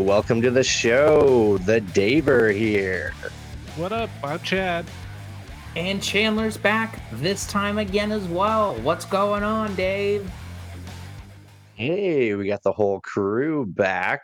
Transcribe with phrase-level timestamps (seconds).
[0.00, 1.58] welcome to the show.
[1.58, 3.12] The Daver here.
[3.76, 4.10] What up?
[4.22, 4.86] I'm Chad.
[5.76, 8.74] And Chandler's back this time again as well.
[8.76, 10.30] What's going on, Dave?
[11.74, 14.20] Hey, we got the whole crew back.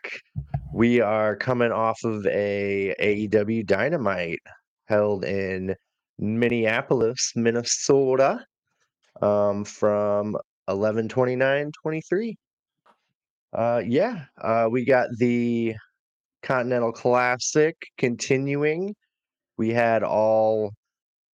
[0.72, 4.40] We are coming off of a AEW Dynamite
[4.86, 5.74] held in
[6.18, 8.44] Minneapolis, Minnesota,
[9.22, 10.36] um, from
[10.68, 12.34] 11-29-23.
[13.54, 15.74] Uh, yeah, uh, we got the
[16.42, 18.94] Continental Classic continuing.
[19.58, 20.72] We had all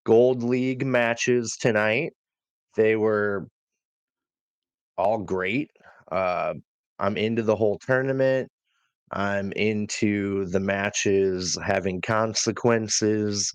[0.07, 2.13] Gold League matches tonight.
[2.77, 3.49] They were
[4.97, 5.71] all great.
[6.11, 6.55] Uh,
[6.99, 8.49] I'm into the whole tournament.
[9.13, 13.53] I'm into the matches having consequences.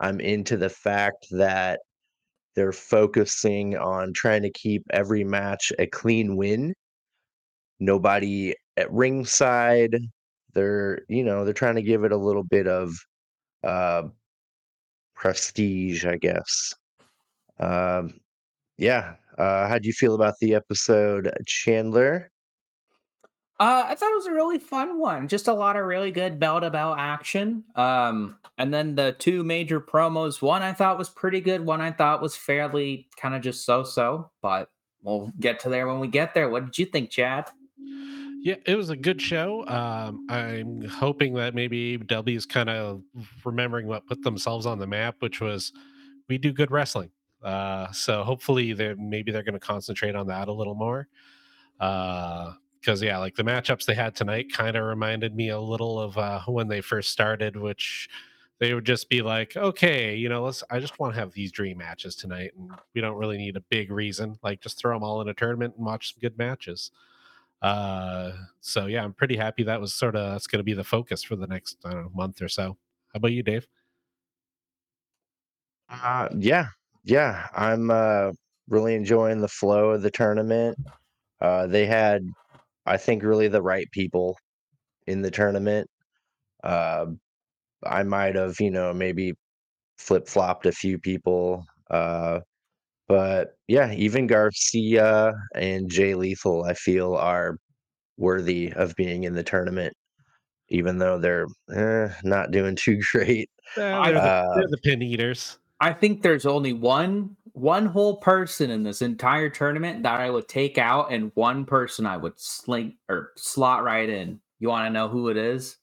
[0.00, 1.80] I'm into the fact that
[2.56, 6.74] they're focusing on trying to keep every match a clean win.
[7.82, 9.96] Nobody at ringside.
[10.54, 12.94] They're, you know, they're trying to give it a little bit of
[13.64, 14.04] uh
[15.14, 16.74] prestige, I guess.
[17.58, 18.20] Um
[18.78, 19.14] yeah.
[19.36, 22.30] Uh how do you feel about the episode, Chandler?
[23.60, 25.28] Uh, I thought it was a really fun one.
[25.28, 27.62] Just a lot of really good bell to bell action.
[27.76, 30.42] Um, and then the two major promos.
[30.42, 31.64] One I thought was pretty good.
[31.64, 34.32] One I thought was fairly kind of just so so.
[34.40, 34.68] But
[35.02, 36.50] we'll get to there when we get there.
[36.50, 37.50] What did you think, Chad?
[38.42, 39.66] Yeah, it was a good show.
[39.68, 43.02] Um, I'm hoping that maybe AEW is kind of
[43.44, 45.72] remembering what put themselves on the map, which was
[46.28, 47.10] we do good wrestling.
[47.42, 51.08] Uh, so hopefully they're maybe they're going to concentrate on that a little more.
[51.80, 56.00] Uh, because yeah, like the matchups they had tonight kind of reminded me a little
[56.00, 58.08] of uh, when they first started, which
[58.58, 60.64] they would just be like, okay, you know, let's.
[60.70, 63.60] I just want to have these dream matches tonight, and we don't really need a
[63.60, 64.36] big reason.
[64.42, 66.90] Like, just throw them all in a tournament and watch some good matches.
[67.62, 70.84] Uh, so yeah, I'm pretty happy that was sort of that's going to be the
[70.84, 72.76] focus for the next know month or so.
[73.12, 73.66] How about you, Dave?
[75.88, 76.68] Uh yeah.
[77.04, 78.32] Yeah, I'm uh
[78.68, 80.78] really enjoying the flow of the tournament.
[81.40, 82.22] Uh they had
[82.86, 84.38] I think really the right people
[85.06, 85.88] in the tournament.
[86.64, 87.06] Uh
[87.84, 89.34] I might have, you know, maybe
[89.98, 91.64] flip-flopped a few people.
[91.90, 92.40] Uh
[93.08, 97.58] but yeah, even Garcia and Jay Lethal I feel are
[98.22, 99.94] worthy of being in the tournament
[100.72, 103.50] even though they're eh, not doing too great.
[103.76, 105.58] Uh, they're, the, Uh they're the pin eaters.
[105.80, 110.48] I think there's only one one whole person in this entire tournament that I would
[110.48, 114.40] take out, and one person I would slink or slot right in.
[114.58, 115.76] You want to know who it is?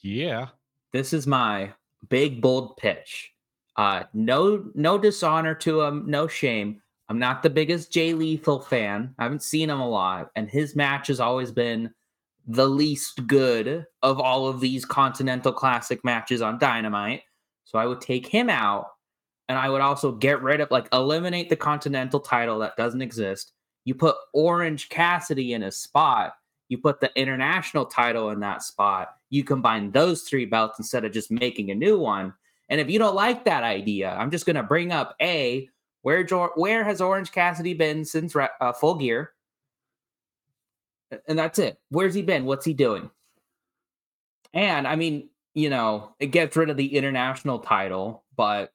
[0.00, 0.48] Yeah.
[0.92, 1.72] This is my
[2.08, 3.32] big bold pitch.
[3.76, 6.80] Uh, no, no dishonor to him, no shame.
[7.08, 9.14] I'm not the biggest Jay Lethal fan.
[9.18, 11.92] I haven't seen him a lot, and his match has always been
[12.48, 17.22] the least good of all of these Continental Classic matches on Dynamite.
[17.64, 18.86] So I would take him out,
[19.48, 23.52] and I would also get rid of, like, eliminate the Continental title that doesn't exist.
[23.84, 26.34] You put Orange Cassidy in a spot.
[26.68, 29.14] You put the international title in that spot.
[29.30, 32.34] You combine those three belts instead of just making a new one.
[32.68, 35.68] And if you don't like that idea, I'm just going to bring up A,
[36.06, 39.32] where Jo- where has Orange Cassidy been since uh, Full Gear?
[41.26, 41.80] And that's it.
[41.88, 42.44] Where's he been?
[42.44, 43.10] What's he doing?
[44.54, 48.72] And I mean, you know, it gets rid of the international title, but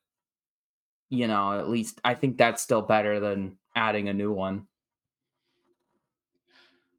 [1.08, 4.68] you know, at least I think that's still better than adding a new one.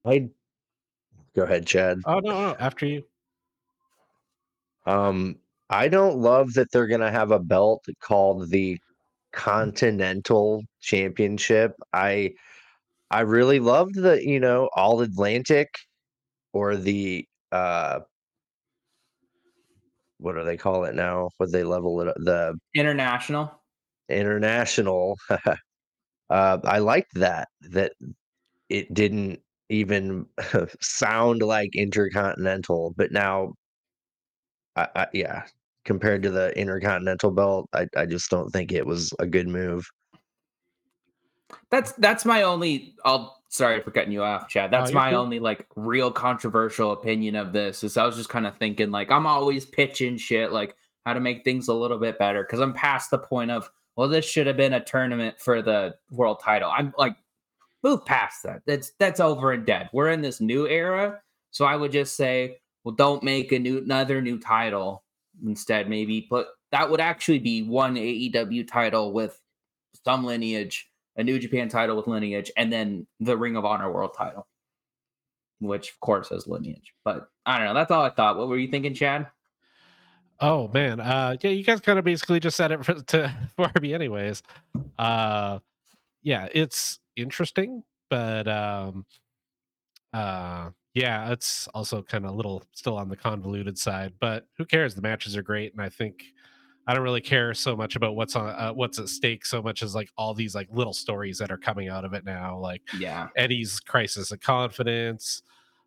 [0.02, 0.30] I
[1.36, 2.00] go ahead, Chad.
[2.06, 3.04] Oh no, no, after you.
[4.86, 5.36] Um,
[5.68, 8.80] I don't love that they're gonna have a belt called the
[9.32, 11.72] Continental Championship.
[11.92, 12.34] I
[13.10, 15.68] I really loved the, you know, All Atlantic
[16.52, 18.00] or the uh
[20.18, 21.30] what do they call it now?
[21.38, 23.62] What they level it up the International.
[24.08, 25.16] international.
[26.30, 27.92] uh I liked that that
[28.68, 29.40] it didn't
[29.70, 30.26] even
[30.80, 33.54] sound like intercontinental, but now
[34.76, 35.46] I, I, yeah,
[35.84, 39.90] compared to the Intercontinental Belt, I I just don't think it was a good move.
[41.70, 42.94] That's that's my only.
[43.04, 44.70] I'll sorry for cutting you off, Chad.
[44.70, 45.20] That's you're my cool.
[45.20, 47.84] only like real controversial opinion of this.
[47.84, 51.20] Is I was just kind of thinking like I'm always pitching shit like how to
[51.20, 54.46] make things a little bit better because I'm past the point of well this should
[54.46, 56.70] have been a tournament for the world title.
[56.74, 57.16] I'm like
[57.82, 58.62] move past that.
[58.66, 59.90] That's that's over and dead.
[59.92, 61.20] We're in this new era,
[61.50, 65.04] so I would just say well don't make a new another new title
[65.44, 65.88] instead.
[65.88, 69.38] Maybe put that would actually be one AEW title with
[70.04, 74.14] some lineage a New Japan title with lineage, and then the Ring of Honor World
[74.16, 74.46] title.
[75.60, 76.92] which of course has lineage.
[77.04, 77.74] But I don't know.
[77.74, 78.36] That's all I thought.
[78.36, 79.28] What were you thinking, Chad?
[80.40, 83.70] Oh man, uh, yeah, you guys kind of basically just said it for, to for
[83.80, 84.42] me, anyways.
[84.98, 85.60] Uh,
[86.22, 89.06] yeah, it's interesting, but um,
[90.12, 94.12] uh, yeah, it's also kind of a little still on the convoluted side.
[94.20, 94.94] But who cares?
[94.94, 96.24] The matches are great, and I think
[96.86, 99.82] I don't really care so much about what's on uh, what's at stake so much
[99.82, 102.82] as like all these like little stories that are coming out of it now, like
[102.98, 103.28] Yeah.
[103.36, 105.42] Eddie's crisis of confidence.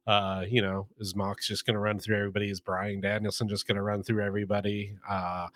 [0.08, 2.50] Uh, you know, is Mox just going to run through everybody?
[2.50, 4.96] Is Bryan Danielson just going to run through everybody?
[5.08, 5.48] Uh,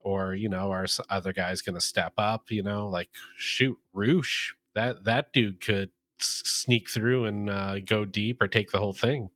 [0.00, 2.50] or you know, are other guys going to step up?
[2.50, 8.40] You know, like shoot, Roosh, that that dude could sneak through and uh, go deep
[8.42, 9.30] or take the whole thing.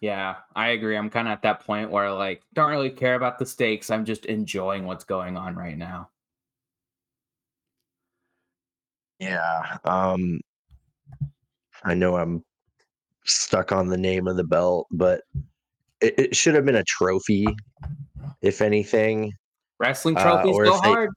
[0.00, 0.96] Yeah, I agree.
[0.96, 3.90] I'm kind of at that point where like don't really care about the stakes.
[3.90, 6.10] I'm just enjoying what's going on right now.
[9.18, 9.78] Yeah.
[9.84, 10.40] Um
[11.84, 12.44] I know I'm
[13.24, 15.22] stuck on the name of the belt, but
[16.00, 17.46] it, it should have been a trophy,
[18.42, 19.32] if anything.
[19.78, 21.10] Wrestling Uh, trophies or go if they- hard.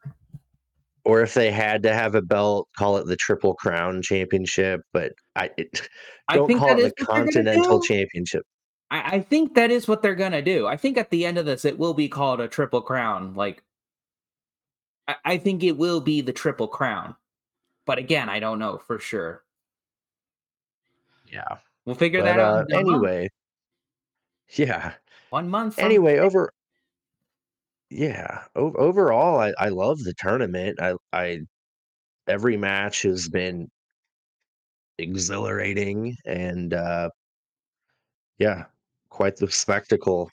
[1.08, 4.82] Or if they had to have a belt, call it the Triple Crown Championship.
[4.92, 5.88] But I it,
[6.30, 7.82] don't think call that it the what they're gonna Continental.
[7.82, 8.44] Championship.
[8.92, 10.68] I, I think that is what they're gonna do.
[10.68, 13.36] I think at the end of this, it will be called a triple crown.
[13.36, 13.64] Like,
[15.08, 17.16] I, I think it will be the triple crown.
[17.86, 19.44] But again, I don't know for sure.
[21.32, 21.58] Yeah.
[21.86, 22.72] We'll figure But that out.
[22.74, 22.90] uh, one month.
[23.06, 23.30] anyway.
[24.56, 24.94] Yeah.
[25.30, 25.80] one month.
[25.80, 26.52] anyway over
[27.90, 31.40] yeah o- overall I, I love the tournament i i
[32.28, 33.70] every match has been
[35.00, 37.10] exhilarating and uh
[38.40, 38.66] yeah
[39.10, 40.30] quite the spectacle.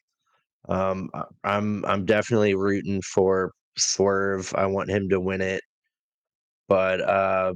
[0.68, 5.62] Um I- i'm i'm definitely rooting for swerve i want him to win it
[6.68, 7.52] but uh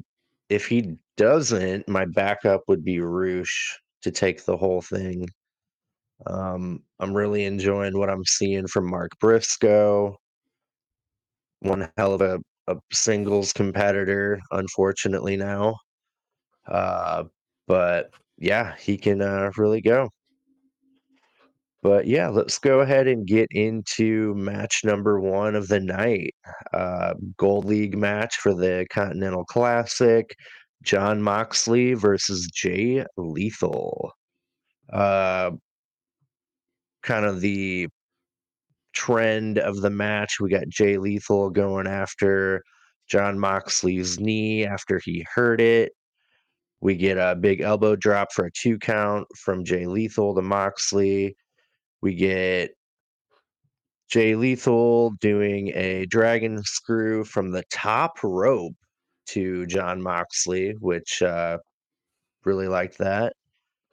[0.49, 5.27] if he doesn't my backup would be roosh to take the whole thing
[6.27, 10.17] um i'm really enjoying what i'm seeing from mark briscoe
[11.61, 12.39] one hell of a,
[12.69, 15.77] a singles competitor, unfortunately now.
[16.67, 17.25] Uh,
[17.67, 20.09] but yeah, he can uh, really go.
[21.83, 26.35] But yeah, let's go ahead and get into match number one of the night.
[26.73, 30.35] Uh, Gold League match for the Continental Classic.
[30.83, 34.13] Jon Moxley versus Jay Lethal.
[34.93, 35.53] Uh,
[37.03, 37.89] kind of the
[38.93, 40.41] trend of the match.
[40.41, 42.63] We got Jay Lethal going after
[43.09, 45.93] Jon Moxley's knee after he hurt it.
[46.81, 51.37] We get a big elbow drop for a two count from Jay Lethal to Moxley.
[52.03, 52.71] We get
[54.09, 58.77] Jay Lethal doing a dragon screw from the top rope
[59.27, 61.59] to Jon Moxley, which uh,
[62.45, 63.35] really liked that.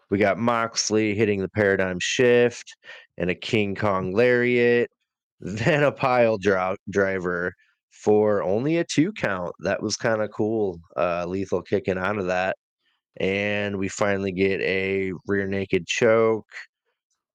[0.09, 2.75] We got Moxley hitting the paradigm shift
[3.17, 4.89] and a King Kong lariat,
[5.39, 7.53] then a pile drop driver
[7.91, 9.53] for only a two count.
[9.59, 10.79] That was kind of cool.
[10.95, 12.57] Uh, lethal kicking out of that.
[13.17, 16.47] And we finally get a rear naked choke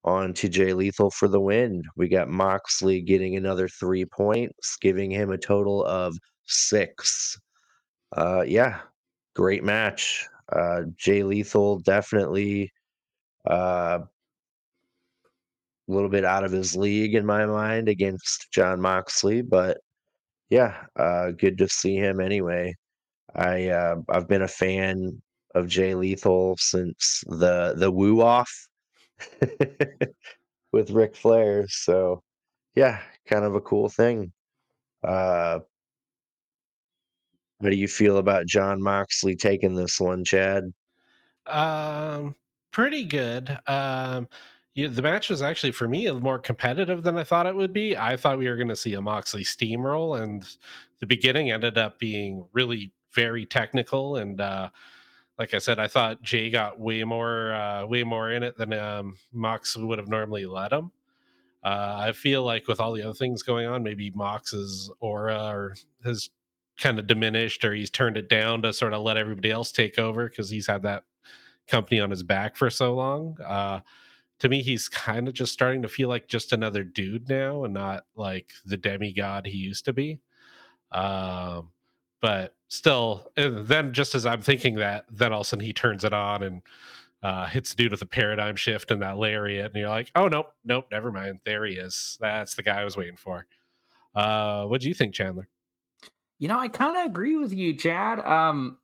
[0.04, 1.82] onto Jay Lethal for the win.
[1.96, 7.38] We got Moxley getting another three points, giving him a total of six.
[8.16, 8.80] Uh, yeah,
[9.34, 10.26] great match.
[10.52, 12.72] Uh, Jay Lethal definitely
[13.48, 14.00] uh,
[15.88, 19.78] a little bit out of his league in my mind against Jon Moxley, but
[20.50, 22.74] yeah, uh, good to see him anyway.
[23.34, 25.22] I uh, I've been a fan
[25.54, 28.52] of Jay Lethal since the the woo off
[30.72, 32.22] with Ric Flair, so
[32.74, 34.32] yeah, kind of a cool thing.
[35.04, 35.60] Uh,
[37.62, 40.72] how do you feel about Jon Moxley taking this one, Chad?
[41.46, 42.34] Um,
[42.70, 43.58] pretty good.
[43.66, 44.28] Um,
[44.74, 47.96] yeah, the match was actually for me more competitive than I thought it would be.
[47.96, 50.46] I thought we were going to see a Moxley steamroll, and
[51.00, 54.16] the beginning ended up being really very technical.
[54.16, 54.70] And uh,
[55.38, 58.72] like I said, I thought Jay got way more, uh, way more in it than
[58.72, 60.92] um, Mox would have normally let him.
[61.62, 65.74] Uh, I feel like with all the other things going on, maybe Mox's aura or
[66.04, 66.30] has
[66.80, 69.98] kind of diminished, or he's turned it down to sort of let everybody else take
[69.98, 71.04] over because he's had that
[71.68, 73.36] company on his back for so long.
[73.40, 73.80] Uh,
[74.40, 77.74] to me, he's kind of just starting to feel like just another dude now, and
[77.74, 80.18] not like the demigod he used to be.
[80.92, 81.68] Um,
[82.20, 85.72] but still, and then just as I'm thinking that, then all of a sudden he
[85.72, 86.62] turns it on and
[87.22, 90.52] uh, hits dude with a paradigm shift and that lariat, and you're like, oh nope,
[90.64, 91.40] nope, never mind.
[91.44, 92.16] There he is.
[92.20, 93.46] That's the guy I was waiting for.
[94.14, 95.48] Uh, what do you think, Chandler?
[96.40, 98.18] You know, I kind of agree with you, Chad.
[98.20, 98.78] Um,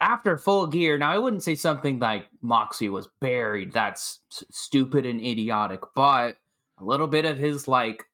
[0.00, 3.72] after full gear, now I wouldn't say something like Moxie was buried.
[3.72, 6.36] That's s- stupid and idiotic, but
[6.78, 8.04] a little bit of his like,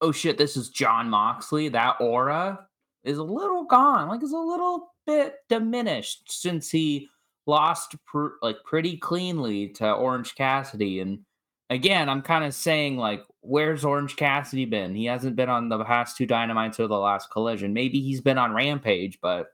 [0.00, 1.68] oh shit, this is Jon Moxley.
[1.68, 2.66] That aura
[3.04, 4.08] is a little gone.
[4.08, 7.08] Like, is a little bit diminished since he
[7.46, 11.00] lost pr- like pretty cleanly to Orange Cassidy.
[11.00, 11.20] And
[11.68, 14.94] again, I'm kind of saying like, where's Orange Cassidy been?
[14.94, 17.72] He hasn't been on the past two Dynamites or the last Collision.
[17.72, 19.48] Maybe he's been on Rampage, but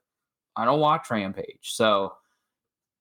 [0.57, 1.73] I don't watch Rampage.
[1.75, 2.15] So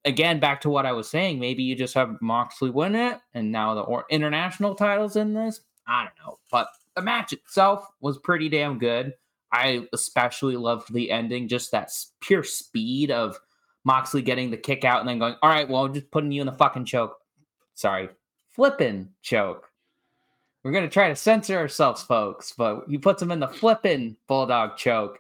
[0.06, 3.52] again, back to what I was saying, maybe you just have Moxley win it, and
[3.52, 5.62] now the or- international titles in this.
[5.88, 9.14] I don't know, but the match itself was pretty damn good.
[9.52, 13.40] I especially loved the ending, just that pure speed of
[13.84, 16.42] Moxley getting the kick out and then going, "All right, well, I'm just putting you
[16.42, 17.18] in the fucking choke."
[17.76, 18.10] Sorry,
[18.52, 19.70] flipping choke.
[20.66, 24.78] We're gonna try to censor ourselves, folks, but he puts him in the flipping bulldog
[24.78, 25.20] choke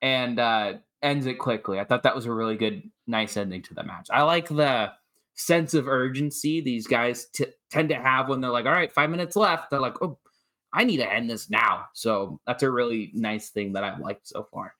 [0.00, 1.80] and uh, ends it quickly.
[1.80, 4.06] I thought that was a really good, nice ending to the match.
[4.12, 4.92] I like the
[5.34, 9.10] sense of urgency these guys t- tend to have when they're like, all right, five
[9.10, 9.70] minutes left.
[9.70, 10.18] They're like, oh,
[10.72, 11.86] I need to end this now.
[11.92, 14.72] So that's a really nice thing that I've liked so far.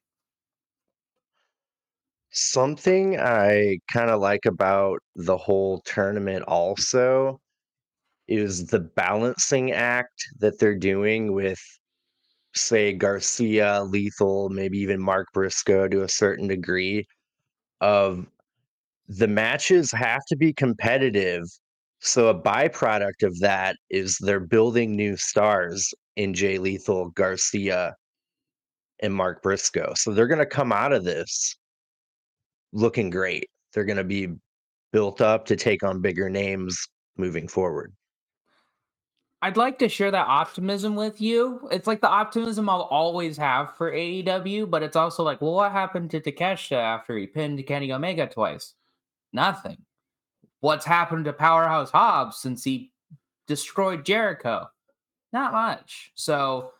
[2.30, 7.40] Something I kind of like about the whole tournament also
[8.28, 11.60] is the balancing act that they're doing with,
[12.54, 17.06] say, Garcia, Lethal, maybe even Mark Briscoe to a certain degree.
[17.80, 18.26] Of
[19.08, 21.44] the matches have to be competitive.
[22.00, 27.94] So a byproduct of that is they're building new stars in Jay Lethal, Garcia,
[29.00, 29.92] and Mark Briscoe.
[29.94, 31.56] So they're going to come out of this
[32.72, 33.48] looking great.
[33.72, 34.28] They're going to be
[34.92, 36.78] built up to take on bigger names
[37.16, 37.92] moving forward.
[39.42, 41.68] I'd like to share that optimism with you.
[41.70, 45.72] It's like the optimism I'll always have for AEW, but it's also like, well, what
[45.72, 48.74] happened to Takeshita after he pinned Kenny Omega twice?
[49.32, 49.78] Nothing.
[50.60, 52.92] What's happened to Powerhouse Hobbs since he
[53.48, 54.68] destroyed Jericho?
[55.32, 56.12] Not much.
[56.16, 56.72] So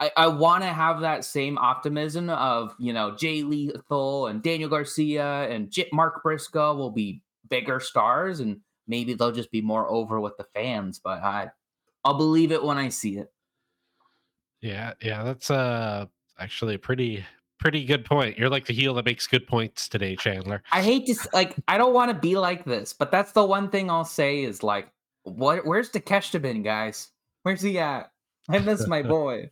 [0.00, 4.70] I, I want to have that same optimism of, you know, Jay Lethal and Daniel
[4.70, 9.88] Garcia and J- Mark Briscoe will be bigger stars and maybe they'll just be more
[9.90, 11.00] over with the fans.
[11.02, 11.50] But I,
[12.04, 13.32] I'll believe it when I see it.
[14.60, 16.06] Yeah, yeah, that's uh
[16.38, 17.24] actually a pretty
[17.58, 18.38] pretty good point.
[18.38, 20.62] You're like the heel that makes good points today, Chandler.
[20.72, 23.70] I hate to like I don't want to be like this, but that's the one
[23.70, 24.88] thing I'll say is like,
[25.22, 25.66] what?
[25.66, 27.10] Where's Takeshita been, guys?
[27.42, 28.10] Where's he at?
[28.48, 29.50] I miss my boy.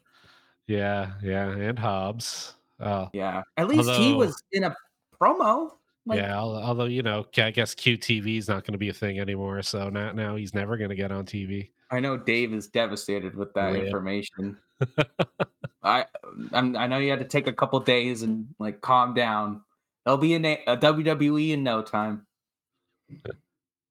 [0.67, 2.55] Yeah, yeah, and Hobbs.
[2.81, 4.75] Uh, Yeah, at least he was in a
[5.21, 5.73] promo.
[6.05, 9.21] Like, yeah, although you know, I guess QTV is not going to be a thing
[9.21, 9.63] anymore.
[9.63, 11.71] So now, now he's never going to get on TV.
[11.93, 13.85] I know Dave is devastated with that Rip.
[13.85, 14.59] information.
[15.83, 16.07] I
[16.53, 19.63] I'm, I know you had to take a couple days and like calm down.
[20.05, 22.27] There'll be a, a WWE in no time.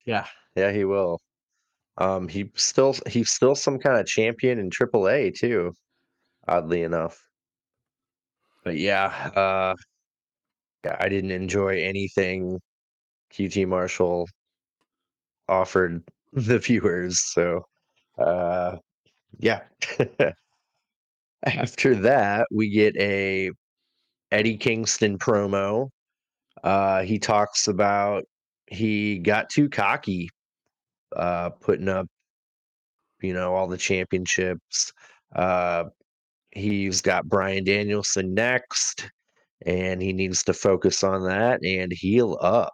[0.06, 1.22] Yeah, yeah, he will.
[1.98, 5.76] Um, he still he's still some kind of champion in AAA too,
[6.48, 7.22] oddly enough.
[8.64, 9.06] But yeah,
[9.36, 9.76] uh,
[10.84, 12.60] yeah, I didn't enjoy anything
[13.34, 14.28] QT Marshall
[15.48, 16.04] offered
[16.34, 17.20] the viewers.
[17.20, 17.66] So,
[18.22, 18.78] uh,
[19.40, 19.62] yeah.
[21.46, 23.52] After that, we get a
[24.32, 25.90] Eddie Kingston promo.
[26.64, 28.26] Uh, he talks about
[28.68, 30.30] he got too cocky,
[31.16, 32.08] uh, putting up,
[33.22, 34.92] you know, all the championships.
[35.36, 35.86] Uh,
[36.52, 39.10] he's got Bryan Danielson next,
[39.66, 42.74] and he needs to focus on that and heal up.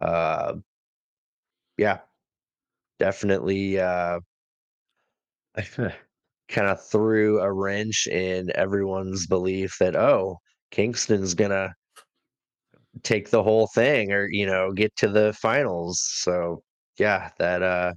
[0.00, 0.54] Uh,
[1.76, 1.98] yeah,
[2.98, 3.78] definitely.
[3.80, 4.20] Uh,
[6.48, 10.38] kind of threw a wrench in everyone's belief that oh,
[10.70, 11.74] Kingston's gonna
[13.02, 16.00] take the whole thing or you know get to the finals.
[16.14, 16.62] So
[16.98, 17.92] yeah, that uh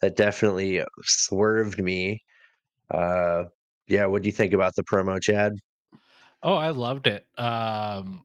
[0.00, 2.22] that definitely swerved me.
[2.90, 3.44] Uh
[3.88, 5.54] yeah, what do you think about the promo, Chad?
[6.42, 7.26] Oh, I loved it.
[7.38, 8.24] Um,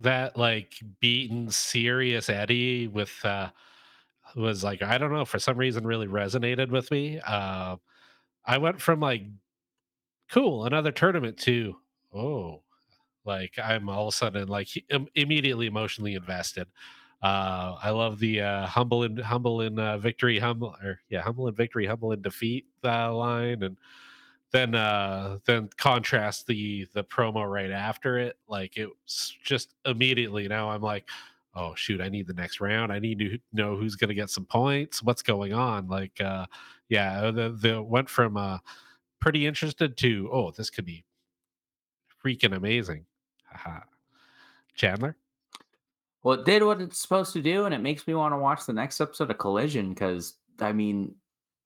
[0.00, 3.50] that like beaten serious Eddie with uh
[4.36, 7.20] was like I don't know for some reason really resonated with me.
[7.20, 7.76] Uh,
[8.44, 9.22] I went from like
[10.30, 11.76] cool another tournament to
[12.14, 12.62] oh
[13.24, 16.66] like I'm all of a sudden like im- immediately emotionally invested.
[17.22, 21.46] Uh, I love the uh, humble and humble in uh, victory, humble or yeah, humble
[21.46, 23.76] in victory, humble in defeat uh, line, and
[24.50, 28.36] then uh, then contrast the the promo right after it.
[28.48, 31.08] Like it was just immediately now I'm like,
[31.54, 32.92] oh shoot, I need the next round.
[32.92, 35.02] I need to know who's going to get some points.
[35.02, 35.88] What's going on?
[35.88, 36.46] Like, uh,
[36.92, 38.58] yeah, the the went from uh,
[39.18, 41.06] pretty interested to oh, this could be
[42.22, 43.06] freaking amazing.
[43.46, 43.80] Haha.
[44.74, 45.16] Chandler.
[46.22, 48.66] Well, it did what it's supposed to do, and it makes me want to watch
[48.66, 51.14] the next episode of Collision because I mean,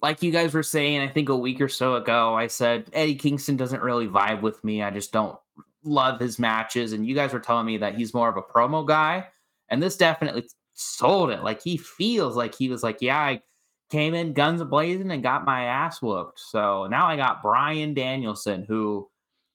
[0.00, 3.16] like you guys were saying, I think a week or so ago, I said Eddie
[3.16, 4.80] Kingston doesn't really vibe with me.
[4.80, 5.36] I just don't
[5.82, 8.86] love his matches, and you guys were telling me that he's more of a promo
[8.86, 9.26] guy,
[9.70, 11.42] and this definitely sold it.
[11.42, 13.42] Like he feels like he was like, yeah, I
[13.90, 16.40] came in guns blazing and got my ass whooped.
[16.40, 19.08] So now I got Bryan Danielson, who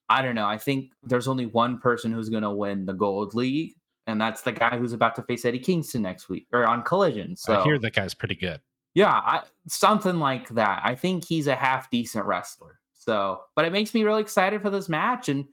[0.08, 0.46] I don't know.
[0.46, 3.74] I think there's only one person who's going to win the Gold League,
[4.06, 7.36] and that's the guy who's about to face Eddie Kingston next week or on Collision.
[7.36, 8.60] So I hear that guy's pretty good.
[8.94, 10.82] Yeah, I, something like that.
[10.84, 12.78] I think he's a half decent wrestler.
[12.92, 15.28] So, but it makes me really excited for this match.
[15.28, 15.46] And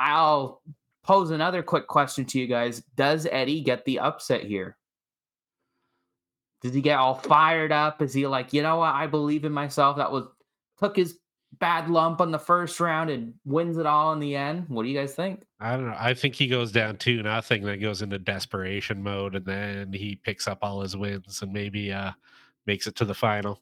[0.00, 0.62] I'll
[1.04, 4.76] pose another quick question to you guys: Does Eddie get the upset here?
[6.62, 8.00] Does he get all fired up?
[8.02, 8.94] Is he like, you know what?
[8.94, 9.96] I believe in myself.
[9.96, 10.26] That was
[10.78, 11.18] took his
[11.58, 14.66] bad lump on the first round and wins it all in the end.
[14.68, 15.44] What do you guys think?
[15.60, 15.96] I don't know.
[15.98, 20.16] I think he goes down two nothing, then goes into desperation mode, and then he
[20.16, 22.12] picks up all his wins and maybe uh
[22.66, 23.60] makes it to the final.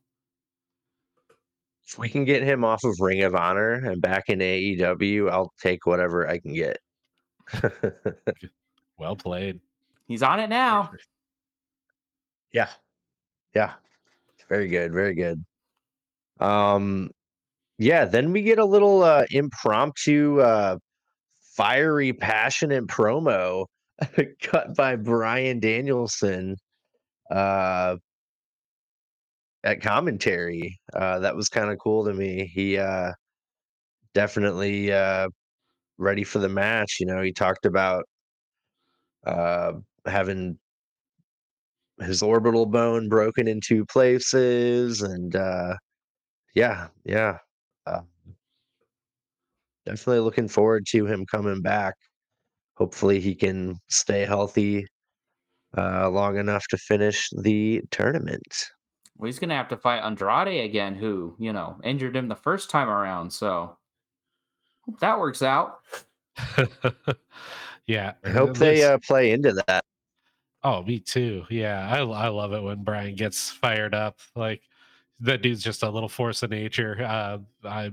[1.86, 5.52] If we can get him off of Ring of Honor and back in AEW, I'll
[5.60, 6.78] take whatever I can get.
[8.98, 9.58] well played.
[10.06, 10.92] He's on it now.
[12.52, 12.68] Yeah.
[13.54, 13.74] Yeah.
[14.48, 14.92] Very good.
[14.92, 15.44] Very good.
[16.40, 17.10] Um
[17.78, 20.78] yeah, then we get a little uh impromptu uh
[21.56, 23.66] fiery passionate promo
[24.42, 26.56] cut by Bryan Danielson
[27.30, 27.96] uh
[29.64, 30.80] at commentary.
[30.92, 32.46] Uh that was kind of cool to me.
[32.46, 33.12] He uh
[34.14, 35.28] definitely uh
[35.98, 38.04] ready for the match, you know, he talked about
[39.26, 39.72] uh
[40.06, 40.58] having
[42.00, 45.74] his orbital bone broken in two places and uh
[46.54, 47.38] yeah yeah
[47.86, 48.00] uh,
[49.86, 51.94] definitely looking forward to him coming back.
[52.76, 54.86] Hopefully he can stay healthy
[55.76, 58.70] uh long enough to finish the tournament.
[59.16, 62.70] Well he's gonna have to fight andrade again who you know injured him the first
[62.70, 63.76] time around so
[64.86, 65.80] hope that works out.
[67.86, 69.84] Yeah i hope they uh, play into that
[70.62, 71.46] Oh, me too.
[71.50, 74.18] Yeah, I I love it when Brian gets fired up.
[74.36, 74.62] Like
[75.20, 77.02] that dude's just a little force of nature.
[77.02, 77.92] Uh, I,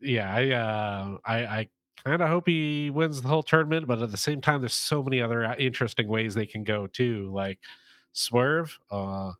[0.00, 1.68] yeah, I uh, I, I
[2.04, 5.02] kind of hope he wins the whole tournament, but at the same time, there's so
[5.02, 7.30] many other uh, interesting ways they can go too.
[7.32, 7.58] Like
[8.12, 8.78] Swerve.
[8.90, 9.32] Uh,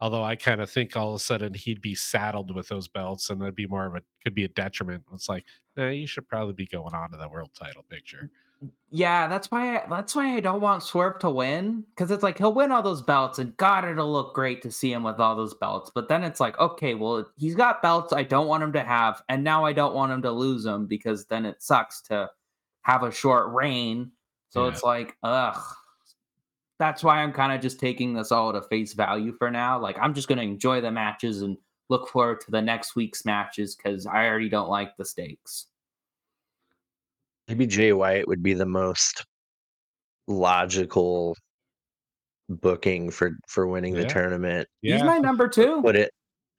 [0.00, 3.30] although I kind of think all of a sudden he'd be saddled with those belts,
[3.30, 5.04] and that'd be more of a could be a detriment.
[5.14, 5.44] It's like,
[5.78, 8.30] eh, you should probably be going on to the world title picture.
[8.92, 12.38] Yeah, that's why I, that's why I don't want Swerve to win because it's like
[12.38, 15.36] he'll win all those belts and God, it'll look great to see him with all
[15.36, 15.92] those belts.
[15.94, 19.22] But then it's like, okay, well, he's got belts I don't want him to have,
[19.28, 22.30] and now I don't want him to lose them because then it sucks to
[22.82, 24.10] have a short reign.
[24.48, 24.72] So yeah.
[24.72, 25.62] it's like, ugh.
[26.80, 29.78] That's why I'm kind of just taking this all at face value for now.
[29.78, 31.56] Like I'm just gonna enjoy the matches and
[31.90, 35.66] look forward to the next week's matches because I already don't like the stakes.
[37.50, 39.26] Maybe Jay White would be the most
[40.28, 41.36] logical
[42.48, 44.68] booking for for winning the tournament.
[44.82, 45.82] Yeah, He's my number two.
[45.82, 46.12] Put it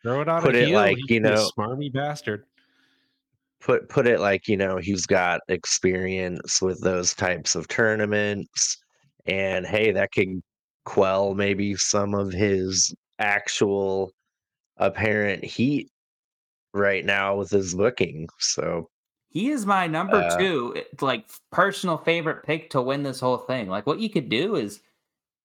[0.04, 0.76] throw it on put a it heel.
[0.80, 2.44] like, He's you know- smarmy bastard.
[3.62, 8.78] put put it like you know he's got experience with those types of tournaments
[9.28, 10.42] and hey that could
[10.84, 14.12] quell maybe some of his actual
[14.78, 15.88] apparent heat
[16.74, 18.90] right now with his booking so
[19.34, 23.70] He is my number Uh, two, like personal favorite pick to win this whole thing.
[23.70, 24.82] Like what you could do is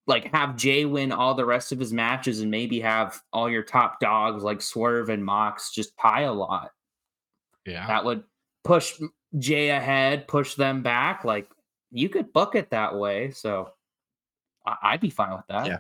[0.09, 3.63] like have Jay win all the rest of his matches and maybe have all your
[3.63, 6.73] top dogs like Swerve and Mox just pie a lot.
[7.65, 8.25] Yeah, That would
[8.65, 9.01] push
[9.39, 11.25] Jay ahead, push them back.
[11.25, 11.49] Like
[11.93, 13.31] you could book it that way.
[13.31, 13.73] So
[14.67, 15.67] I- I'd be fine with that.
[15.67, 15.79] Yeah.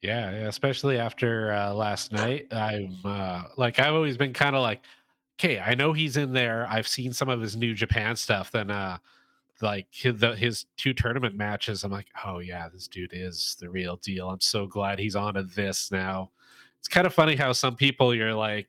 [0.00, 2.46] Yeah, yeah, especially after uh, last night.
[2.52, 4.82] I'm uh, like I've always been kind of like,
[5.38, 6.66] okay, I know he's in there.
[6.68, 8.50] I've seen some of his New Japan stuff.
[8.50, 8.98] Then, uh,
[9.60, 13.70] like his, the, his two tournament matches, I'm like, oh yeah, this dude is the
[13.70, 14.28] real deal.
[14.30, 16.30] I'm so glad he's on to this now.
[16.78, 18.68] It's kind of funny how some people you're like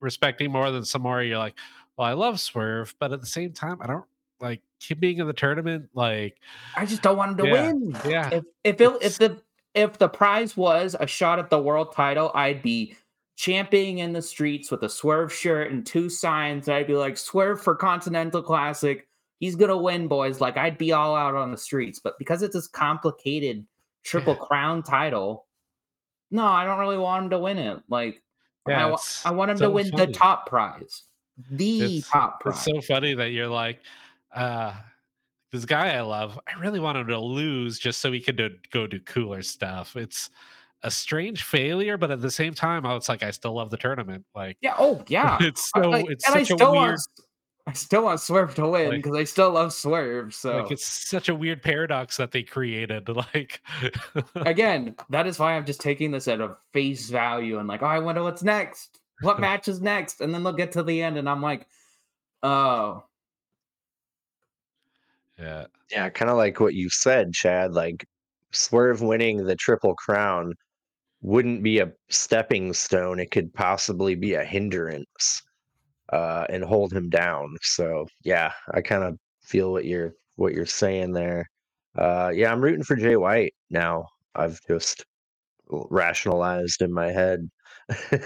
[0.00, 1.22] respecting more than some more.
[1.22, 1.54] You're like,
[1.96, 4.04] well, I love Swerve, but at the same time, I don't
[4.40, 5.88] like him being in the tournament.
[5.94, 6.38] Like,
[6.76, 8.00] I just don't want him to Yeah, win.
[8.06, 9.42] yeah, If if it, if the
[9.74, 12.96] if the prize was a shot at the world title, I'd be
[13.36, 16.68] championing in the streets with a swerve shirt and two signs.
[16.68, 19.06] I'd be like, swerve for Continental Classic.
[19.38, 20.40] He's gonna win, boys.
[20.40, 21.98] Like I'd be all out on the streets.
[22.00, 23.66] But because it's this complicated
[24.02, 24.44] triple Yeah.
[24.46, 25.46] crown title,
[26.30, 27.78] no, I don't really want him to win it.
[27.88, 28.22] Like
[28.66, 28.88] yeah.
[28.88, 31.02] I, I want him to so win the top prize.
[31.50, 32.56] The It's- top prize.
[32.56, 33.80] It's so funny that you're like,
[34.34, 34.72] uh,
[35.52, 38.50] this guy I love, I really want him to lose just so he could do,
[38.72, 39.94] go do cooler stuff.
[39.96, 40.30] It's
[40.86, 43.76] a strange failure, but at the same time, I was like, I still love the
[43.76, 44.24] tournament.
[44.34, 44.76] Like, Yeah.
[44.78, 45.36] Oh, yeah.
[45.40, 47.00] it's I- so like, it's and I such a still weird want
[47.68, 50.32] I still want Swerve to win Like- because I still love Swerve.
[50.32, 53.08] So like it's such a weird paradox that they created.
[53.34, 53.60] Like,
[54.36, 57.86] again, that is why I'm just taking this at a face value and like, oh,
[57.86, 59.00] I wonder what's next.
[59.22, 60.20] What match is next?
[60.20, 61.66] And then they'll get to the end, and I'm like,
[62.44, 63.02] oh,
[65.38, 67.72] yeah, Yeah, kind of like what you said, Chad.
[67.72, 68.06] Like
[68.52, 70.54] Swerve winning the Triple Crown
[71.22, 73.18] wouldn't be a stepping stone.
[73.20, 75.42] It could possibly be a hindrance
[76.12, 77.56] uh, and hold him down.
[77.62, 81.48] So yeah, I kind of feel what you're what you're saying there.
[81.96, 84.06] Uh, yeah, I'm rooting for Jay White now.
[84.34, 85.04] I've just
[85.68, 87.48] rationalized in my head.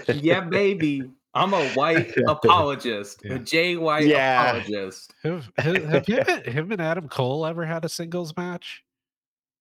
[0.07, 1.03] yeah, baby.
[1.33, 3.35] I'm a white apologist, Yeah.
[3.35, 4.49] a Jay White Yeah.
[4.57, 5.13] apologist.
[5.23, 8.83] have, have, have him, and- him and Adam Cole ever had a singles match?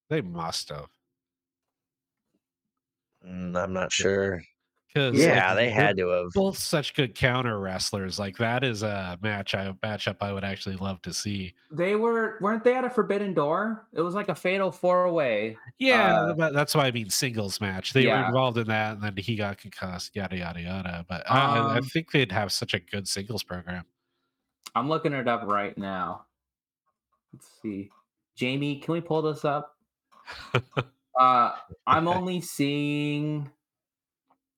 [0.08, 0.88] They must have.
[3.26, 4.42] Mm, I'm not sure.
[4.92, 6.32] 'Cause, Yeah, like, they had to have.
[6.34, 8.18] both such good counter wrestlers.
[8.18, 11.54] Like that is a match I matchup I would actually love to see.
[11.70, 13.86] They were weren't they at a Forbidden Door?
[13.92, 15.56] It was like a fatal four way.
[15.78, 17.92] Yeah, Uh, but that's why I mean singles match.
[17.92, 20.16] They were involved in that, and then he got concussed.
[20.16, 21.06] Yada yada yada.
[21.08, 23.84] But I, I- I Um, think they'd have such a good singles program.
[24.74, 26.24] I'm looking it up right now.
[27.32, 27.90] Let's see.
[28.34, 29.76] Jamie, can we pull this up?
[31.18, 31.52] uh
[31.86, 33.50] I'm only seeing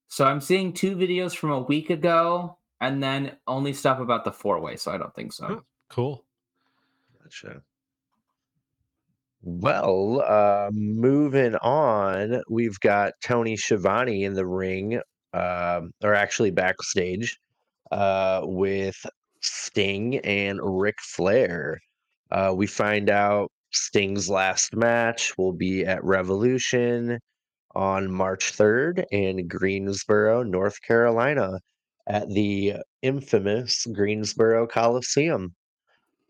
[0.09, 4.33] so I'm seeing two videos from a week ago and then only stuff about the
[4.33, 5.47] four way, so I don't think so.
[5.47, 5.61] Huh.
[5.89, 6.25] Cool.
[7.23, 7.63] Gotcha.
[9.41, 15.01] Well, uh, moving on, we've got Tony Schiavone in the ring,
[15.33, 17.41] um, or actually backstage,
[17.91, 19.07] uh, with
[19.41, 21.81] Sting and Ric Flair.
[22.31, 27.19] Uh, we find out Sting's last match will be at Revolution
[27.75, 31.59] on March 3rd in Greensboro, North Carolina,
[32.07, 35.55] at the infamous Greensboro Coliseum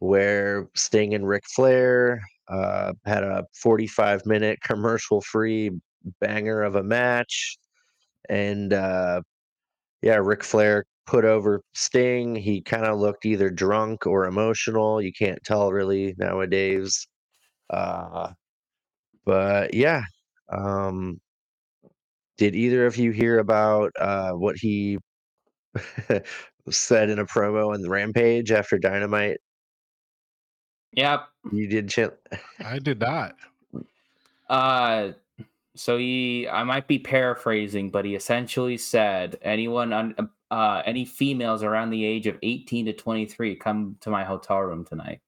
[0.02, 5.70] where Sting and Ric Flair uh, had a 45 minute commercial free
[6.20, 7.56] banger of a match.
[8.28, 9.22] And uh,
[10.02, 12.34] yeah, Ric Flair put over Sting.
[12.34, 15.00] He kind of looked either drunk or emotional.
[15.00, 17.06] You can't tell really nowadays.
[17.70, 18.32] Uh,
[19.24, 20.02] but yeah.
[20.50, 21.20] Um,
[22.36, 24.98] did either of you hear about uh, what he
[26.70, 29.38] said in a promo in the Rampage after Dynamite?
[30.92, 31.28] Yep.
[31.52, 32.28] You did, Chip?
[32.64, 33.34] I did not.
[34.48, 35.12] Uh
[35.74, 40.14] so he I might be paraphrasing, but he essentially said anyone on
[40.50, 44.84] uh any females around the age of 18 to 23 come to my hotel room
[44.84, 45.20] tonight.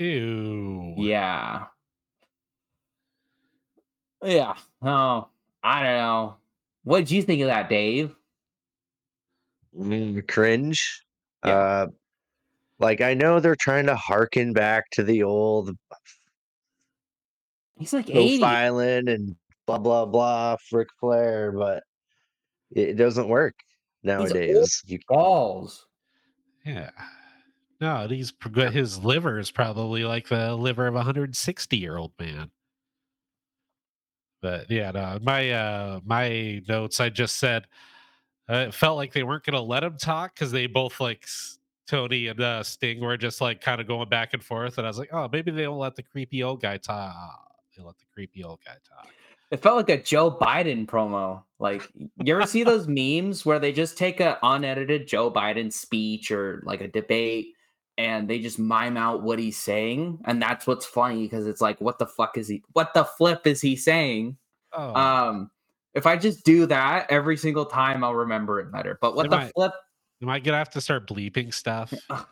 [0.00, 0.94] Ew.
[0.96, 1.66] Yeah.
[4.24, 4.54] Yeah.
[4.82, 5.28] Oh,
[5.62, 6.36] I don't know.
[6.84, 8.14] What did you think of that, Dave?
[9.78, 11.04] Mm, cringe.
[11.44, 11.52] Yeah.
[11.52, 11.86] Uh,
[12.78, 15.76] like I know they're trying to harken back to the old
[17.78, 18.42] He's like 80.
[18.42, 19.36] profiling and
[19.66, 21.82] blah blah blah, Ric Flair, but
[22.70, 23.54] it doesn't work
[24.02, 24.82] nowadays.
[24.86, 25.86] You balls.
[26.64, 26.90] Yeah.
[27.80, 28.32] No, he's
[28.72, 32.50] his liver is probably like the liver of a 160 year old man.
[34.42, 37.66] But yeah, no, my uh my notes I just said
[38.50, 41.24] uh, it felt like they weren't going to let him talk because they both like
[41.86, 44.90] Tony and uh, Sting were just like kind of going back and forth, and I
[44.90, 47.14] was like, oh, maybe they don't let the creepy old guy talk.
[47.76, 49.08] They let the creepy old guy talk.
[49.52, 51.42] It felt like a Joe Biden promo.
[51.60, 56.30] Like, you ever see those memes where they just take a unedited Joe Biden speech
[56.30, 57.54] or like a debate
[58.00, 60.20] and they just mime out what he's saying?
[60.24, 62.62] And that's what's funny because it's like, what the fuck is he?
[62.72, 64.36] What the flip is he saying?
[64.72, 65.50] Oh, Um,
[65.94, 68.96] if I just do that every single time, I'll remember it better.
[69.00, 69.72] But what Am the I- flip?
[70.22, 71.92] am I gonna have to start bleeping stuff?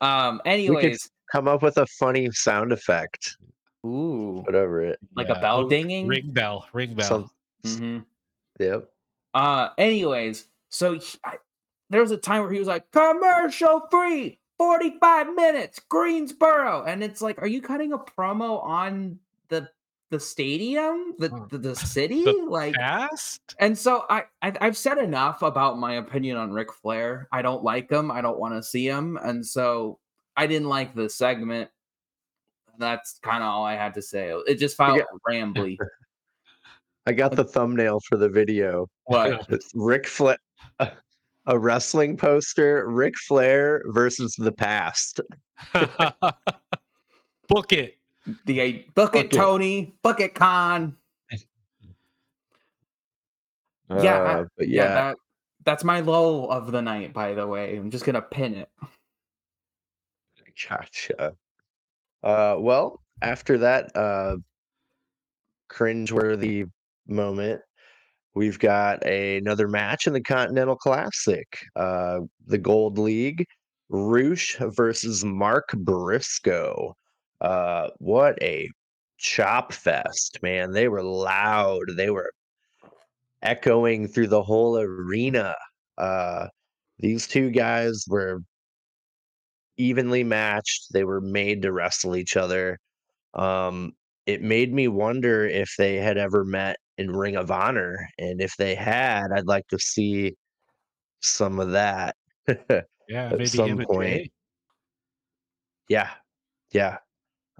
[0.00, 3.36] Um, anyways, come up with a funny sound effect,
[3.84, 4.98] ooh, put over it.
[5.14, 6.06] like a bell dinging.
[6.06, 7.06] Ring bell, ring bell.
[7.06, 7.30] Some,
[7.82, 8.04] Mhm.
[8.58, 8.90] yep.
[9.34, 11.36] Uh, anyways, so he- I,
[11.90, 16.84] there was a time where he was like, commercial free, 45 minutes, Greensboro.
[16.84, 19.68] And it's like, are you cutting a promo on the
[20.10, 21.44] the stadium, the hmm.
[21.50, 22.24] the, the city?
[22.24, 23.54] The like Fast?
[23.58, 27.28] and so I, I I've said enough about my opinion on Ric Flair.
[27.32, 28.10] I don't like him.
[28.10, 29.18] I don't want to see him.
[29.22, 29.98] And so
[30.36, 31.70] I didn't like the segment.
[32.78, 34.32] That's kind of all I had to say.
[34.46, 35.04] It just felt Yeah.
[35.28, 35.76] rambly.
[37.06, 38.86] I got the thumbnail for the video.
[39.04, 39.46] What?
[39.48, 40.36] It's Ric Flair.
[41.46, 45.20] a wrestling poster, Ric Flair versus the past.
[47.48, 47.96] Book it.
[48.44, 49.32] The book it, Bucket.
[49.32, 49.94] Tony.
[50.02, 50.96] Book it, Con.
[53.90, 55.16] Yeah, I- Uh, but Yeah, yeah, that
[55.64, 57.12] that's my low of the night.
[57.12, 58.68] By the way, I'm just gonna pin it.
[60.68, 61.34] gotcha.
[62.22, 64.36] Uh, well, after that uh,
[65.68, 66.70] cringeworthy
[67.08, 67.62] moment,
[68.34, 71.46] we've got a, another match in the Continental Classic.
[71.76, 73.44] Uh, the Gold League,
[73.88, 76.94] Roosh versus Mark Briscoe.
[77.40, 78.68] Uh, what a
[79.18, 80.72] chop fest, man!
[80.72, 81.82] They were loud.
[81.96, 82.30] They were
[83.42, 85.54] echoing through the whole arena.
[85.98, 86.48] Uh,
[86.98, 88.40] these two guys were
[89.76, 90.92] evenly matched.
[90.92, 92.78] They were made to wrestle each other.
[93.34, 93.92] Um,
[94.26, 98.54] it made me wonder if they had ever met in Ring of Honor, and if
[98.58, 100.36] they had, I'd like to see
[101.20, 102.14] some of that.
[103.08, 104.30] Yeah, At maybe some point.
[105.88, 106.10] Yeah,
[106.70, 106.98] yeah,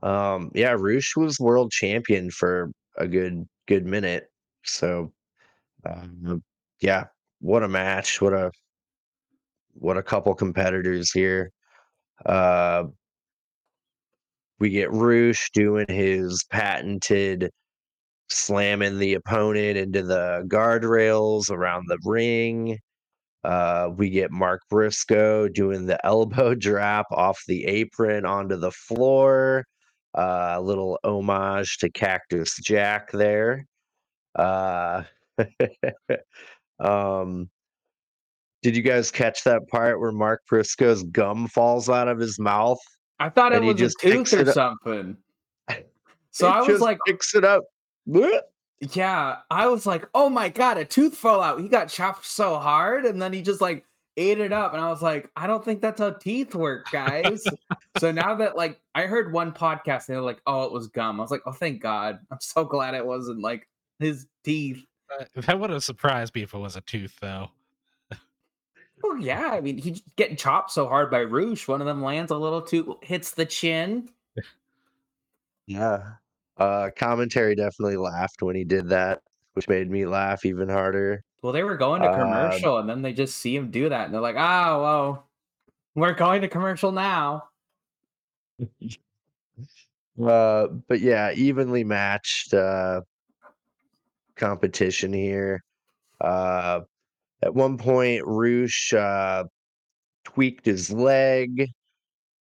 [0.01, 0.77] um, yeah.
[0.79, 4.31] Roosh was world champion for a good good minute.
[4.65, 5.13] So,
[5.85, 6.45] um,
[6.81, 7.07] yeah,
[7.41, 8.21] what a match!
[8.21, 8.53] What a
[9.73, 11.51] what a couple competitors here.
[12.25, 12.85] Uh,
[14.61, 17.51] we get Roosh doing his patented
[18.33, 22.79] slamming the opponent into the guardrails around the ring.
[23.43, 29.65] Uh, we get Mark Briscoe doing the elbow drop off the apron onto the floor.
[30.17, 33.65] Uh, a little homage to Cactus Jack there.
[34.35, 35.05] Uh,
[36.81, 37.49] um,
[38.63, 42.81] did you guys catch that part where Mark Briscoe's gum falls out of his mouth?
[43.19, 45.17] I thought it was a just tooth picks or something.
[46.33, 47.65] So He I was just like, picks it up.
[48.11, 48.41] Bleh.
[48.95, 51.61] yeah, I was like, oh my god, a tooth fell out.
[51.61, 53.85] He got chopped so hard, and then he just like
[54.17, 54.75] ate it up.
[54.75, 57.45] And I was like, I don't think that's how teeth work, guys.
[57.99, 60.89] so now that like I heard one podcast, and they were like, oh, it was
[60.89, 61.21] gum.
[61.21, 62.19] I was like, oh, thank God.
[62.31, 63.69] I'm so glad it wasn't like
[63.99, 64.85] his teeth.
[65.19, 67.51] Uh, That would have surprised me if it was a tooth, though.
[69.03, 71.67] Oh yeah, I mean he's getting chopped so hard by Roosh.
[71.67, 74.11] One of them lands a little too hits the chin.
[75.67, 76.03] Yeah.
[76.61, 79.23] Uh, commentary definitely laughed when he did that,
[79.55, 81.25] which made me laugh even harder.
[81.43, 84.05] Well, they were going to Um, commercial, and then they just see him do that,
[84.05, 85.29] and they're like, "Oh, well,
[85.95, 87.49] we're going to commercial now."
[90.23, 93.01] Uh, but yeah, evenly matched uh,
[94.37, 95.65] competition here.
[96.21, 96.81] Uh,
[97.43, 99.45] at one point, Roosh uh,
[100.25, 101.69] tweaked his leg.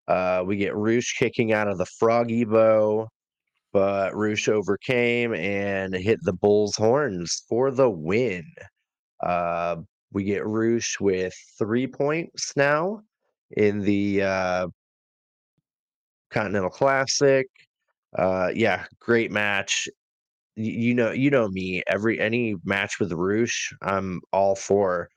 [0.08, 3.08] Uh, we get Roosh kicking out of the froggy bow,
[3.72, 8.44] but Roosh overcame and hit the bull's horns for the win.
[9.22, 9.76] Uh,
[10.12, 13.02] we get Roosh with three points now
[13.52, 14.68] in the uh,
[16.30, 17.46] Continental Classic.
[18.18, 19.88] Uh, yeah, great match.
[20.56, 21.82] Y- You know, you know me.
[21.88, 25.10] Every any match with Roosh, I'm all for.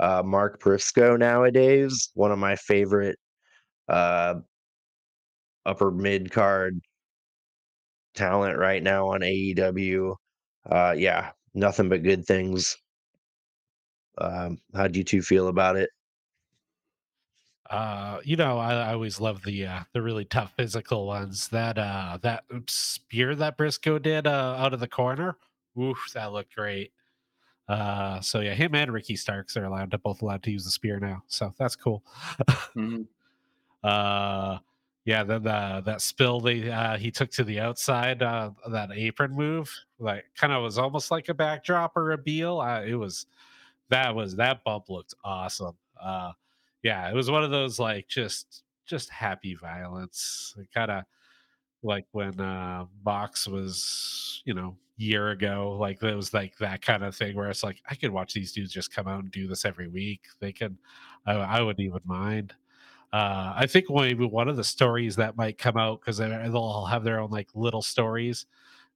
[0.00, 3.18] Uh, Mark Briscoe nowadays, one of my favorite
[3.88, 4.36] uh,
[5.64, 6.80] upper mid card
[8.16, 10.14] talent right now on AEW.
[10.68, 12.76] Uh, yeah, nothing but good things.
[14.18, 15.90] Um, how do you two feel about it?
[17.68, 21.48] Uh, you know, I, I always love the uh, the really tough physical ones.
[21.48, 25.36] That uh, that spear that Briscoe did uh, out of the corner,
[25.80, 26.92] oof, that looked great.
[27.68, 30.70] Uh, so yeah, him and Ricky Starks are allowed to both allowed to use the
[30.70, 32.04] spear now, so that's cool.
[32.76, 33.06] Mhm.
[33.82, 34.58] uh,
[35.06, 39.32] yeah, then the that spill they uh, he took to the outside, uh, that apron
[39.34, 42.60] move, like kind of was almost like a backdrop or a Beal.
[42.60, 43.26] Uh, it was
[43.90, 45.76] that was that bump looked awesome.
[46.00, 46.32] Uh,
[46.82, 51.04] yeah, it was one of those like just just happy violence, It kind of
[51.82, 55.76] like when uh Mox was, you know, year ago.
[55.80, 58.52] Like it was like that kind of thing where it's like I could watch these
[58.52, 60.22] dudes just come out and do this every week.
[60.40, 60.78] They can,
[61.26, 62.54] I, I wouldn't even mind.
[63.12, 66.86] Uh, I think maybe one of the stories that might come out because they'll all
[66.86, 68.46] have their own like little stories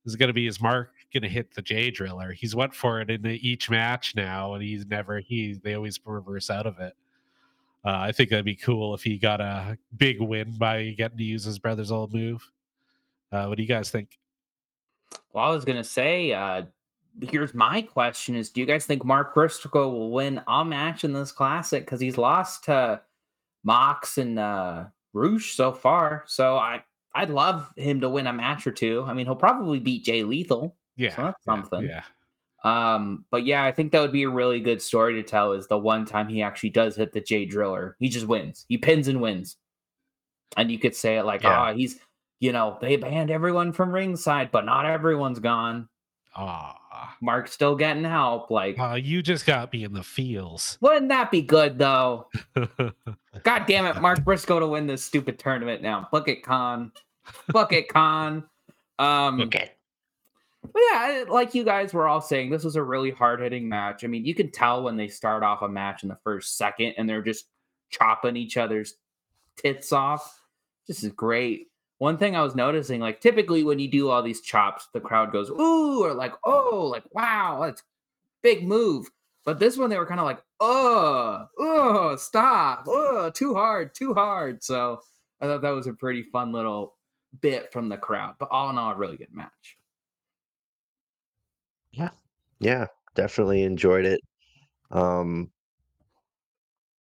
[0.05, 2.33] is going to be is Mark going to hit the Jay driller?
[2.33, 6.51] He's went for it in each match now, and he's never he they always reverse
[6.51, 6.95] out of it.
[7.85, 11.25] Uh, I think that'd be cool if he got a big win by getting to
[11.25, 12.47] use his brother's old move.
[13.33, 14.19] Uh, what do you guys think?
[15.33, 16.63] Well, I was gonna say, uh,
[17.23, 21.13] here's my question: Is do you guys think Mark Briscoe will win a match in
[21.13, 21.85] this classic?
[21.85, 23.01] Because he's lost to
[23.65, 26.25] Mox and uh, Roosh so far.
[26.27, 26.83] So I
[27.15, 29.05] I'd love him to win a match or two.
[29.07, 30.77] I mean, he'll probably beat Jay Lethal.
[30.97, 31.83] Yeah, that's something.
[31.85, 32.03] Yeah,
[32.65, 35.53] Um, but yeah, I think that would be a really good story to tell.
[35.53, 38.65] Is the one time he actually does hit the Jay Driller, he just wins.
[38.69, 39.57] He pins and wins,
[40.57, 41.59] and you could say it like, Yeah.
[41.59, 41.99] "Ah, he's."
[42.43, 45.91] You know, they banned everyone from ringside, but not everyone's gone.
[46.35, 46.80] Ah,
[47.21, 48.51] Mark's still getting help.
[48.51, 50.79] Like, uh, you just got me in the feels.
[50.83, 52.29] wouldn't that be good though?
[52.55, 56.09] God damn it, Mark Briscoe to win this stupid tournament now.
[56.11, 56.93] Bucket Con.
[57.49, 58.45] Bucket Con.
[58.99, 59.71] Um Okay.
[60.63, 64.05] but yeah, like you guys were all saying, this was a really hard-hitting match.
[64.05, 66.95] I mean, you can tell when they start off a match in the first second
[66.99, 67.47] and they're just
[67.91, 68.95] chopping each other's
[69.57, 70.41] tits off.
[70.87, 71.70] This is great.
[72.01, 75.33] One thing I was noticing, like typically when you do all these chops, the crowd
[75.33, 77.83] goes, ooh, or like, oh, like wow, that's
[78.43, 79.11] big move.
[79.45, 84.15] But this one they were kind of like, oh, oh, stop, oh, too hard, too
[84.15, 84.65] hard.
[84.65, 85.03] So
[85.43, 86.97] I thought that was a pretty fun little
[87.43, 88.37] bit from the crowd.
[88.39, 89.77] But all in all, a really good match.
[91.93, 92.11] Yeah,
[92.61, 92.87] Yeah.
[93.15, 94.21] definitely enjoyed it.
[94.91, 95.51] Um,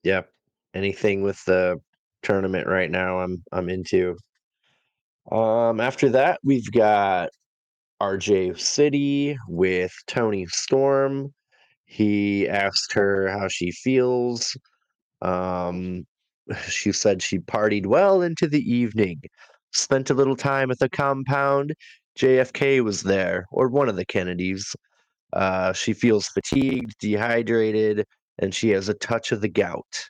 [0.02, 0.22] yeah,
[0.74, 1.80] anything with the
[2.22, 4.16] tournament right now, I'm I'm into.
[5.30, 7.30] Um, after that, we've got
[8.00, 11.32] RJ City with Toni Storm.
[11.84, 14.56] He asked her how she feels.
[15.22, 16.06] Um,
[16.68, 19.20] she said she partied well into the evening,
[19.72, 21.74] spent a little time at the compound.
[22.18, 24.74] JFK was there, or one of the Kennedys.
[25.32, 28.04] Uh, she feels fatigued, dehydrated,
[28.40, 30.08] and she has a touch of the gout.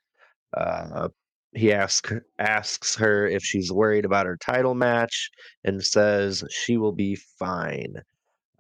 [0.57, 1.09] Uh,
[1.55, 5.31] he asks asks her if she's worried about her title match
[5.65, 7.95] and says she will be fine.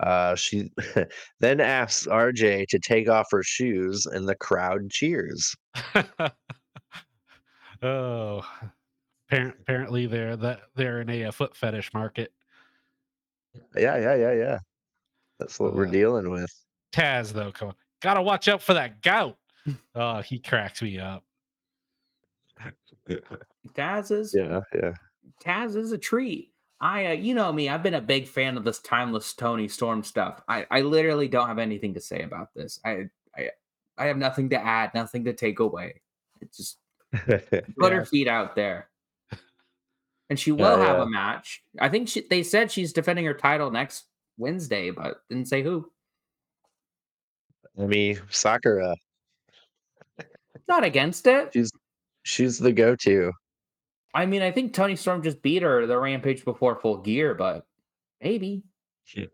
[0.00, 0.72] Uh, she
[1.40, 5.54] then asks RJ to take off her shoes, and the crowd cheers.
[7.82, 8.42] oh,
[9.30, 12.32] apparently they're that they're in a, uh, foot fetish market.
[13.76, 14.58] Yeah, yeah, yeah, yeah.
[15.38, 16.50] That's what we're Uh, dealing with.
[16.92, 19.36] Taz though, come on, gotta watch out for that gout.
[19.94, 21.22] Oh, he cracks me up.
[23.74, 24.92] Taz is Yeah, yeah.
[25.44, 26.52] Taz is a treat.
[26.80, 30.02] I, uh, you know me, I've been a big fan of this timeless Toni Storm
[30.02, 30.42] stuff.
[30.48, 32.80] I, I literally don't have anything to say about this.
[32.84, 33.50] I, I,
[33.98, 36.00] I have nothing to add, nothing to take away.
[36.40, 36.78] It's just
[37.78, 38.88] put her feet out there,
[40.30, 41.02] and she will Yeah, have yeah.
[41.02, 41.62] a match.
[41.78, 44.04] I think she, they said she's defending her title next
[44.38, 45.90] Wednesday, but didn't say who.
[47.78, 48.96] I mean, Sakura,
[50.66, 51.50] Not against it.
[51.52, 51.69] she's
[52.30, 53.32] she's the go-to.
[54.14, 57.66] I mean, I think Toni Storm just beat her the Rampage before Full Gear, but
[58.22, 58.62] maybe.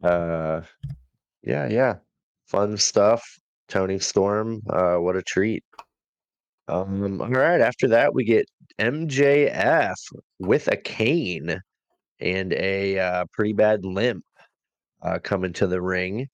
[0.00, 0.62] Uh,
[1.42, 1.96] yeah, yeah.
[2.46, 3.20] Fun stuff.
[3.68, 5.64] Toni Storm, uh, what a treat.
[6.68, 8.46] Um, all right, after that we get
[8.78, 9.96] MJF
[10.38, 11.60] with a cane
[12.20, 14.24] and a uh, pretty bad limp
[15.02, 16.28] uh, coming to the ring.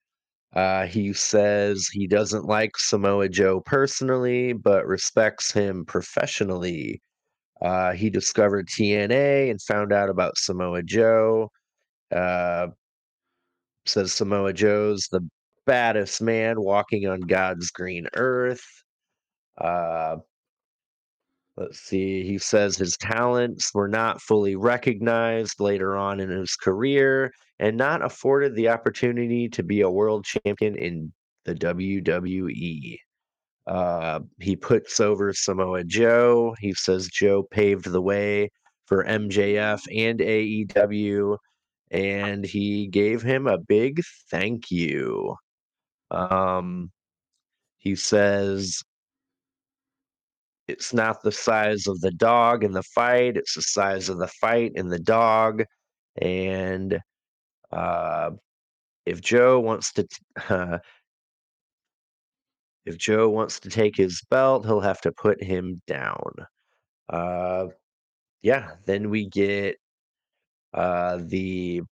[0.54, 7.02] Uh, he says he doesn't like Samoa Joe personally, but respects him professionally.
[7.60, 11.50] Uh, he discovered TNA and found out about Samoa Joe.
[12.14, 12.68] Uh,
[13.86, 15.28] says Samoa Joe's the
[15.66, 18.64] baddest man walking on God's green earth.
[21.56, 22.24] Let's see.
[22.26, 28.04] He says his talents were not fully recognized later on in his career and not
[28.04, 31.12] afforded the opportunity to be a world champion in
[31.44, 32.98] the WWE.
[33.66, 36.54] Uh, he puts over Samoa Joe.
[36.58, 38.50] He says Joe paved the way
[38.86, 41.38] for MJF and AEW,
[41.90, 45.36] and he gave him a big thank you.
[46.10, 46.90] Um,
[47.78, 48.82] he says
[50.68, 54.28] it's not the size of the dog in the fight, it's the size of the
[54.28, 55.64] fight in the dog.
[56.20, 56.98] And
[57.70, 58.30] uh,
[59.04, 60.06] if Joe wants to,
[60.48, 60.78] uh,
[62.86, 66.32] if Joe wants to take his belt, he'll have to put him down.
[67.08, 67.66] Uh,
[68.42, 69.76] yeah, then we get
[70.72, 71.82] uh, the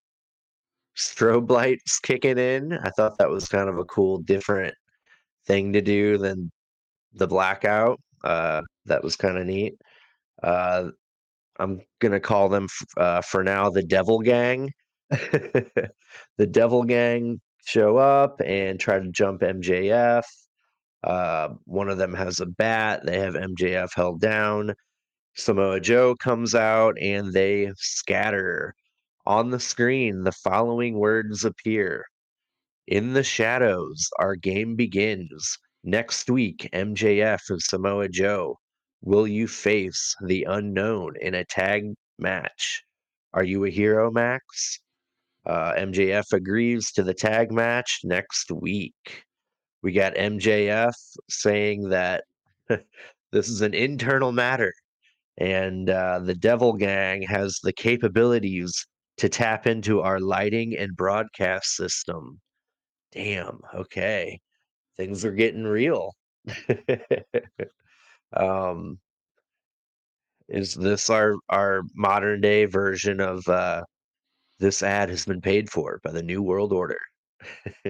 [0.96, 2.72] strobe lights kicking in.
[2.72, 4.74] I thought that was kind of a cool, different
[5.46, 6.50] thing to do than
[7.14, 8.00] the blackout.
[8.24, 9.74] Uh, that was kind of neat.
[10.42, 10.90] Uh,
[11.58, 14.72] I'm gonna call them uh, for now the Devil Gang.
[15.10, 15.90] the
[16.50, 20.24] Devil Gang show up and try to jump MJF.
[21.04, 23.02] Uh, one of them has a bat.
[23.04, 24.74] They have MJF held down.
[25.34, 28.74] Samoa Joe comes out and they scatter.
[29.26, 32.06] On the screen, the following words appear
[32.86, 35.58] In the shadows, our game begins.
[35.84, 38.58] Next week, MJF and Samoa Joe.
[39.02, 41.84] Will you face the unknown in a tag
[42.18, 42.82] match?
[43.34, 44.78] Are you a hero, Max?
[45.44, 49.24] Uh, MJF agrees to the tag match next week.
[49.82, 50.94] We got MJF
[51.28, 52.24] saying that
[52.68, 54.72] this is an internal matter
[55.38, 61.74] and uh, the Devil Gang has the capabilities to tap into our lighting and broadcast
[61.74, 62.40] system.
[63.12, 64.40] Damn, okay.
[64.96, 66.14] Things are getting real.
[68.36, 68.98] um,
[70.48, 73.82] is this our our modern day version of uh,
[74.58, 76.98] this ad has been paid for by the New World Order?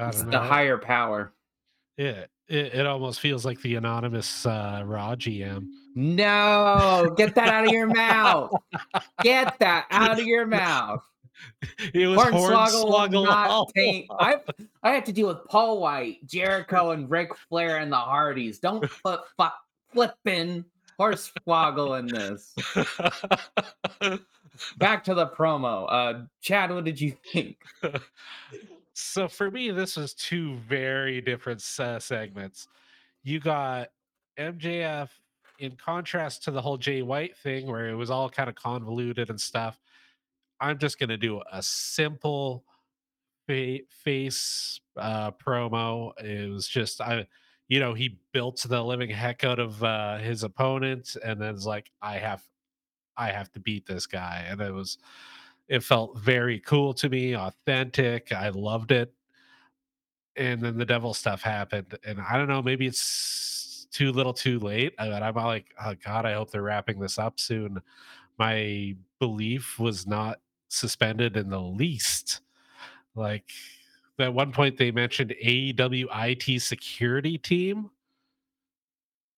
[0.00, 1.32] It's don't the higher power.
[1.96, 5.66] Yeah, it, it almost feels like the anonymous uh, Raw GM.
[5.94, 8.52] No, get that out of your mouth.
[9.22, 11.02] Get that out of your mouth.
[11.92, 14.06] It was Hornswoggle not taint.
[14.18, 14.36] I
[14.82, 18.58] I have to deal with Paul White, Jericho, and Ric Flair and the Hardys.
[18.58, 19.56] Don't put fuck
[19.92, 20.64] flipping
[20.98, 22.54] Hornswoggle in this.
[24.78, 25.86] Back to the promo.
[25.88, 27.58] Uh, Chad, what did you think?
[28.92, 32.68] so for me, this was two very different uh, segments.
[33.22, 33.90] You got
[34.38, 35.08] MJF
[35.58, 39.30] in contrast to the whole Jay White thing, where it was all kind of convoluted
[39.30, 39.78] and stuff.
[40.60, 42.64] I'm just gonna do a simple
[43.46, 46.12] fa- face uh, promo.
[46.22, 47.26] It was just I,
[47.68, 51.66] you know, he built the living heck out of uh, his opponent, and then it's
[51.66, 52.42] like, I have,
[53.16, 54.96] I have to beat this guy, and it was,
[55.68, 58.32] it felt very cool to me, authentic.
[58.32, 59.12] I loved it.
[60.36, 64.58] And then the devil stuff happened, and I don't know, maybe it's too little, too
[64.60, 64.94] late.
[64.98, 67.82] And I'm all like, oh god, I hope they're wrapping this up soon.
[68.38, 70.38] My belief was not
[70.68, 72.40] suspended in the least.
[73.14, 73.50] Like
[74.18, 77.90] at one point they mentioned AEW IT security team.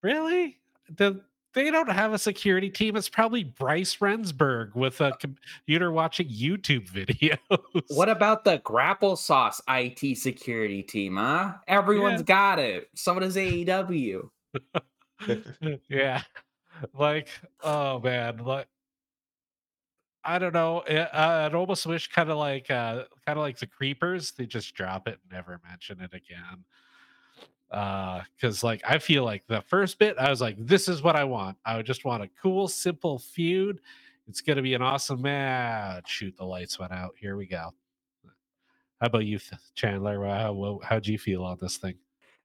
[0.02, 0.58] Really?
[0.96, 1.20] The,
[1.52, 2.96] they don't have a security team.
[2.96, 7.82] It's probably Bryce Remsburg with a uh computer watching YouTube videos.
[7.88, 11.54] What about the Grapple Sauce IT security team, huh?
[11.68, 12.24] Everyone's Yeah.
[12.24, 12.88] got it.
[12.94, 14.30] So does AEW.
[15.88, 16.22] yeah.
[16.94, 17.28] Like,
[17.62, 18.68] oh man, like
[20.24, 20.80] I don't know.
[20.80, 24.46] eh, uh, I'd almost wish kind of like uh kind of like the creepers, they
[24.46, 26.64] just drop it and never mention it again.
[27.70, 31.16] Uh because like I feel like the first bit, I was like, this is what
[31.16, 31.56] I want.
[31.64, 33.80] I would just want a cool, simple feud.
[34.28, 36.10] It's gonna be an awesome match.
[36.10, 37.14] Shoot, the lights went out.
[37.18, 37.70] Here we go.
[39.00, 39.38] How about you,
[39.74, 40.22] Chandler?
[40.26, 41.94] How how'd you feel on this thing?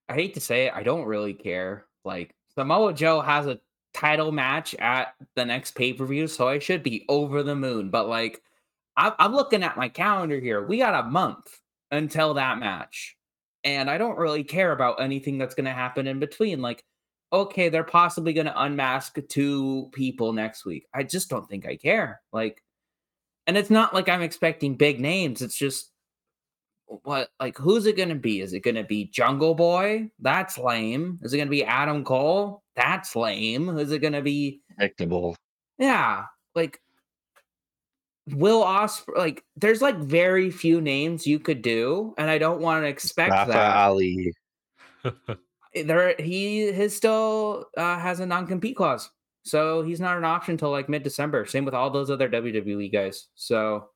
[0.07, 1.86] I hate to say it, I don't really care.
[2.05, 3.59] Like Samoa Joe has a
[3.95, 7.89] title match at the next pay per view, so I should be over the moon.
[7.89, 8.41] But like,
[8.97, 10.65] I'm, looking at my calendar here.
[10.65, 11.59] We got a month
[11.91, 13.15] until that match,
[13.63, 16.61] and I don't really care about anything that's going to happen in between.
[16.61, 16.83] Like,
[17.33, 20.85] okay, they're possibly going to unmask two people next week.
[20.93, 22.21] I just don't think I care.
[22.31, 22.61] Like,
[23.47, 25.41] and it's not like I'm expecting big names.
[25.41, 25.91] It's just
[26.87, 28.41] what like who's it gonna be?
[28.41, 30.11] Is it gonna be Jungle Boy?
[30.19, 31.19] That's lame.
[31.23, 32.63] Is it gonna be Adam Cole?
[32.76, 33.69] That's lame.
[33.78, 35.36] Is it gonna be Predictable.
[35.78, 36.82] yeah, like
[38.32, 39.17] Will Ospreay?
[39.17, 43.32] Like there's like very few names you could do, and I don't want to expect
[43.32, 43.76] Rafa that.
[43.78, 44.34] Ali.
[45.76, 49.11] There he his still uh, has a non compete clause,
[49.43, 51.45] so he's not an option until like mid December.
[51.45, 53.28] Same with all those other WWE guys.
[53.36, 53.89] So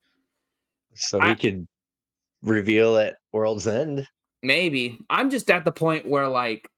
[0.93, 1.65] So I- we could
[2.43, 4.05] reveal at World's End.
[4.43, 4.99] Maybe.
[5.09, 6.69] I'm just at the point where like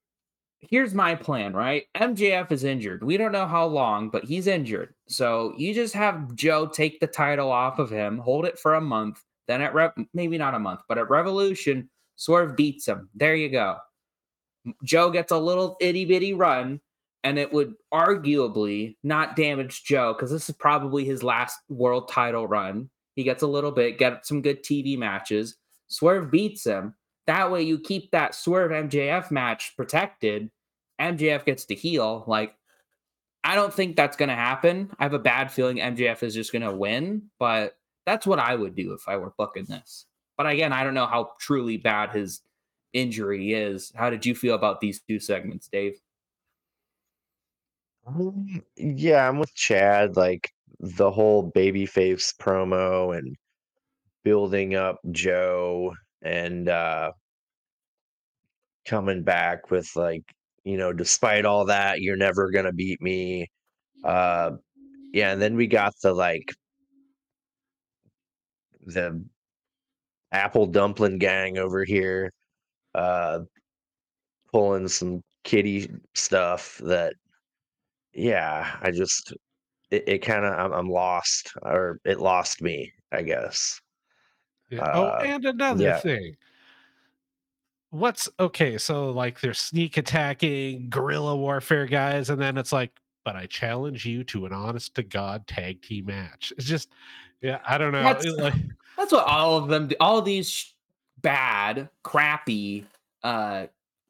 [0.62, 1.86] here's my plan, right?
[1.95, 3.03] MJF is injured.
[3.03, 4.93] We don't know how long, but he's injured.
[5.07, 8.82] So you just have Joe take the title off of him, hold it for a
[8.82, 13.09] month, then at Rev- maybe not a month, but at Revolution, Swerve beats him.
[13.16, 13.78] There you go.
[14.84, 16.80] Joe gets a little itty bitty run,
[17.24, 22.47] and it would arguably not damage Joe because this is probably his last world title
[22.47, 22.89] run.
[23.16, 25.57] He gets a little bit, get some good TV matches.
[25.88, 26.95] Swerve beats him.
[27.28, 30.49] That way, you keep that Swerve MJF match protected.
[30.99, 32.24] MJF gets to heal.
[32.28, 32.55] Like,
[33.43, 34.91] I don't think that's going to happen.
[34.99, 38.55] I have a bad feeling MJF is just going to win, but that's what I
[38.55, 40.05] would do if I were booking this.
[40.38, 42.41] But again, I don't know how truly bad his
[42.93, 43.91] injury is.
[43.95, 45.99] How did you feel about these two segments, Dave?
[48.07, 50.15] Um, yeah, I'm with Chad.
[50.17, 53.36] Like the whole babyface promo and
[54.24, 57.11] building up Joe and uh
[58.86, 60.24] coming back with like,
[60.63, 63.47] you know, despite all that, you're never gonna beat me.
[64.03, 64.53] Uh
[65.13, 66.53] yeah, and then we got the like
[68.86, 69.24] the
[70.32, 72.32] apple dumpling gang over here
[72.95, 73.39] uh
[74.51, 77.13] pulling some kitty stuff that
[78.13, 79.34] yeah, I just
[79.91, 83.80] it, it kind of I'm, I'm lost, or it lost me, I guess.
[84.72, 84.89] Yeah.
[84.93, 85.99] oh, Uh, and another yeah.
[85.99, 86.36] thing.
[87.91, 88.78] What's okay?
[88.78, 92.91] So like they're sneak attacking, guerrilla warfare guys, and then it's like,
[93.26, 96.53] but I challenge you to an honest to god tag team match.
[96.57, 96.89] It's just,
[97.41, 98.01] yeah, I don't know.
[98.01, 98.53] That's- like,
[98.97, 99.95] That's what all of them do.
[99.99, 100.72] All these sh-
[101.22, 102.86] bad, crappy,
[103.24, 103.65] uh,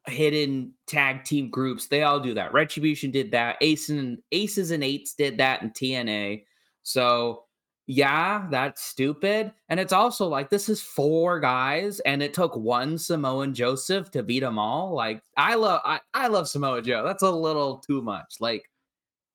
[0.06, 2.52] hidden tag team groups, they all do that.
[2.52, 3.56] Retribution did that.
[3.60, 6.44] Aces and Aces and Eights did that in TNA.
[6.82, 7.44] So
[7.86, 9.52] yeah, that's stupid.
[9.68, 14.22] And it's also like this is four guys, and it took one Samoan Joseph to
[14.22, 14.94] beat them all.
[14.94, 17.02] Like I love I, I love Samoa Joe.
[17.04, 18.36] That's a little too much.
[18.40, 18.68] Like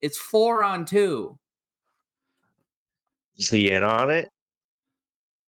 [0.02, 1.38] it's four on two.
[3.38, 4.30] Is he in on it?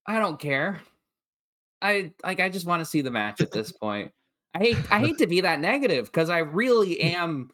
[0.06, 0.82] I don't care.
[1.82, 4.12] I like I just want to see the match at this point.
[4.56, 7.50] I hate I hate to be that negative because I really am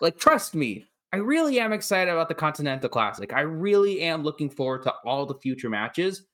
[0.00, 3.32] like trust me, I really am excited about the Continental Classic.
[3.32, 6.26] I really am looking forward to all the future matches.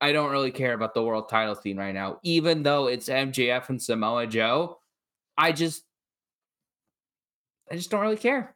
[0.00, 3.68] I don't really care about the world title scene right now, even though it's MJF
[3.68, 4.78] and Samoa Joe.
[5.38, 5.84] I just
[7.70, 8.54] I just don't really care.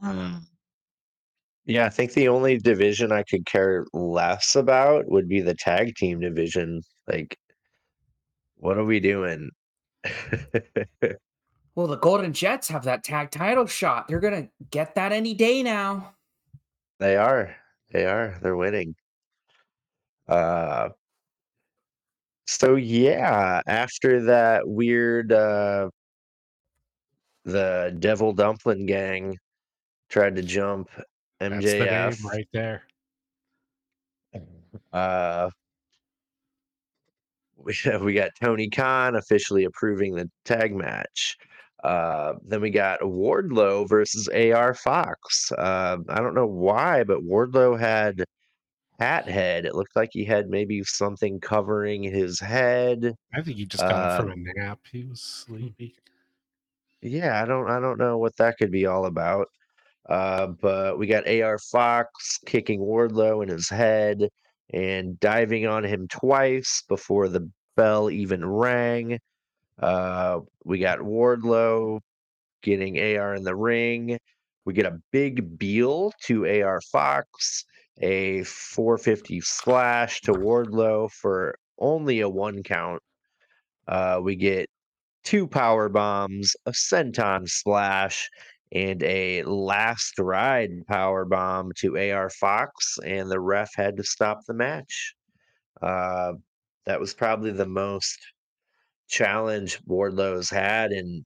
[0.00, 0.38] Hmm.
[1.66, 5.94] Yeah, I think the only division I could care less about would be the tag
[5.94, 6.82] team division.
[7.06, 7.38] Like,
[8.56, 9.50] what are we doing?
[11.74, 14.08] Well, the Golden Jets have that tag title shot.
[14.08, 16.14] They're gonna get that any day now.
[16.98, 17.54] They are.
[17.92, 18.38] They are.
[18.42, 18.94] They're winning.
[20.28, 20.90] Uh
[22.46, 25.90] so yeah, after that weird uh
[27.44, 29.38] the Devil Dumpling gang
[30.08, 30.90] tried to jump
[31.38, 32.24] that's the name MJF.
[32.24, 32.82] right there.
[34.92, 35.50] Uh
[37.56, 41.36] we, we got Tony Khan officially approving the tag match.
[41.82, 45.50] Uh, then we got Wardlow versus AR Fox.
[45.52, 48.24] Uh, I don't know why, but Wardlow had
[48.98, 49.64] hat head.
[49.64, 53.14] It looked like he had maybe something covering his head.
[53.34, 54.80] I think he just got it from a nap.
[54.92, 55.96] He was sleepy.
[57.00, 59.48] Yeah, I don't I don't know what that could be all about.
[60.08, 64.28] Uh, but we got AR Fox kicking Wardlow in his head
[64.72, 69.18] and diving on him twice before the bell even rang.
[69.80, 72.00] Uh, we got Wardlow
[72.62, 74.18] getting AR in the ring.
[74.64, 77.64] We get a big Beal to AR Fox,
[78.00, 83.02] a 450 splash to Wardlow for only a one count.
[83.88, 84.68] Uh, we get
[85.24, 88.28] two power bombs, a senton splash,
[88.72, 94.40] and a last ride power bomb to AR Fox, and the ref had to stop
[94.46, 95.14] the match.
[95.82, 96.34] Uh,
[96.86, 98.18] that was probably the most
[99.10, 101.24] challenge Wardlow's had in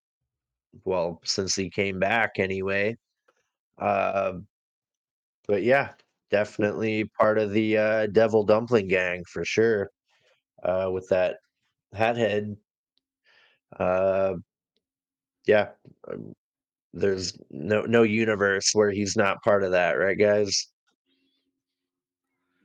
[0.84, 2.96] well since he came back anyway.
[3.78, 4.34] Uh,
[5.46, 5.92] but yeah,
[6.30, 9.90] definitely part of the uh, Devil Dumpling Gang for sure.
[10.62, 11.36] Uh, with that
[11.92, 12.56] hat head.
[13.78, 14.34] Uh,
[15.46, 15.68] yeah,
[16.10, 16.32] um,
[16.94, 20.68] there's no no universe where he's not part of that, right, guys?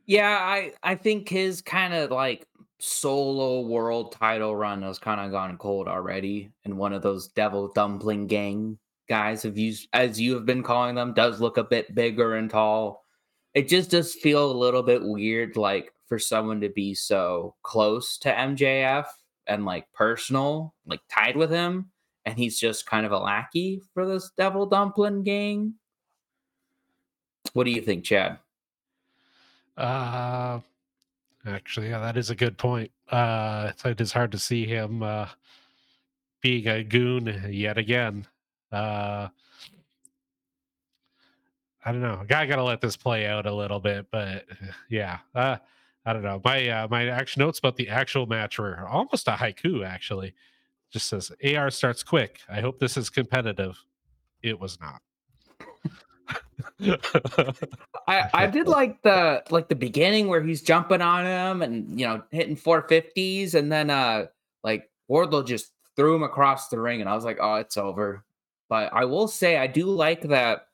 [0.06, 2.46] Yeah, I I think his kind of like
[2.80, 7.72] solo world title run has kind of gone cold already, and one of those devil
[7.74, 8.78] dumpling gang
[9.10, 12.50] guys, have you as you have been calling them, does look a bit bigger and
[12.50, 13.06] tall.
[13.54, 18.18] It just does feel a little bit weird, like for someone to be so close
[18.20, 19.06] to MJF
[19.48, 21.90] and like personal, like tied with him,
[22.26, 25.74] and he's just kind of a lackey for this devil dumpling gang.
[27.54, 28.38] What do you think, Chad?
[29.76, 30.60] Uh,
[31.50, 32.92] actually, yeah, that is a good point.
[33.10, 35.28] Uh, it is hard to see him uh,
[36.42, 38.28] being a goon yet again.
[38.72, 39.30] Uh,
[41.84, 42.22] I don't know.
[42.30, 44.46] I gotta let this play out a little bit, but
[44.90, 45.58] yeah, uh,
[46.06, 46.42] I don't know.
[46.44, 49.86] My uh, my actual notes about the actual match were almost a haiku.
[49.86, 50.34] Actually,
[50.92, 52.40] just says AR starts quick.
[52.50, 53.78] I hope this is competitive.
[54.42, 55.02] It was not.
[58.08, 62.06] I I did like the like the beginning where he's jumping on him and you
[62.08, 64.26] know hitting 450s and then uh
[64.64, 68.24] like Wardlow just threw him across the ring and I was like oh it's over.
[68.70, 70.68] But I will say I do like that.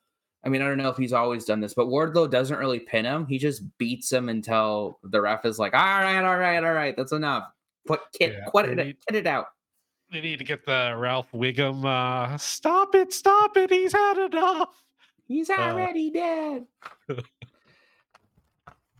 [0.43, 3.05] I mean I don't know if he's always done this, but Wardlow doesn't really pin
[3.05, 3.25] him.
[3.25, 6.95] He just beats him until the ref is like all right all right all right
[6.95, 7.45] that's enough.
[7.87, 9.47] Put kid Yeah, quit it need- get it out.
[10.11, 11.83] they need to get the Ralph Wiggum.
[11.85, 13.11] Uh, stop it!
[13.13, 13.69] Stop it!
[13.71, 14.69] He's had enough.
[15.27, 16.65] He's Uh, already dead.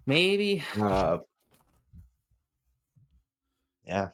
[0.06, 1.20] Maybe Uh,
[3.86, 4.10] yeah.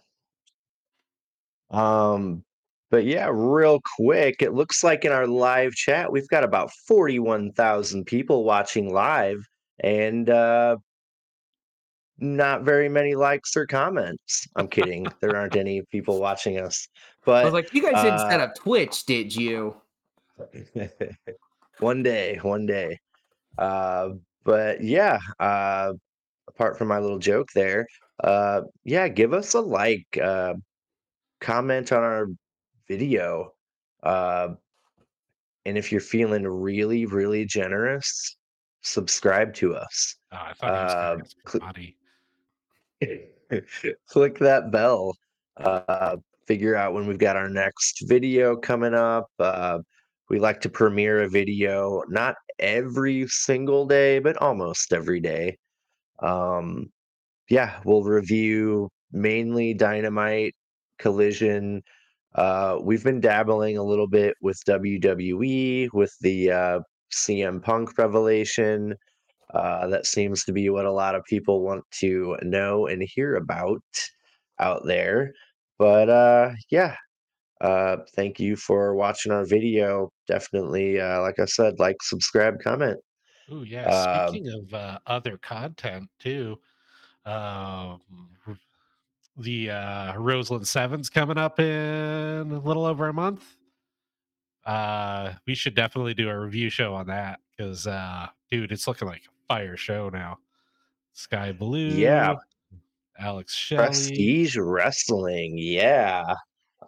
[1.69, 2.43] Um,
[2.89, 7.53] but yeah, real quick, it looks like in our live chat we've got about forty-one
[7.53, 9.47] thousand people watching live,
[9.79, 10.75] and uh,
[12.17, 14.45] not very many likes or comments.
[14.57, 15.07] I'm kidding.
[15.21, 16.89] there aren't any people watching us,
[17.25, 19.75] but I was like, you guys didn't set uh, up Twitch, did you?
[21.79, 22.99] one day, one day.
[23.57, 24.09] Uh,
[24.43, 25.93] but yeah, uh,
[26.47, 27.85] apart from my little joke there,
[28.23, 30.53] uh, yeah, give us a like, uh,
[31.39, 32.27] comment on our
[32.87, 33.51] video,
[34.03, 34.49] uh,
[35.65, 38.37] and if you're feeling really, really generous,
[38.81, 40.15] subscribe to us.
[40.31, 41.97] Oh, I thought was Uh, cl- body.
[44.09, 45.15] click that bell.
[45.57, 46.17] Uh,
[46.47, 49.27] figure out when we've got our next video coming up.
[49.39, 49.79] Uh,
[50.31, 55.57] we like to premiere a video not every single day, but almost every day.
[56.19, 56.89] Um,
[57.49, 60.55] yeah, we'll review mainly Dynamite,
[60.99, 61.81] Collision.
[62.33, 66.79] Uh, we've been dabbling a little bit with WWE, with the uh,
[67.13, 68.95] CM Punk revelation.
[69.53, 73.35] Uh, that seems to be what a lot of people want to know and hear
[73.35, 73.83] about
[74.59, 75.33] out there.
[75.77, 76.95] But uh, yeah,
[77.61, 80.11] uh, thank you for watching our video.
[80.27, 82.99] Definitely, uh, like I said, like, subscribe, comment.
[83.51, 83.87] Oh yeah.
[83.87, 86.57] Uh, Speaking of uh, other content too,
[87.25, 88.01] um,
[89.37, 93.57] the uh, Roseland Sevens coming up in a little over a month.
[94.65, 99.07] Uh, we should definitely do a review show on that because, uh, dude, it's looking
[99.07, 100.37] like a fire show now.
[101.13, 102.35] Skye Blue, yeah,
[103.19, 103.87] Alex Shelley.
[103.87, 105.57] Prestige Wrestling.
[105.57, 106.33] Yeah.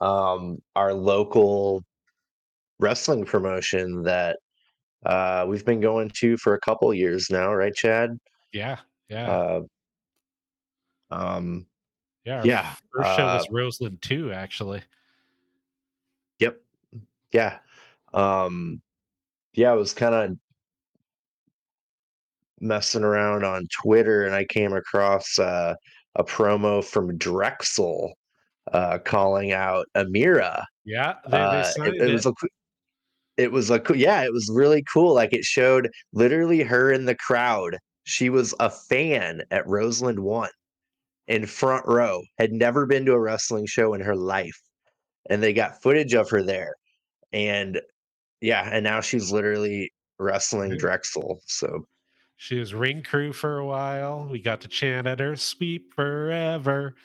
[0.02, 1.84] Um, our local
[2.80, 4.38] wrestling promotion that
[5.06, 8.18] uh, we've been going to for a couple years now, right, Chad?
[8.52, 8.80] Yeah,
[9.10, 9.62] yeah, Uh,
[11.12, 11.66] um,
[12.26, 12.42] yeah.
[12.44, 12.74] Yeah.
[12.92, 14.82] first show Uh, was Roseland too, actually.
[16.40, 16.60] yep.
[17.32, 17.60] Yeah.
[18.14, 18.82] Um,
[19.54, 20.38] yeah, I was kind of
[22.60, 25.76] messing around on Twitter and I came across uh,
[26.16, 28.14] a promo from Drexel
[28.72, 30.64] uh, calling out Amira.
[30.86, 32.14] Yeah, they, they Uh, it, it it.
[32.14, 32.34] was a
[33.38, 35.14] it was a yeah, it was really cool.
[35.16, 37.78] Like it showed literally her in the crowd.
[38.04, 40.50] She was a fan at Roseland One
[41.28, 42.24] in front row.
[42.40, 44.60] Had never been to a wrestling show in her life,
[45.30, 46.76] and they got footage of her there.
[47.34, 47.82] And
[48.42, 51.42] yeah, and now she's literally wrestling Drexel.
[51.48, 51.86] So
[52.36, 54.28] She was ring crew for a while.
[54.30, 56.96] We got to chant at her "Sweet Forever."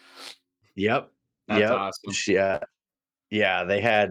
[0.76, 1.12] Yep.
[1.48, 1.72] That's yep.
[1.72, 2.12] awesome.
[2.12, 2.60] She, uh,
[3.30, 4.10] yeah, they had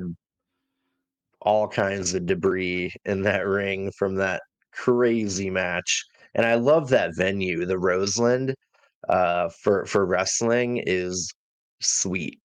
[1.41, 4.41] all kinds of debris in that ring from that
[4.73, 6.05] crazy match.
[6.35, 8.55] And I love that venue, the Roseland,
[9.07, 11.33] uh, for for wrestling is
[11.79, 12.39] sweet.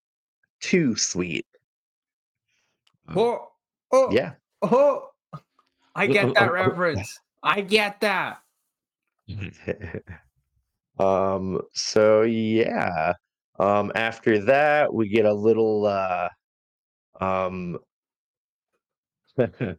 [0.60, 1.46] Too sweet.
[3.14, 3.48] Oh,
[3.90, 4.32] oh, Yeah.
[4.62, 5.08] oh.
[5.94, 7.18] I get that reference.
[7.42, 8.38] I get that.
[10.98, 13.12] um so yeah.
[13.58, 16.28] Um after that we get a little uh
[17.20, 17.78] um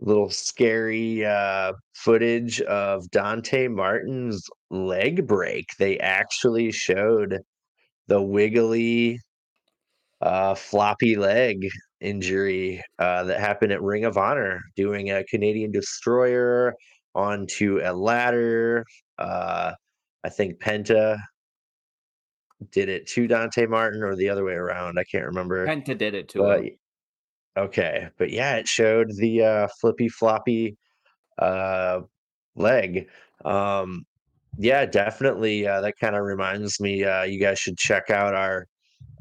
[0.00, 5.66] little scary uh footage of Dante Martin's leg break.
[5.78, 7.40] They actually showed
[8.08, 9.20] the wiggly
[10.20, 11.66] uh floppy leg
[12.00, 16.74] injury uh that happened at Ring of Honor doing a Canadian destroyer
[17.14, 18.84] onto a ladder.
[19.18, 19.72] Uh
[20.24, 21.18] I think Penta
[22.72, 24.98] did it to Dante Martin or the other way around.
[24.98, 25.66] I can't remember.
[25.66, 26.70] Penta did it to But him.
[27.56, 30.76] okay, but yeah, it showed the uh, flippy floppy
[31.38, 32.00] uh,
[32.56, 33.08] leg.
[33.44, 34.04] Um,
[34.58, 35.66] yeah, definitely.
[35.66, 37.04] Uh, that kind of reminds me.
[37.04, 38.66] Uh, you guys should check out our.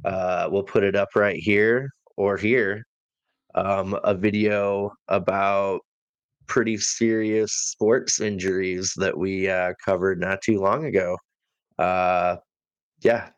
[0.04, 2.84] Uh, we'll put it up right here or here.
[3.56, 5.82] Um, a video about
[6.48, 11.18] pretty serious sports injuries that we uh, covered not too long ago.
[11.78, 12.38] Uh,
[13.02, 13.30] yeah,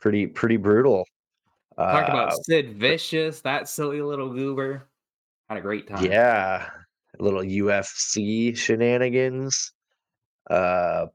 [0.00, 1.06] pretty pretty brutal.
[1.76, 4.88] Talk about Uh, Sid Vicious, that silly little goober.
[5.48, 6.04] Had a great time.
[6.04, 6.68] Yeah,
[7.18, 9.72] little UFC shenanigans.
[10.48, 11.06] Uh,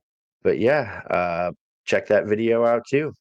[0.44, 1.52] but yeah, uh,
[1.86, 3.14] check that video out too.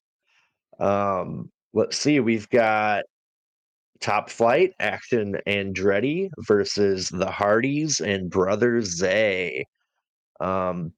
[0.78, 3.04] Um, let's see, we've got
[4.00, 9.64] Top Flight, Action Andretti versus the Hardys and Brother Zay.
[10.40, 10.92] Um,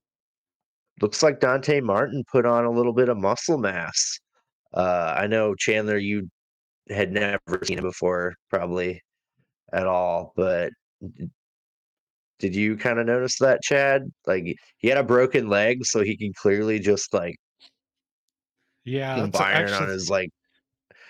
[1.01, 4.19] looks like Dante Martin put on a little bit of muscle mass.
[4.75, 6.29] Uh, I know Chandler, you
[6.89, 9.01] had never seen him before, probably
[9.73, 10.71] at all, but
[12.39, 14.03] Did you kind of notice that, Chad?
[14.27, 17.37] Like he had a broken leg, so he can clearly just like
[18.85, 20.31] Yeah, firing on his like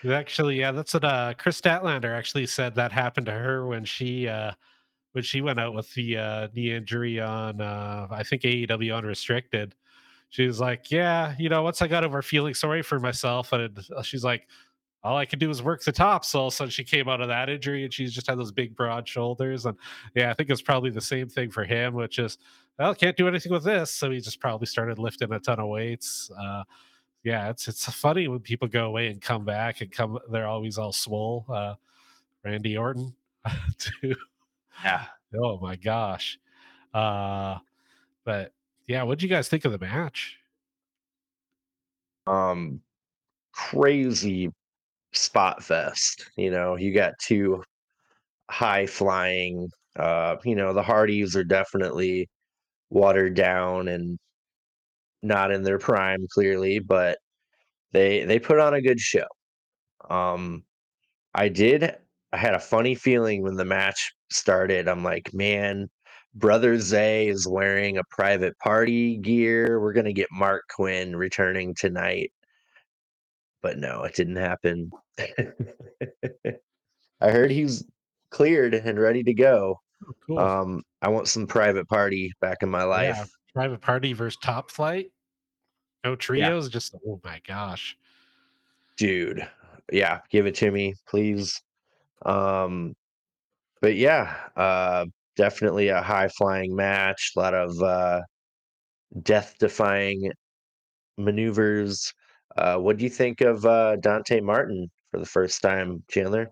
[0.07, 4.27] Actually, yeah, that's what uh Kris Statlander actually said that happened to her when she
[4.27, 4.51] uh
[5.13, 9.75] when she went out with the uh knee injury on uh I think AEW unrestricted.
[10.29, 13.79] She was like, Yeah, you know, once I got over feeling sorry for myself, and
[13.95, 14.47] uh, she's like,
[15.03, 16.23] all I could do was work the top.
[16.25, 18.39] So all of a sudden she came out of that injury and she's just had
[18.39, 19.65] those big broad shoulders.
[19.65, 19.77] And
[20.15, 22.37] yeah, I think it's probably the same thing for him, which is
[22.79, 23.91] well, can't do anything with this.
[23.91, 26.31] So he just probably started lifting a ton of weights.
[26.39, 26.63] Uh
[27.23, 30.77] yeah, it's it's funny when people go away and come back and come they're always
[30.77, 31.45] all swole.
[31.49, 31.75] Uh
[32.45, 33.13] Randy Orton
[33.77, 34.15] too.
[34.83, 35.05] Yeah.
[35.35, 36.37] Oh my gosh.
[36.93, 37.59] Uh
[38.25, 38.53] but
[38.87, 40.37] yeah, what do you guys think of the match?
[42.27, 42.81] Um,
[43.53, 44.51] crazy
[45.13, 46.31] spot fest.
[46.37, 47.63] You know, you got two
[48.51, 49.69] high flying.
[49.97, 52.29] Uh, you know, the Hardys are definitely
[52.91, 54.19] watered down and
[55.21, 57.17] not in their prime, clearly, but
[57.93, 59.27] they they put on a good show.
[60.09, 60.63] Um,
[61.35, 61.97] I did.
[62.33, 64.89] I had a funny feeling when the match started.
[64.89, 65.87] I'm like, man,
[66.33, 69.79] Brother Zay is wearing a private party gear.
[69.79, 72.33] We're gonna get Marq Quen returning tonight.
[73.61, 74.89] But no, it didn't happen.
[77.21, 77.85] I heard he's
[78.31, 79.79] cleared and ready to go.
[80.03, 80.39] Oh, cool.
[80.39, 83.31] Um, I want some private party back in my yeah, life.
[83.53, 85.11] private party versus top flight.
[86.03, 87.95] No trios, just oh my gosh.
[88.97, 89.47] Dude.
[89.91, 91.61] Yeah, give it to me, please.
[92.25, 92.95] Um,
[93.81, 95.05] but yeah, uh,
[95.35, 98.21] definitely a high flying match, a lot of uh,
[99.21, 100.31] death defying
[101.17, 102.13] maneuvers.
[102.55, 106.51] Uh, what do you think of uh, Dante Martin for the first time, Chandler?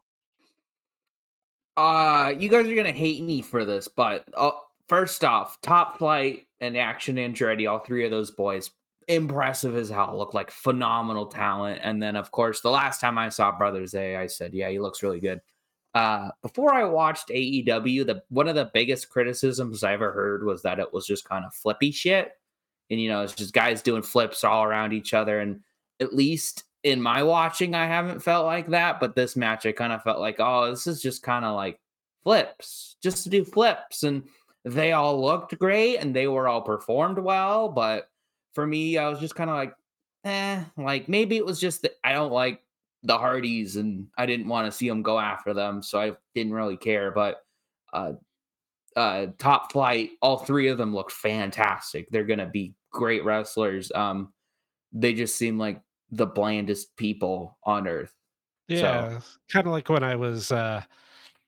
[1.78, 4.52] Uh, you guys are gonna hate me for this, but uh,
[4.88, 8.72] first off, Top Flight and Action Andretti, all three of those boys,
[9.08, 10.18] impressive as hell.
[10.18, 11.80] Look like phenomenal talent.
[11.84, 14.80] And then, of course, the last time I saw Brother Zay, I said, "Yeah, he
[14.80, 15.40] looks really good."
[15.94, 20.62] Uh, before I watched AEW, the one of the biggest criticisms I ever heard was
[20.62, 22.34] that it was just kind of flippy shit,
[22.92, 25.40] and you know, it's just guys doing flips all around each other.
[25.40, 25.62] And
[26.00, 29.00] at least in my watching, I haven't felt like that.
[29.00, 31.80] But this match, I kind of felt like, oh, this is just kind of like
[32.24, 34.04] flips, just to do flips.
[34.04, 34.24] And
[34.66, 37.70] they all looked great and they were all performed well.
[37.70, 38.10] But
[38.54, 39.74] for me, I was just kind of like,
[40.26, 42.62] eh, like maybe it was just that I don't like
[43.04, 45.82] the Hardys and I didn't want to see them go after them.
[45.82, 47.12] So I didn't really care.
[47.12, 47.42] But
[47.94, 48.14] uh,
[48.96, 52.08] uh, top flight, all three of them look fantastic.
[52.10, 53.92] They're to be great wrestlers.
[53.94, 54.34] Um,
[54.92, 55.82] they just seem like
[56.12, 58.14] the blandest people on earth.
[58.68, 59.20] Yeah,
[59.52, 60.82] kind of like when I was uh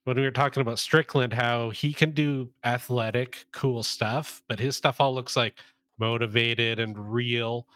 [0.03, 4.75] when we were talking about Strickland, how he can do athletic, cool stuff, but his
[4.75, 5.55] stuff all looks like
[5.97, 7.67] motivated and real.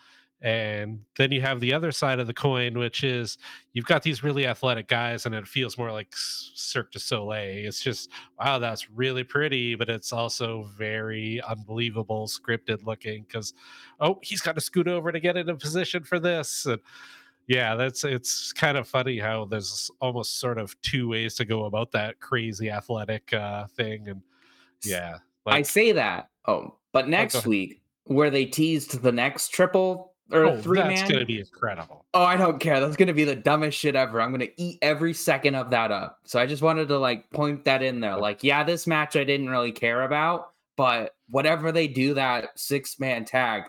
[0.41, 3.39] And then you have the other side of the coin, which is
[3.73, 7.67] you've got these really athletic guys, and it feels more like Cirque du Soleil.
[7.67, 13.55] It's just, wow, that's really pretty, but it's also very unbelievable, scripted looking because,
[13.99, 16.67] oh, he's got to scoot over to get in a position for this.
[16.67, 16.79] And
[17.47, 21.65] yeah, that's it's kind of funny how there's almost sort of two ways to go
[21.65, 24.07] about that crazy athletic uh thing.
[24.09, 24.21] And
[24.83, 25.17] yeah,
[25.47, 26.29] I say that.
[26.45, 27.47] Oh, but oh, next ahead.
[27.47, 32.05] week, where they teased the next triple or Oh, three that's gonna be incredible.
[32.13, 32.79] Oh, I don't care.
[32.79, 34.21] That's gonna be the dumbest shit ever.
[34.21, 36.19] I'm gonna eat every second of that up.
[36.25, 38.17] So I just wanted to like point that in there.
[38.17, 42.99] Like, yeah, this match I didn't really care about, but whatever they do that six
[42.99, 43.63] man tag,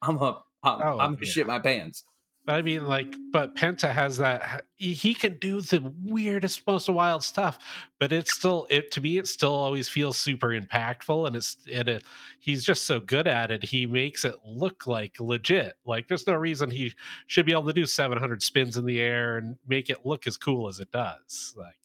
[0.00, 1.28] I'm a I'm, Oh yeah.
[1.28, 2.04] shit my pants.
[2.44, 4.64] But I mean, like, but Penta has that.
[4.76, 7.60] he can do the weirdest, most wild stuff,
[8.00, 9.18] but it's still it to me.
[9.18, 12.04] It still always feels super impactful, and it's and it.
[12.40, 13.62] He's just so good at it.
[13.62, 15.74] He makes it look like legit.
[15.86, 16.92] Like there's no reason he
[17.28, 20.36] should be able to do 700 spins in the air and make it look as
[20.36, 21.54] cool as it does.
[21.56, 21.78] Like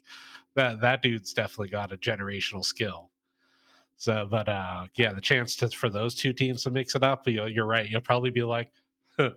[0.55, 3.11] that that dude's definitely got a generational skill.
[3.97, 7.27] So, but uh, yeah, the chance to, for those two teams to mix it up,
[7.27, 7.89] you, you're right.
[7.89, 8.71] You'll probably be like,
[9.17, 9.31] "Huh,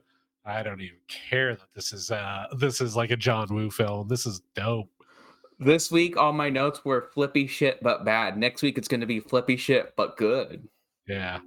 [0.45, 4.09] I don't even care that this is uh this is like a John Woo film.
[4.09, 4.89] This is dope.
[5.59, 8.39] This week, all my notes were flippy shit but bad.
[8.39, 10.67] Next week, it's gonna be flippy shit but good.
[11.07, 11.41] Yeah.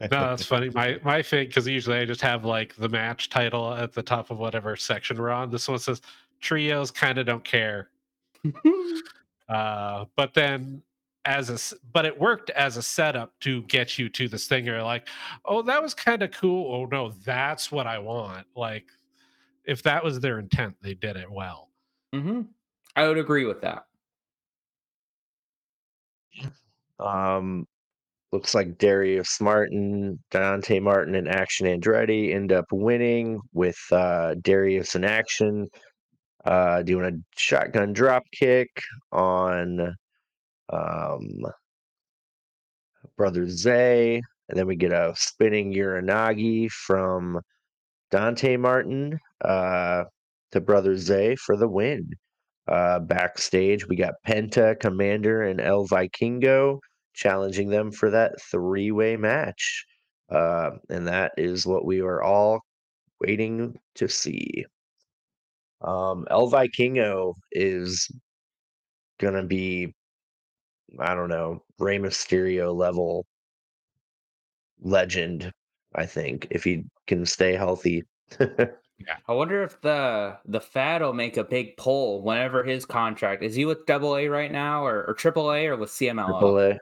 [0.00, 0.70] No, that's funny.
[0.70, 4.30] My my thing because usually I just have like the match title at the top
[4.30, 5.50] of whatever section we're on.
[5.50, 6.00] This one says
[6.40, 7.90] trios kind of don't care.
[9.48, 10.82] Uh, but then
[11.28, 14.64] as a but it worked as a setup to get you to this thing.
[14.64, 15.06] You're like,
[15.44, 16.74] oh, that was kind of cool.
[16.74, 18.46] Oh no, that's what I want.
[18.56, 18.86] Like
[19.64, 21.68] if that was their intent, they did it well.
[22.14, 22.42] hmm
[22.96, 23.84] I would agree with that.
[27.00, 27.64] Um,
[28.32, 34.96] looks like Darius Martin, Dante Martin, and Action Andretti end up winning with uh, Darius
[34.96, 35.68] in action
[36.44, 39.94] uh, doing a shotgun drop kick on
[40.70, 41.28] um,
[43.16, 44.22] Brother Zay.
[44.48, 47.40] And then we get a spinning Uranage from
[48.10, 50.04] Dante Martin uh,
[50.52, 52.10] to Brother Zay for the win.
[52.66, 56.78] Uh, backstage, we got Penta, Komander, and El Vikingo
[57.14, 59.86] challenging them for that three way match.
[60.30, 62.60] Uh, and that is what we are all
[63.20, 64.64] waiting to see.
[65.80, 68.10] Um, El Vikingo is
[69.18, 69.94] gonna be,
[70.98, 73.26] I don't know, Rey Mysterio level
[74.80, 75.52] legend.
[75.94, 78.04] I think if he can stay healthy.
[79.06, 79.14] Yeah.
[79.28, 83.54] I wonder if the the Fad will make a big pull whenever his contract is
[83.54, 86.42] he with Double A right now or, or Triple A or with CMLL?
[86.42, 86.78] AAA.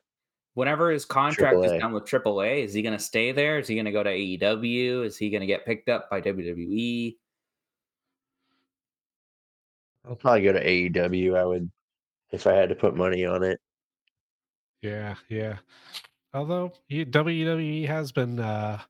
[0.54, 3.58] Whenever his contract is done with Triple A, is he going to stay there?
[3.58, 5.04] Is he going to go to AEW?
[5.04, 6.22] Is he going to get picked up by?
[6.22, 7.16] WWE?
[10.08, 11.36] I'll probably go to AEW.
[11.36, 11.70] I would
[12.32, 13.60] if I had to put money on it.
[14.86, 15.56] Yeah, yeah.
[16.32, 18.80] Although WWE has been, uh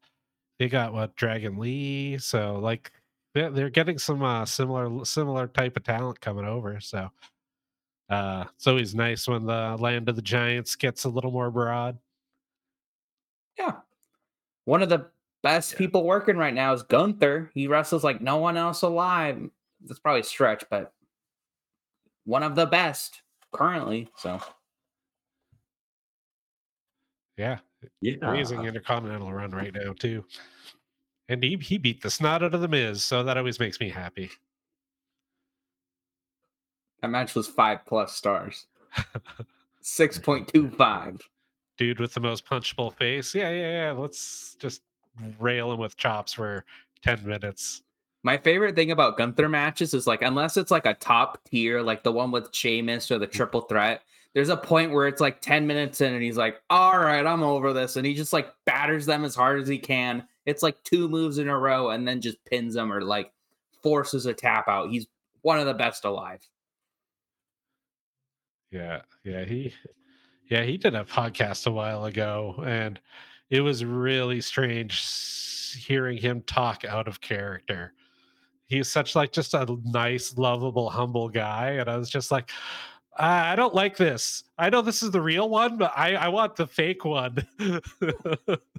[0.59, 2.91] they got what Dragon Lee, so like
[3.35, 6.81] they're, they're getting some uh, similar similar type of talent coming over.
[6.81, 7.11] So
[8.09, 11.99] uh, it's always nice when the land of the giants gets a little more broad.
[13.59, 13.73] Yeah.
[14.65, 15.11] One of the
[15.43, 15.79] best Yeah.
[15.79, 17.51] people working right now is Gunther.
[17.53, 19.51] He wrestles like no one else alive.
[19.85, 20.95] That's probably a stretch, but
[22.25, 23.21] one of the best
[23.53, 24.09] currently.
[24.17, 24.41] So
[27.37, 27.59] Yeah,
[28.01, 28.15] Yeah.
[28.23, 30.25] amazing intercontinental run right now too.
[31.29, 33.91] And he he beat the snot out of the Miz, so that always makes me
[33.91, 34.31] happy.
[37.03, 38.67] that match was five plus stars.
[39.85, 41.21] 6.25.
[41.79, 43.35] Dude with the most punchable face.
[43.35, 43.93] Yeah, yeah, yeah.
[43.93, 44.83] Let's just
[45.39, 46.65] rail him with chops for
[47.03, 47.83] ten minutes.
[48.25, 52.03] My favorite thing about Gunther matches is like, unless it's like a top tier, like
[52.03, 53.33] the one with Sheamus or the mm.
[53.33, 54.03] triple threat,
[54.37, 57.43] there's a point where it's like 10 minutes in and he's like, all right, I'm
[57.43, 57.97] over this.
[57.97, 60.25] And he just like batters them as hard as he can.
[60.45, 63.33] It's like two moves in a row and then just pins them or like
[63.83, 64.91] forces a tap out.
[64.91, 65.07] He's
[65.41, 66.47] one of the best alive.
[68.71, 69.73] Yeah, yeah, he
[70.51, 73.01] yeah, he did a podcast a while ago and
[73.49, 75.03] it was really strange
[75.79, 77.95] hearing him talk out of character.
[78.67, 82.51] He's such like just a nice, lovable, humble guy and I was just like
[83.19, 84.45] I I don't like this.
[84.59, 87.47] I know this is the real one, but I, I want the fake one.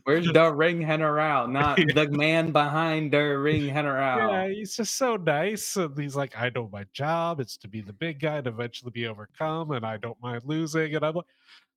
[0.04, 1.48] Where's the ring general?
[1.48, 4.32] Not the man behind the ring general.
[4.32, 5.76] Yeah, he's just so nice.
[5.76, 7.40] And he's like, I know my job.
[7.40, 9.72] It's to be the big guy and eventually be overcome.
[9.72, 10.96] And I don't mind losing.
[10.96, 11.26] And I'm like,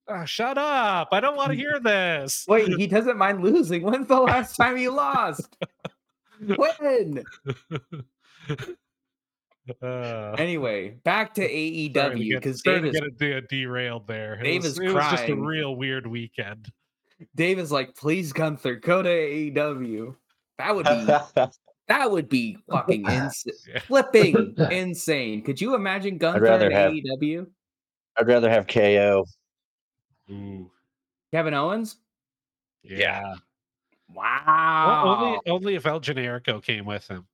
[0.08, 1.08] "Ah, shut up.
[1.12, 2.44] I don't want to hear this.
[2.48, 3.82] Wait, he doesn't mind losing.
[3.82, 5.56] When's the last time he lost?
[6.56, 7.22] When?
[9.82, 14.34] Uh, Anyway, back to AEW get- because starting Dave to is, get a, derailed there.
[14.34, 16.70] It Dave was, is it was just a real weird weekend.
[17.34, 20.14] Dave is like, please, Gunther, go to AEW.
[20.58, 21.04] That would be
[21.88, 23.54] that would be fucking insane.
[23.68, 23.78] Yeah.
[23.80, 25.42] Flipping insane.
[25.42, 27.46] Could you imagine Gunther rather have- AEW?
[28.16, 29.24] I'd rather have KO.
[30.30, 30.70] Ooh,
[31.32, 31.96] Kevin Owens?
[32.82, 33.34] yeah.
[34.12, 35.02] Wow.
[35.04, 37.26] Well, only only if El Generico came with him.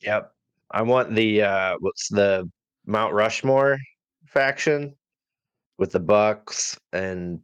[0.00, 0.32] Yep.
[0.70, 2.48] I want the uh what's the
[2.86, 3.78] Mount Rushmore
[4.26, 4.94] faction
[5.78, 7.40] with the Bucks and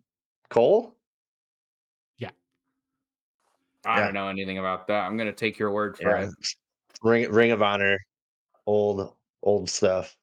[0.48, 0.94] Cole?
[2.18, 2.30] Yeah.
[3.84, 4.04] I yeah.
[4.04, 5.04] don't know anything about that.
[5.06, 6.28] I'm gonna take your word for Yeah.
[6.28, 6.54] it.
[7.02, 7.98] Ring Ring of Honor.
[8.66, 9.12] Old
[9.42, 10.16] old stuff.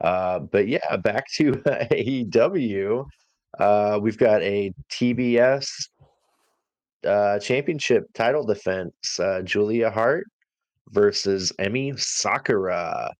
[0.00, 1.52] Uh but yeah, back to
[1.92, 3.04] AEW.
[3.58, 5.68] Uh we've got a TBS
[7.06, 9.20] uh championship title defense.
[9.20, 10.26] Uh Julia Hart
[10.92, 13.12] versus Emi Sakura.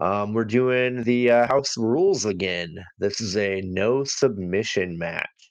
[0.00, 2.74] Um, we're doing the uh, house rules again.
[2.98, 5.50] This is a no submission match.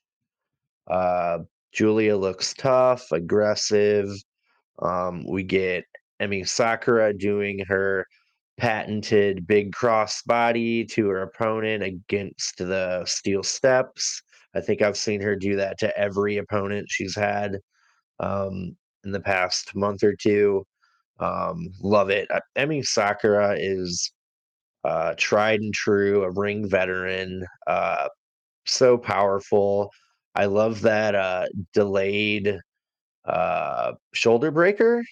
[0.90, 1.40] Uh,
[1.74, 4.10] Julia looks tough, aggressive.
[4.82, 5.86] Um, we get
[6.22, 8.06] Emi Sakura doing her
[8.58, 14.22] patented big cross body to her opponent against the steel steps.
[14.56, 17.58] I think I've seen her do that to every opponent she's had
[18.20, 20.66] um, in the past month or two.
[21.20, 22.28] Um, love it.
[22.58, 24.12] Emi Sakura is
[24.84, 28.08] uh, tried and true, a ring veteran, uh,
[28.66, 29.92] so powerful.
[30.36, 32.60] I love that uh, delayed
[33.26, 35.04] uh, shoulder breaker.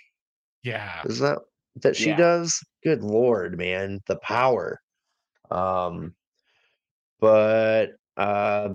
[0.64, 1.02] Yeah.
[1.06, 1.40] Is that
[1.78, 2.18] that she Yeah.
[2.18, 2.60] does?
[2.84, 4.80] Good lord, man, the power.
[5.50, 6.14] Um,
[7.20, 8.70] but uh,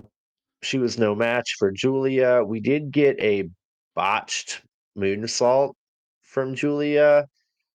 [0.63, 2.41] she was no match for Julia.
[2.45, 3.49] We did get a
[3.95, 4.61] botched
[4.97, 5.73] moonsault
[6.37, 7.25] from Julia.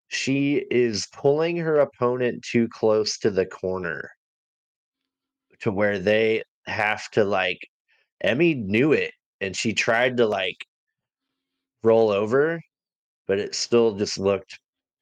[0.07, 4.09] she is pulling her opponent too close to the corner
[5.59, 7.59] to where they have to like
[8.25, 9.11] Emi knew it
[9.41, 10.59] and she tried to like
[11.83, 12.61] roll over,
[13.27, 14.61] but it still just looked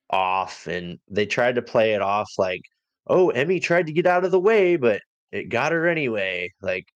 [0.09, 2.63] off and they tried to play it off like,
[3.09, 5.03] "Oh, Emi tried to get out of the way, but
[5.33, 6.87] it got her anyway." Like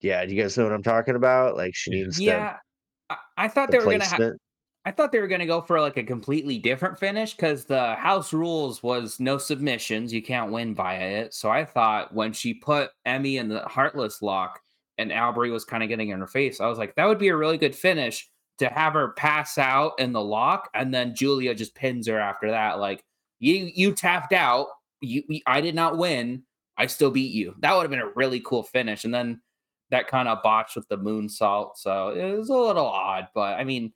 [0.00, 1.58] yeah, do you guys know what I'm talking about?
[1.58, 2.56] Like she needs Yeah,
[3.10, 4.32] I, I thought the they were gonna have.
[4.86, 8.32] I thought they were gonna go for like a completely different finish because the house
[8.32, 10.12] rules was no submissions.
[10.12, 11.34] You can't win via it.
[11.34, 14.60] So I thought when she put Emi in the Hartless lock
[14.96, 17.28] and Aubrey was kind of getting in her face, I was like, that would be
[17.28, 21.52] a really good finish to have her pass out in the lock and then Julia
[21.52, 22.78] just pins her after that.
[22.78, 23.02] Like
[23.40, 24.68] you you tapped out.
[25.00, 26.44] You I did not win.
[26.78, 27.56] I still beat you.
[27.58, 29.02] That would have been a really cool finish.
[29.02, 29.40] And then
[29.90, 31.70] that kind of botched with the moonsault.
[31.74, 33.92] So it was a little odd, but I mean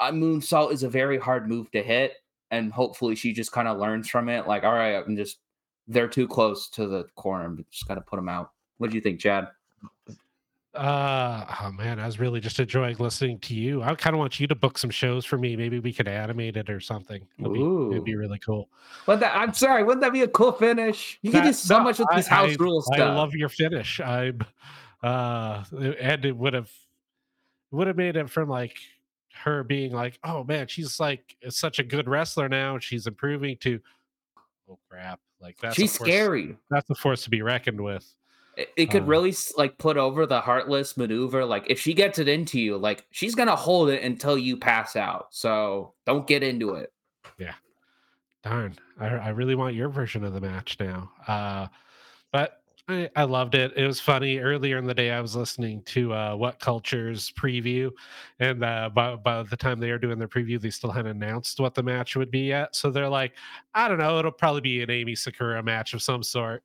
[0.00, 2.14] a moonsault is a very hard move to hit,
[2.50, 4.46] and hopefully she just kind of learns from it.
[4.46, 5.38] Like, all right, I'm just
[5.88, 7.44] they're too close to the corner.
[7.44, 8.50] I'm just gotta put them out.
[8.78, 9.48] What do you think, Chad?
[10.74, 13.82] Uh oh man, I was really just enjoying listening to you.
[13.82, 15.56] I kind of want you to book some shows for me.
[15.56, 17.26] Maybe we could animate it or something.
[17.38, 17.60] It'd be,
[17.92, 18.68] it'd be really cool.
[19.06, 21.18] But that, I'm sorry, wouldn't that be a cool finish?
[21.22, 23.48] You can do so no, much with I- this house I- rule I love your
[23.48, 24.00] finish.
[24.00, 24.40] I'm
[25.02, 25.64] uh
[25.98, 26.70] and it would have
[27.70, 28.76] would have made it from like
[29.42, 32.78] her being like, oh man, she's like such a good wrestler now.
[32.78, 33.80] She's improving to
[34.70, 35.20] oh crap.
[35.40, 36.56] Like that's She's force- scary.
[36.70, 38.12] That's a force to be reckoned with.
[38.56, 41.44] It, it could Uh, really like put over the Hartless maneuver.
[41.44, 44.96] Like if she gets it into you, like she's gonna hold it until you pass
[44.96, 45.26] out.
[45.30, 46.90] So don't get into it.
[47.38, 47.52] Yeah,
[48.42, 51.10] darn, I, I really want your version of the match now.
[51.28, 51.66] Uh,
[52.32, 53.72] but I, loved it.
[53.76, 54.38] It was funny.
[54.38, 57.90] Earlier in the day, I was listening to uh, WhatCulture's preview,
[58.38, 61.58] and uh, by, by the time they were doing their preview, they still hadn't announced
[61.58, 62.76] what the match would be yet.
[62.76, 63.32] So they're like,
[63.74, 66.62] I don't know, it'll probably be an Emi Sakura match of some sort.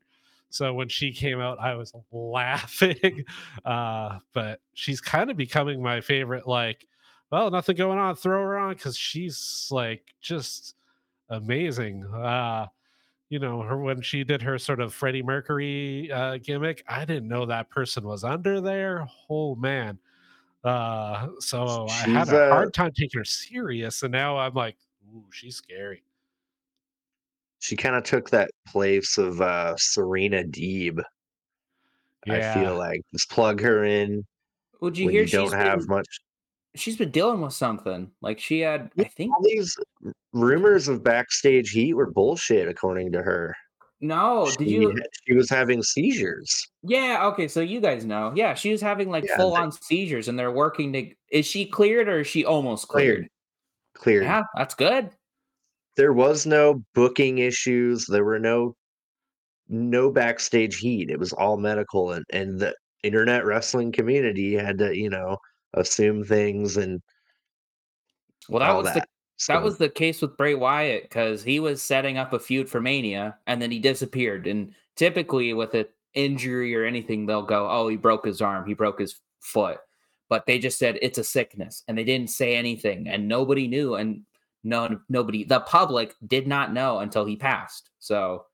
[0.51, 3.25] So when she came out, I was laughing.
[3.65, 6.47] Uh, but she's kind of becoming my favorite.
[6.47, 6.85] Like,
[7.31, 10.75] well, nothing going on, throw her on because she's like just
[11.29, 12.05] amazing.
[12.05, 12.67] Uh,
[13.31, 17.29] you know, her when she did her sort of Freddie Mercury uh, gimmick, I didn't
[17.29, 19.07] know that person was under there.
[19.29, 19.97] Oh man.
[20.65, 24.53] Uh, so I had She's, a uh, hard time taking her serious, and now I'm
[24.53, 24.75] like,
[25.15, 26.03] ooh, she's scary.
[27.59, 31.01] She kind of took that place of uh Serena Deeb.
[32.29, 34.25] I feel like just plug her in
[34.81, 36.19] Would you when hear you don't she's have been, much.
[36.75, 38.11] She's been dealing with something?
[38.21, 39.33] Like she had, I think.
[39.33, 39.75] All these
[40.33, 43.55] rumors of backstage heat were bullshit, according to her.
[44.03, 44.99] No, did she, you?
[45.27, 46.67] she was having seizures.
[46.81, 48.33] Yeah, okay, so you guys know.
[48.35, 51.65] Yeah, she was having like Yeah, full on seizures and they're working to is she
[51.65, 53.15] cleared or is she almost cleared?
[53.15, 53.29] Cleared.
[53.93, 54.23] Cleared.
[54.23, 55.11] Yeah, that's good.
[55.97, 58.07] There was no booking issues.
[58.07, 58.75] There were no
[59.69, 61.11] no backstage heat.
[61.11, 65.37] It was all medical, and and the internet wrestling community had to, you know,
[65.73, 67.01] assume things and
[68.49, 68.95] Well, that was that.
[68.95, 69.05] the
[69.37, 72.69] So, that was the case with Bray Wyatt because he was setting up a feud
[72.69, 74.45] for Mania and then he disappeared.
[74.45, 78.73] And typically with an injury or anything, they'll go, "Oh, he broke his arm, he
[78.75, 79.79] broke his foot,"
[80.29, 83.95] but they just said it's a sickness and they didn't say anything and nobody knew
[83.95, 84.23] and
[84.63, 87.89] no nobody the public did not know until he passed.
[87.99, 88.45] So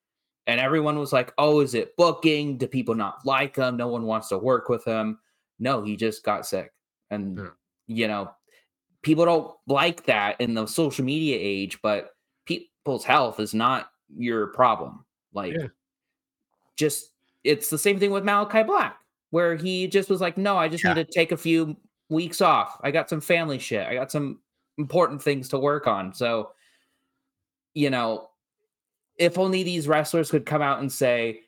[0.46, 2.58] and everyone was like, "Oh, is it booking?
[2.58, 3.76] Do people not like him?
[3.76, 5.20] No one wants to work with him."
[5.60, 6.72] No, he just got sick,
[7.12, 7.50] and Yeah.
[7.88, 8.32] you know,
[9.02, 11.80] people don't like that in the social media age.
[11.82, 15.06] But people's health is not your problem.
[15.34, 15.68] Like, Yeah.
[16.76, 17.12] just
[17.44, 19.00] it's the same thing with Malakai Black,
[19.30, 20.94] where he just was like, "No, I just Yeah.
[20.94, 21.78] need to take a few
[22.10, 22.80] weeks off.
[22.84, 23.86] I got some family shit.
[23.88, 24.42] I got some
[24.78, 26.52] important things to work on." So,
[27.74, 28.30] you know,
[29.18, 31.44] if only these wrestlers could come out and say,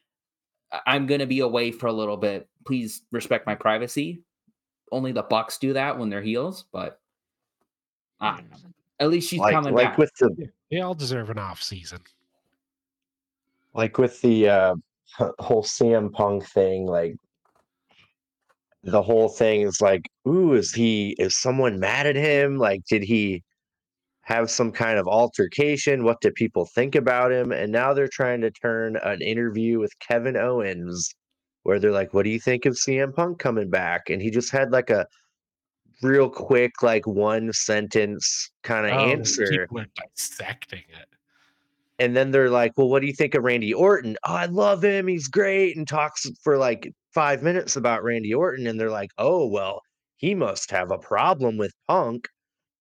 [0.72, 2.47] "I- I'm going to be away for a little bit.
[2.66, 4.24] Please respect my privacy.
[4.92, 7.00] Only the Bucks do that when they're heels, but
[8.20, 8.58] I don't know.
[9.00, 9.98] At least she's like coming like back.
[9.98, 12.00] with the They all deserve an off season.
[13.74, 14.76] like with the uh
[15.40, 17.16] whole CM Punk thing, like
[18.84, 22.58] the whole thing is like, ooh, is he is someone mad at him?
[22.58, 23.44] Like, did he
[24.22, 26.04] have some kind of altercation?
[26.04, 27.52] What do people think about him?
[27.52, 31.14] And now they're trying to turn an interview with Kevin Owens
[31.70, 34.09] where they're like, What do you think of CM Punk coming back?
[34.09, 35.05] And he just had like a
[36.01, 39.67] real quick, like one sentence kind of Oh, answer.
[39.67, 41.07] People dissecting it.
[41.99, 44.17] And then they're like, Well, what do you think of Randy Orton?
[44.24, 45.05] Oh, I love him.
[45.07, 45.78] He's great.
[45.78, 48.65] And talks for like five minutes about Randy Orton.
[48.65, 49.82] And they're like, Oh, well,
[50.17, 52.28] he must have a problem with Punk.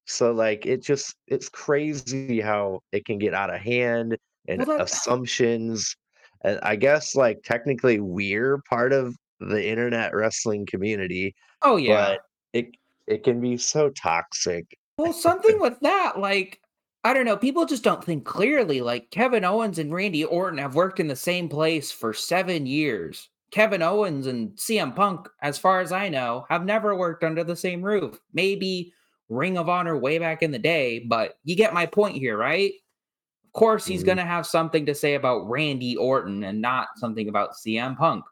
[0.06, 4.16] So like it just it's crazy how it can get out of hand
[4.48, 5.94] and Well, that assumptions.
[6.42, 12.10] And I guess like technically we're part of the internet wrestling community, oh yeah.
[12.10, 12.20] but
[12.52, 12.66] it
[13.06, 14.78] it can be so toxic.
[14.98, 16.60] Well, something with that, like,
[17.04, 18.80] I don't know, people just don't think clearly.
[18.80, 23.28] Like, Kevin Owens and Randy Orton have worked in the same place for seven years.
[23.50, 27.56] Kevin Owens and CM Punk, as far as I know, have never worked under the
[27.56, 28.18] same roof.
[28.34, 28.92] Maybe
[29.28, 32.72] Ring of Honor way back in the day, but you get my point here, right?
[33.48, 34.06] Of course, he's Mhm.
[34.06, 38.24] going to have something to say about Randy Orton and not something about CM Punk.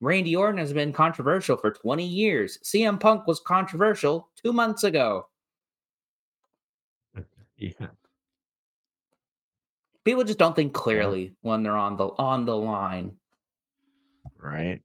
[0.00, 2.58] Randy Orton has been controversial for 20 years.
[2.62, 5.28] CM Punk was controversial two months ago.
[7.56, 7.88] Yeah.
[10.04, 10.80] People just don't think Yeah.
[10.80, 13.18] clearly when they're on the on the line.
[14.38, 14.82] Right.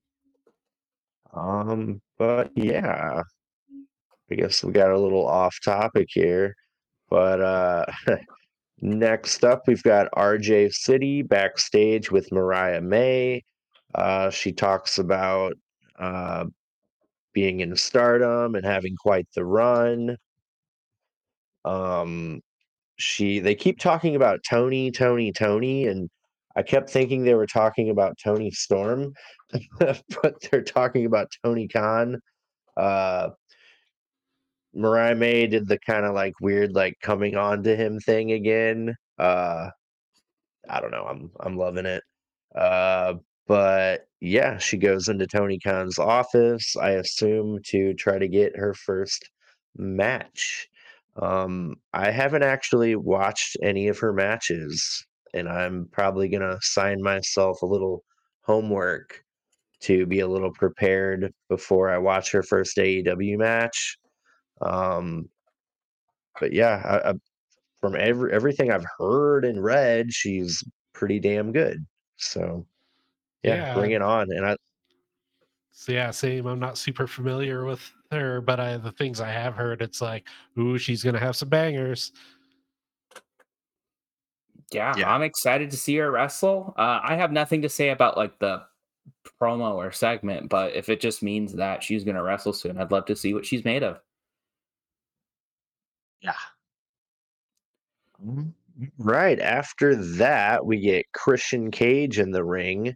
[1.34, 3.24] Um, but yeah,
[4.30, 6.54] I guess we got a little off topic here.
[7.10, 7.86] But uh
[8.82, 13.44] next up we've got RJ City backstage with Mariah May.
[13.94, 15.54] Uh she talks about
[16.00, 16.46] uh
[17.34, 20.18] being in stardom and having quite the run.
[21.66, 22.42] Um
[22.98, 26.10] she they keep talking about Tony, Tony, Tony, and
[26.56, 29.14] I kept thinking they were talking about Toni Storm,
[29.80, 32.20] but they're talking about Tony Khan.
[32.78, 33.30] Uh
[34.76, 38.96] Mariah May did the kind of like weird like coming on to him thing again.
[39.18, 39.70] Uh
[40.70, 41.06] I don't know.
[41.06, 42.04] I'm I'm loving it.
[42.56, 43.16] Uh
[43.48, 48.74] but yeah, she goes into Tony Khan's office, I assume to try to get her
[48.74, 49.30] first
[49.78, 50.68] match.
[51.22, 57.62] Um I haven't actually watched any of her matches and I'm probably to sign myself
[57.62, 58.04] a little
[58.44, 59.22] homework
[59.82, 63.98] to be a little prepared before I watch her first AEW match.
[64.62, 65.30] Um
[66.40, 67.14] but yeah, I, I,
[67.82, 71.86] from every everything I've heard and read, she's pretty damn good.
[72.18, 72.68] So
[73.44, 73.74] yeah, Yeah.
[73.74, 74.32] bring it on.
[74.32, 74.58] And I
[75.72, 76.46] So yeah, same.
[76.46, 80.28] I'm not super familiar with her, but I the things I have heard, it's like,
[80.58, 82.12] ooh, she's gonna have some bangers.
[84.72, 85.06] Yeah, Yeah.
[85.06, 86.74] I'm excited to see her wrestle.
[86.78, 88.66] Uh, I have nothing to say about like the
[89.42, 92.92] promo or segment, but if it just means that she's going to wrestle soon, I'd
[92.92, 94.02] love to see what she's made of.
[96.26, 96.56] Yeah.
[98.24, 98.54] Mhm.
[98.98, 102.94] Right after that, we get Christian Cage in the ring.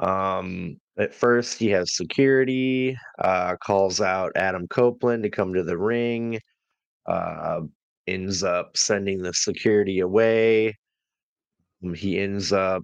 [0.00, 5.78] Um, at first, he has security, uh, calls out Adam Copeland to come to the
[5.78, 6.40] ring,
[7.06, 7.62] uh,
[8.08, 10.76] ends up sending the security away.
[11.82, 12.82] Um, He ends up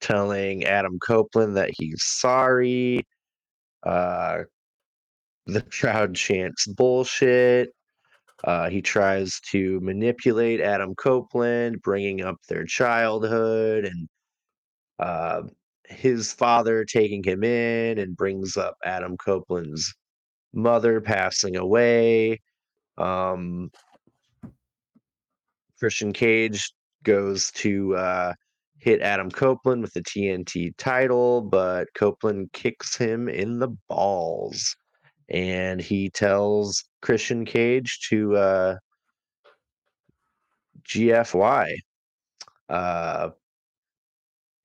[0.00, 3.06] telling Adam Copeland that he's sorry.
[3.84, 4.44] Uh,
[5.46, 7.70] the crowd chants bullshit.
[8.44, 14.08] Uh, he tries to manipulate Adam Copeland, bringing up their childhood and
[14.98, 15.42] uh,
[15.86, 19.94] his father taking him in, and brings up Adam Copeland's
[20.52, 22.40] mother passing away.
[22.98, 23.70] Um,
[25.78, 26.72] Christian Cage
[27.04, 28.32] goes to uh,
[28.78, 34.76] hit Adam Copeland with the TNT title, but Copeland kicks him in the balls.
[35.28, 38.76] And he tells Christian Cage to uh,
[40.88, 41.74] GFY.
[42.68, 43.30] Uh,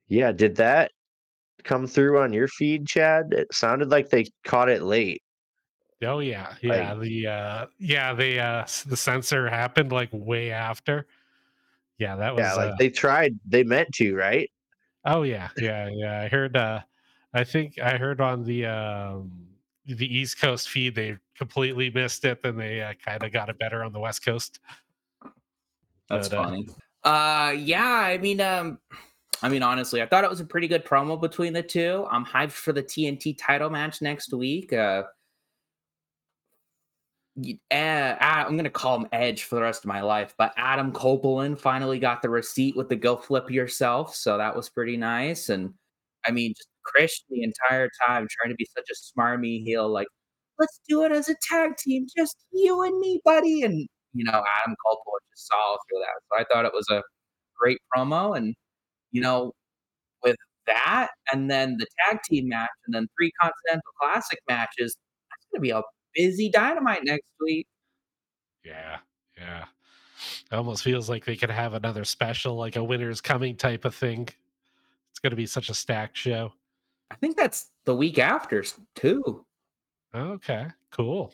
[0.07, 0.91] yeah, did that
[1.63, 3.33] come through on your feed, Chad?
[3.33, 5.21] It sounded like they caught it late.
[6.03, 6.95] Oh yeah, Like, yeah.
[6.95, 11.07] The uh yeah, the uh the censor happened like way after.
[11.97, 12.41] Yeah, that was.
[12.43, 14.49] yeah, like uh they tried, they meant to, right?
[15.05, 16.21] oh yeah, yeah, yeah.
[16.21, 16.81] I heard uh
[17.33, 19.47] I think I heard on the um
[19.85, 23.59] the East Coast feed they completely missed it, then they uh, kind of got it
[23.59, 24.59] better on the West Coast.
[26.09, 26.67] That's But, uh, funny.
[27.03, 28.79] Uh, yeah, I mean, um,
[29.41, 32.07] I mean, honestly, I thought it was a pretty good promo between the two.
[32.09, 34.73] I'm hyped for the TNT title match next week.
[34.73, 35.03] Uh,
[37.71, 41.59] eh, I'm gonna call him Edge for the rest of my life, but Adam Copeland
[41.59, 45.49] finally got the receipt with the "Go Flip Yourself," so that was pretty nice.
[45.49, 45.73] And
[46.25, 50.07] I mean, just Chris the entire time trying to be such a smarmy heel, like,
[50.59, 54.31] "Let's do it as a tag team, just you and me, buddy." And you know,
[54.31, 56.21] Adam Copeland just saw through that.
[56.31, 57.03] So I thought it was a
[57.59, 58.55] great promo, and
[59.11, 59.53] you know,
[60.23, 64.95] with that, and then the tag team match, and then three Continental Classic matches,
[65.29, 65.83] that's gonna be a
[66.15, 67.67] busy Dynamite next week.
[68.63, 68.97] Yeah,
[69.37, 69.65] yeah.
[70.51, 73.95] It almost feels like they could have another special, like a winner's coming type of
[73.95, 74.27] thing.
[75.11, 76.53] It's going to be such a stacked show.
[77.11, 78.63] I think that's the week after
[78.95, 79.45] too.
[80.13, 81.33] Okay, cool.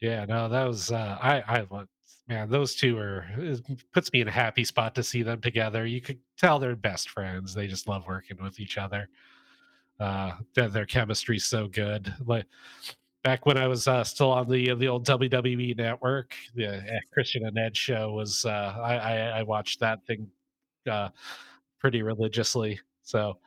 [0.00, 1.88] Yeah, no, that was uh I I love
[2.28, 3.60] man, those two are it
[3.92, 5.86] puts me in a happy spot to see them together.
[5.86, 7.54] You could tell they're best friends.
[7.54, 9.08] They just love working with each other.
[10.00, 12.14] Uh their, their chemistry's so good.
[12.26, 12.46] Like
[13.24, 17.46] back when I was uh, still on the the old WWE network, the uh, Christian
[17.46, 20.28] and Ed show was uh I I, I watched that thing
[20.90, 21.10] uh
[21.80, 22.80] pretty religiously.
[23.02, 23.38] So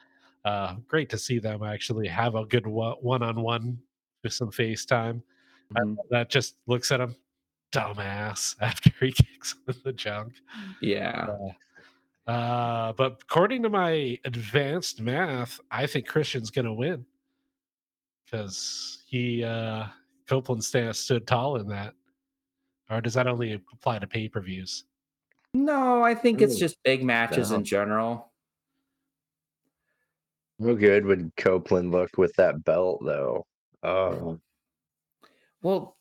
[0.48, 3.78] uh great to see them actually have a good one on one
[4.24, 5.22] with some FaceTime.
[5.74, 5.98] Mhm.
[5.98, 7.16] love that just looks at him,
[7.72, 10.34] dumbass, after he kicks the junk.
[10.82, 11.28] Yeah.
[12.26, 17.06] Uh, but according to my advanced math, I think Christian's gonna win
[18.26, 19.88] because he uh
[20.28, 21.94] Copeland stand, stood tall in that.
[22.90, 24.86] Or does that only apply to pay per views?
[25.54, 27.58] No, I think it's just big matches no.
[27.58, 28.27] in general.
[30.60, 33.46] How good would Copeland look with that belt, though?
[33.84, 34.40] Oh,
[35.62, 35.98] Well,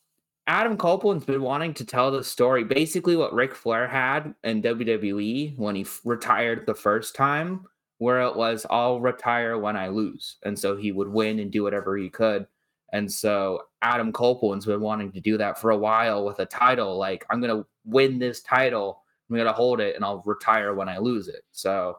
[0.47, 2.65] Adam Copeland's been wanting to tell the story.
[2.65, 7.67] Basically, what Ric Flair had in WWE when he f- retired the first time,
[7.99, 10.37] where it was, I'll retire when I lose.
[10.45, 12.47] And so he would win and do whatever he could.
[12.93, 16.97] And so Adam Copeland's been wanting to do that for a while with a title.
[16.97, 20.75] Like, I'm going to win this title, I'm going to hold it, and I'll retire
[20.75, 21.43] when I lose it.
[21.51, 21.99] So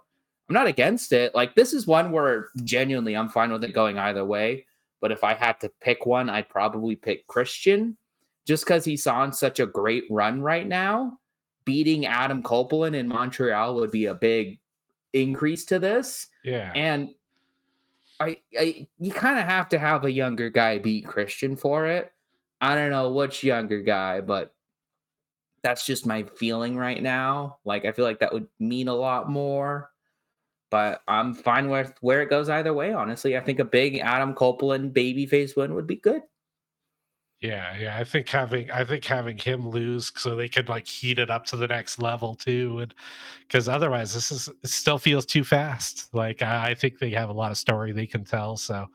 [0.50, 1.36] I'm not against it.
[1.36, 4.66] Like, this is one where genuinely I'm fine with it going either way.
[5.02, 7.98] But if I had to pick one, I'd probably pick Christian
[8.46, 11.20] just because he's on such a great run right now.
[11.66, 14.60] Beating Adam Copeland in Montreal would be a big
[15.14, 16.28] increase to this.
[16.44, 16.72] Yeah.
[16.74, 17.10] And
[18.20, 22.12] I, I you kind of have to have a younger guy beat Christian for it.
[22.62, 24.54] I don't know which younger guy, but
[25.62, 27.58] that's just my feeling right now.
[27.66, 29.92] Like I feel like that would mean a lot more.
[30.70, 32.94] But I'm fine with where it goes either way.
[32.94, 36.24] Honestly, I think a big Adam Copeland babyface win would be good.
[37.40, 37.98] Yeah, yeah.
[37.98, 41.46] I think having I think having him lose so they could like heat it up
[41.48, 42.94] to the next level too, and
[43.42, 46.14] because otherwise this is it still feels too fast.
[46.14, 48.58] Like I, I think they have a lot of story they can tell.
[48.58, 48.88] So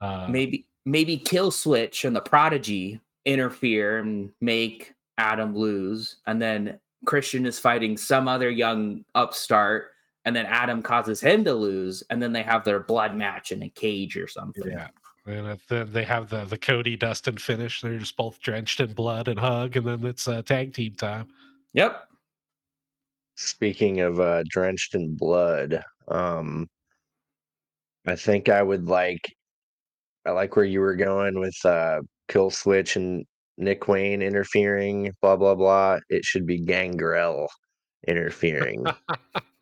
[0.00, 7.46] uh, maybe maybe Killswitch and the prodigy interfere and make adam lose and then christian
[7.46, 9.92] is fighting some other young upstart
[10.24, 13.62] and then adam causes him to lose and then they have their blood match in
[13.62, 14.88] a cage or something yeah.
[15.26, 17.80] And if then they have the the Cody Dustin finish.
[17.80, 21.28] They're just both drenched in blood and hug, and then it's uh, tag team time.
[21.72, 22.08] yep
[23.36, 26.68] speaking of uh, drenched in blood, um,
[28.06, 29.34] I think I would like.
[30.26, 33.24] I like where you were going with uh, Killswitch and
[33.58, 35.12] Nick Wayne interfering.
[35.20, 35.98] Blah blah blah.
[36.08, 37.48] It should be Gangrel
[38.06, 38.84] interfering.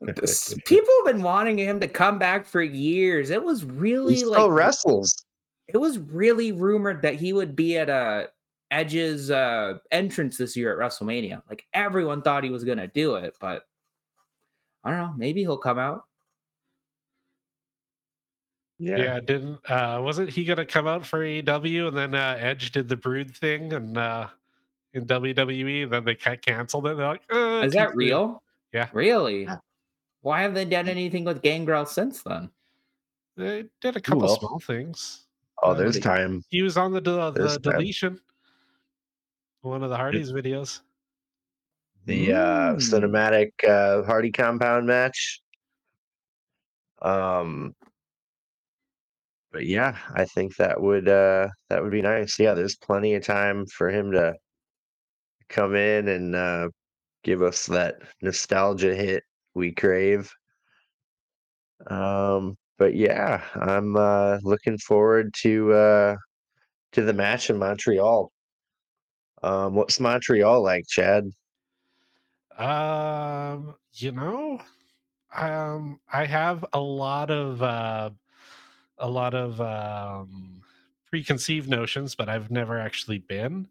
[0.00, 4.24] This- people have been wanting him to come back for years it was really he
[4.24, 5.24] like still wrestles.
[5.66, 8.28] it was really rumored that he would be at a
[8.70, 11.40] Edge's uh, entrance this year at WrestleMania.
[11.48, 13.62] Like everyone thought he was gonna do it, but
[14.84, 15.14] I don't know.
[15.16, 16.02] Maybe he'll come out.
[18.78, 18.96] Yeah.
[18.98, 22.88] Yeah, didn't uh wasn't he gonna come out for AEW and then uh Edge did
[22.88, 24.28] the brood thing and uh
[24.94, 26.96] in WWE and then they ca- canceled it.
[26.96, 28.42] They're like, uh, Is that soon." real?
[28.72, 28.88] Yeah.
[28.92, 29.48] Really?
[30.28, 30.34] Yeah.
[30.34, 32.50] Why have they done anything with Gangrel since then?
[33.36, 34.38] They did a couple well.
[34.38, 35.26] small things.
[35.62, 36.44] Oh, Uh, there's Nobody- time.
[36.50, 37.62] He was on the de- the that.
[37.62, 38.20] deletion.
[39.62, 40.80] One of the Hardys videos.
[42.04, 42.76] The uh, Mm.
[42.76, 45.40] cinematic uh, Hardy compound match.
[47.02, 47.74] Um,
[49.52, 52.38] but yeah, I think that would uh, that would be nice.
[52.38, 54.34] Yeah, there's plenty of time for him to
[55.48, 56.68] come in and uh,
[57.24, 59.22] give us that nostalgia hit
[59.58, 60.32] we crave.
[61.86, 66.16] Um, but yeah, I'm uh, looking forward to uh,
[66.92, 68.30] to the match in Montreal.
[69.42, 71.24] Um, what's Montreal like, Chad?
[72.56, 74.60] Um, you know,
[75.34, 78.10] um, I have a lot of uh,
[78.98, 80.62] a lot of um,
[81.10, 83.68] preconceived notions, but I've never actually been.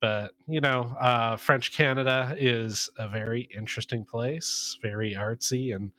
[0.00, 5.90] But you know, uh, French Canada is a very interesting place, very artsy and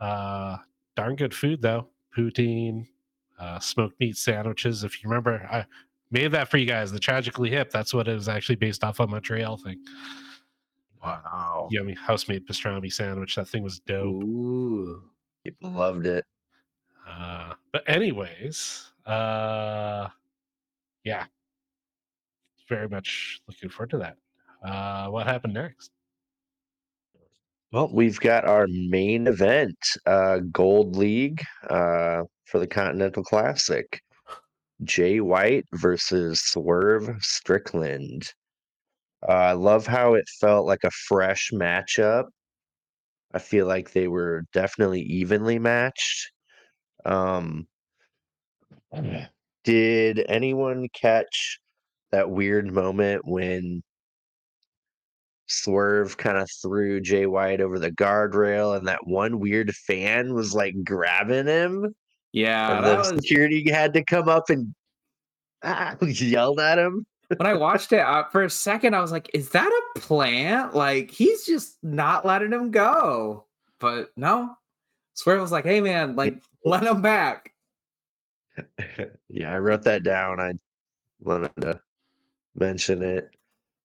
[0.00, 0.58] uh,
[0.96, 1.88] darn good food though.
[2.16, 2.86] Poutine,
[3.38, 4.84] uh, smoked meat sandwiches.
[4.84, 5.64] If you remember, I
[6.10, 6.92] made that for you guys.
[6.92, 7.70] The Tragically Hip.
[7.70, 9.78] That's what it was actually based off of Montreal thing.
[11.02, 13.34] Wow, Yummy house made pastrami sandwich.
[13.34, 14.22] That thing was dope.
[14.22, 15.02] Ooh.
[15.44, 16.24] people loved it.
[17.08, 20.08] Uh, but anyways, uh,
[21.04, 21.24] yeah,
[22.70, 24.16] very much looking forward to that.
[24.66, 25.90] Uh, what happened next?
[27.72, 29.76] Well, we've got our main event,
[30.06, 34.00] uh, Gold League, uh, for the Continental Classic.
[34.82, 38.32] Jay White versus Swerve Strickland.
[39.28, 42.24] Uh, I love how it felt like a fresh matchup.
[43.32, 46.32] I feel like they were definitely evenly matched.
[47.04, 47.66] Um,
[49.64, 51.60] did anyone catch
[52.12, 53.82] that weird moment when
[55.46, 60.54] Swerve kind of threw Jay White over the guardrail and that one weird fan was
[60.54, 61.94] like grabbing him?
[62.32, 64.72] Yeah, the was security had to come up and
[65.64, 67.04] ah, yelled at him.
[67.36, 70.74] when I watched it uh, for a second, I was like, "Is that a plant?
[70.74, 73.46] Like he's just not letting him go."
[73.80, 74.54] But no,
[75.14, 77.52] Swerve was like, "Hey man, like let him back."
[79.28, 80.38] yeah, I wrote that down.
[80.38, 80.52] I
[81.20, 81.80] wanted to
[82.54, 83.30] mention it.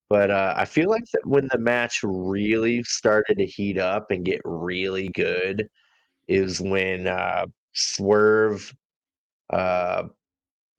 [0.09, 4.23] But uh, I feel like that when the match really started to heat up and
[4.23, 5.67] get really good
[6.27, 8.71] is when uh, Swerve,
[9.51, 10.03] uh,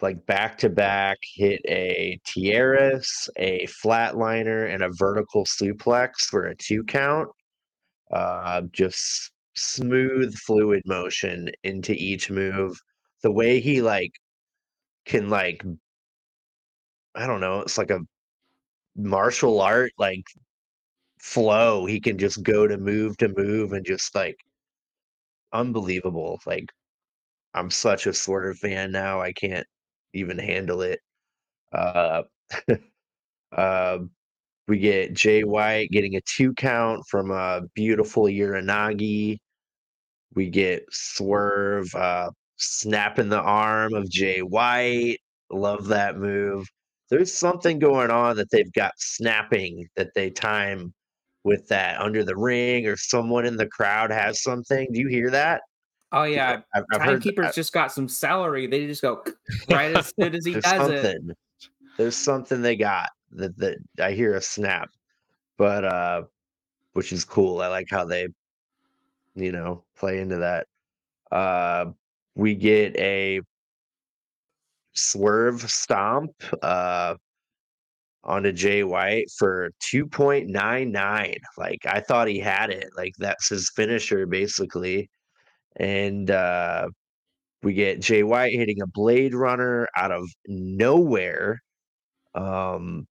[0.01, 6.57] like back to back, hit a Tijeras, a flatliner, and a vertical suplex for a
[6.57, 7.29] two count.
[8.13, 12.79] Uh, just smooth, fluid motion into each move.
[13.23, 14.13] The way he like
[15.07, 15.65] can like
[17.17, 18.01] I don't know, it's like a
[18.97, 20.25] martial art like
[21.21, 21.87] flow.
[21.87, 24.39] He can just go to move to move and just like
[25.53, 26.41] unbelievable.
[26.47, 26.71] Like
[27.55, 29.21] I'm such a Swerve fan now.
[29.23, 29.67] I can't
[30.15, 31.01] even handle it.
[31.73, 32.25] Uh,
[33.57, 33.99] uh,
[34.69, 39.39] we get Jay White getting a two count from a beautiful Uranage.
[40.35, 45.19] We get Swerve uh, snapping the arm of Jay White.
[45.51, 46.67] Love that move.
[47.09, 50.93] There's something going on that they've got snapping that they time
[51.45, 54.89] with that under the ring or someone in the crowd has something.
[54.93, 55.63] Do you hear that?
[56.13, 58.67] Oh yeah, I've, I've timekeepers just got some celery.
[58.67, 59.23] They just go
[59.71, 61.19] right as soon as he does it.
[61.97, 64.91] There's something they got that, that I hear a snap,
[65.57, 66.23] but uh,
[66.95, 67.61] which is cool.
[67.61, 68.29] I like how they,
[69.35, 70.67] you know, play into that.
[71.31, 71.93] Uh,
[72.35, 73.41] we get a
[74.97, 76.33] swerve stomp
[76.63, 77.15] uh
[78.25, 81.37] onto Jay White for 2.99.
[81.57, 82.89] Like I thought he had it.
[82.97, 85.09] Like that's his finisher basically.
[85.77, 86.89] And uh
[87.63, 91.63] we get Jay White hitting a blade runner out of nowhere.
[92.35, 93.07] Um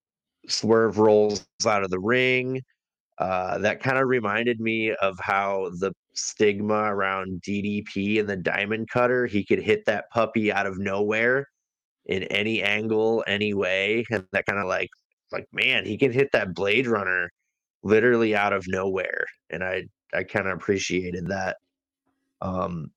[0.49, 2.61] Swerve rolls out of the ring.
[3.19, 8.89] Uh, that kind of reminded me of how the stigma around DDP and the diamond
[8.89, 11.47] cutter, he could hit that puppy out of nowhere
[12.05, 14.05] in any angle, any way.
[14.11, 14.89] And that kind of like,
[15.31, 17.29] like, man, he can hit that blade runner
[17.83, 19.25] literally out of nowhere.
[19.49, 19.83] And I,
[20.13, 21.57] I kind of appreciated that.
[22.41, 22.91] Um,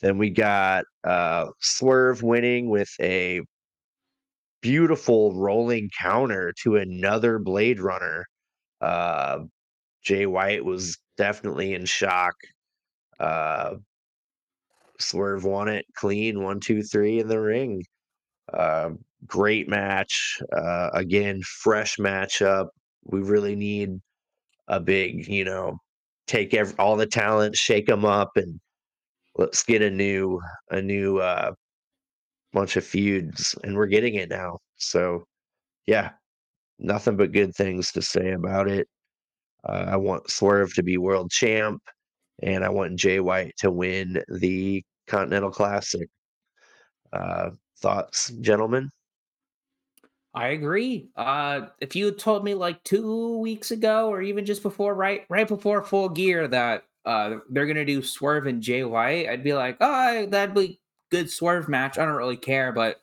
[0.00, 3.40] then we got uh, Swerve winning with a
[4.60, 8.24] beautiful rolling counter to another Blade Runner.
[8.80, 9.40] Uh,
[10.02, 12.34] Jay White was definitely in shock.
[13.18, 13.74] Uh,
[14.98, 17.82] Swerve won it clean, one, two, three in the ring.
[18.52, 18.90] Uh,
[19.26, 20.38] great match.
[20.56, 22.68] Uh, again, fresh matchup.
[23.04, 24.00] We really need
[24.68, 25.78] a big, you know,
[26.26, 28.60] take every, all the talent, shake them up, and
[29.36, 31.52] let's get a new, a new uh,
[32.52, 33.54] bunch of feuds.
[33.64, 34.58] And we're getting it now.
[34.76, 35.24] So,
[35.86, 36.10] yeah,
[36.78, 38.86] nothing but good things to say about it.
[39.68, 41.82] Uh, I want Swerve to be world champ,
[42.42, 46.08] and I want Jay White to win the Continental Classic.
[47.12, 48.90] Uh, thoughts, gentlemen?
[50.34, 51.08] I agree.
[51.16, 55.48] Uh, if you told me like two weeks ago, or even just before, right, right
[55.48, 59.78] before Full Gear, that uh, they're gonna do Swerve and Jay White, I'd be like,
[59.80, 61.98] oh, that'd be good Swerve match.
[61.98, 63.00] I don't really care, but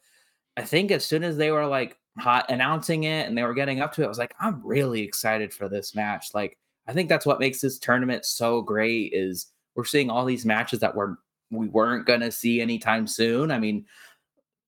[0.55, 3.81] I think as soon as they were like hot announcing it and they were getting
[3.81, 6.27] up to it, I was like, I'm really excited for this match.
[6.33, 6.57] Like,
[6.87, 10.79] I think that's what makes this tournament so great is we're seeing all these matches
[10.79, 11.15] that we're
[11.51, 13.51] we weren't gonna see anytime soon.
[13.51, 13.85] I mean,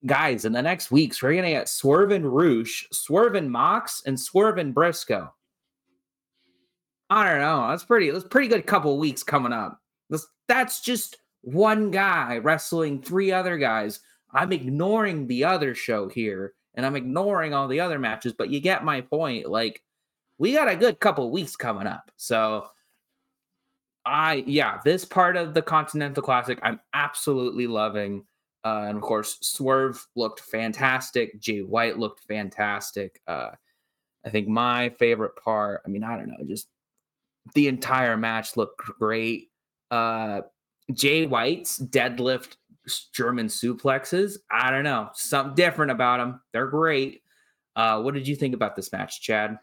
[0.06, 4.20] guys, in the next weeks, we're gonna get Swerve and Rush, Swerve and Mox, and
[4.20, 5.34] Swerve and Briscoe.
[7.10, 7.68] I don't know.
[7.70, 8.10] That's pretty.
[8.12, 9.80] That's pretty good couple weeks coming up.
[10.10, 14.02] That's, that's just one guy wrestling three other guys.
[14.34, 18.34] I'm ignoring the other show here, and I'm ignoring all the other matches.
[18.34, 19.50] But you get my point.
[19.50, 19.82] Like,
[20.38, 22.12] we got a good couple weeks coming up.
[22.18, 22.68] So,
[24.06, 28.26] I yeah, this part of the Continental Classic, I'm absolutely loving.
[28.64, 31.40] Uh, and of course, Swerve looked fantastic.
[31.40, 33.22] Jay White looked fantastic.
[33.28, 33.52] Uh,
[34.26, 36.68] I think my favorite part, I mean, I don't know, just
[37.56, 39.50] the entire match looked great.
[39.90, 40.42] Uh,
[40.92, 42.58] Jay White's deadlift
[43.14, 44.38] German suplexes.
[44.52, 46.42] I don't know, something different about them.
[46.52, 47.22] They're great.
[47.76, 49.58] Uh, what did you think about this match, Chad?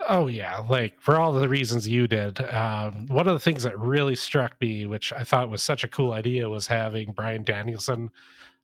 [0.00, 2.40] Oh yeah, like for all the reasons you did.
[2.52, 5.88] Um, one of the things that really struck me, which I thought was such a
[5.88, 8.10] cool idea, was having Bryan Danielson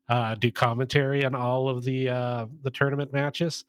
[0.09, 3.65] uh, do commentary on all of the uh, the tournament matches.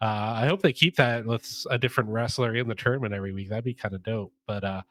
[0.00, 3.48] Uh, I hope they keep that with a different wrestler in the tournament every week.
[3.48, 4.32] That'd be kind of dope.
[4.46, 4.82] But uh,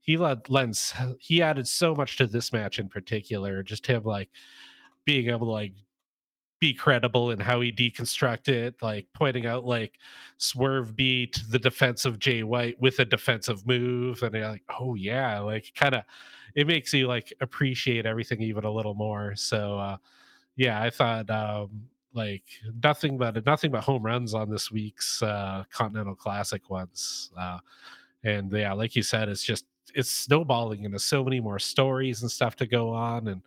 [0.00, 3.62] he lends he added so much to this match in particular.
[3.62, 4.28] Just him like
[5.04, 5.72] being able to like
[6.66, 9.98] be credible in how he deconstructed, like pointing out like
[10.38, 14.96] swerve beat the defense of Jay White with a defensive move, and you're like, oh
[14.96, 16.02] yeah, like kind of
[16.56, 19.36] it makes you like appreciate everything even a little more.
[19.36, 19.96] So uh
[20.56, 21.70] yeah, I thought um
[22.14, 22.44] like
[22.82, 27.30] nothing but nothing but home runs on this week's uh Continental Classic ones.
[27.38, 27.58] Uh
[28.24, 32.30] and yeah, like you said, it's just it's snowballing into so many more stories and
[32.30, 33.42] stuff to go on and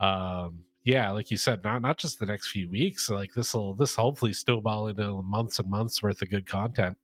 [0.00, 3.74] um yeah like you said not not just the next few weeks like this will
[3.74, 6.96] this hopefully snowball into months and months worth of good content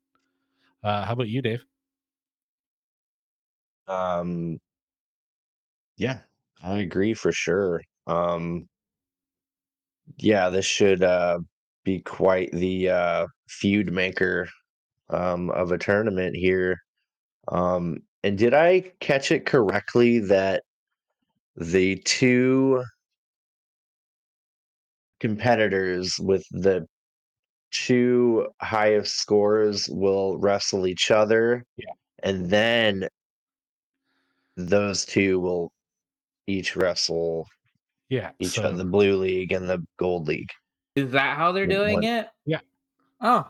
[0.84, 1.64] uh how about you dave
[3.86, 4.60] Um,
[5.96, 6.20] yeah,
[6.62, 7.82] I agree for sure.
[8.06, 8.68] Um,
[10.18, 11.40] yeah, this should uh,
[11.84, 14.48] be quite the uh, feud maker
[15.10, 16.78] um, of a tournament here.
[17.48, 20.64] Um, and did I catch it correctly that
[21.56, 22.84] the two
[25.22, 26.84] competitors with the
[27.70, 31.64] two highest scores will wrestle each other?
[31.78, 31.92] Yeah.
[32.24, 33.08] And then
[34.56, 35.72] those two will
[36.46, 37.46] each wrestle
[38.10, 40.50] yeah each so other, the blue league and the gold league.
[40.96, 42.28] Is that how they're doing one- it?
[42.44, 42.60] Yeah.
[43.20, 43.48] Oh,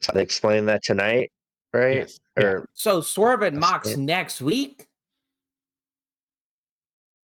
[0.00, 1.32] So they explain that tonight,
[1.72, 1.96] right?
[1.96, 2.44] yes, yeah.
[2.44, 4.86] Or so Swerve and That's Mox next week?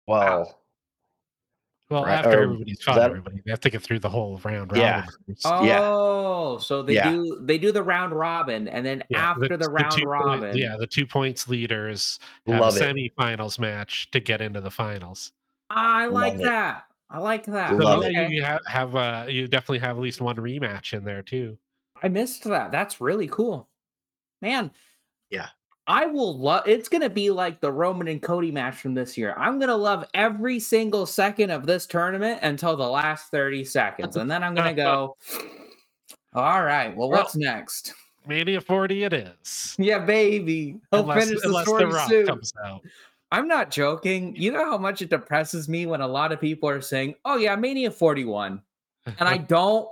[0.08, 0.57] well,
[1.90, 4.40] well right, after or everybody's fought that- everybody they have to get through the whole
[4.44, 5.02] round Yeah.
[5.02, 5.46] robin first.
[5.64, 5.80] Yeah.
[5.82, 7.12] Oh, so they Yeah.
[7.12, 10.08] do they do the round robin, and then Yeah, after the, the round two point-
[10.10, 13.14] robin, yeah the two points leaders have love a it.
[13.18, 15.32] semifinals match to get into the finals
[15.70, 16.44] I like Love it.
[16.46, 16.84] that.
[17.10, 17.70] I like that.
[17.72, 18.26] so Love yeah, it.
[18.26, 18.34] Okay.
[18.36, 21.58] you have, have uh you definitely have at least one rematch in there too
[22.04, 22.72] I missed that.
[22.72, 23.70] That's really cool.
[24.42, 24.70] Man.
[25.32, 25.48] Yeah.
[25.88, 29.34] I will love it's gonna be like the Roman and Cody match from this year.
[29.38, 34.18] I'm gonna love every single second of this tournament until the last 30 seconds.
[34.18, 35.16] And then I'm gonna go,
[36.34, 37.94] all right, well, Well, what's next?
[38.28, 40.76] mania 40 it is Yeah, baby.
[40.92, 42.26] He'll unless, finish the story soon.
[42.28, 42.82] comes out
[43.32, 44.36] I'm not joking.
[44.36, 47.36] You know how much it depresses me when a lot of people are saying, "Oh
[47.36, 48.62] yeah, Mania 41,"
[49.06, 49.90] and I don't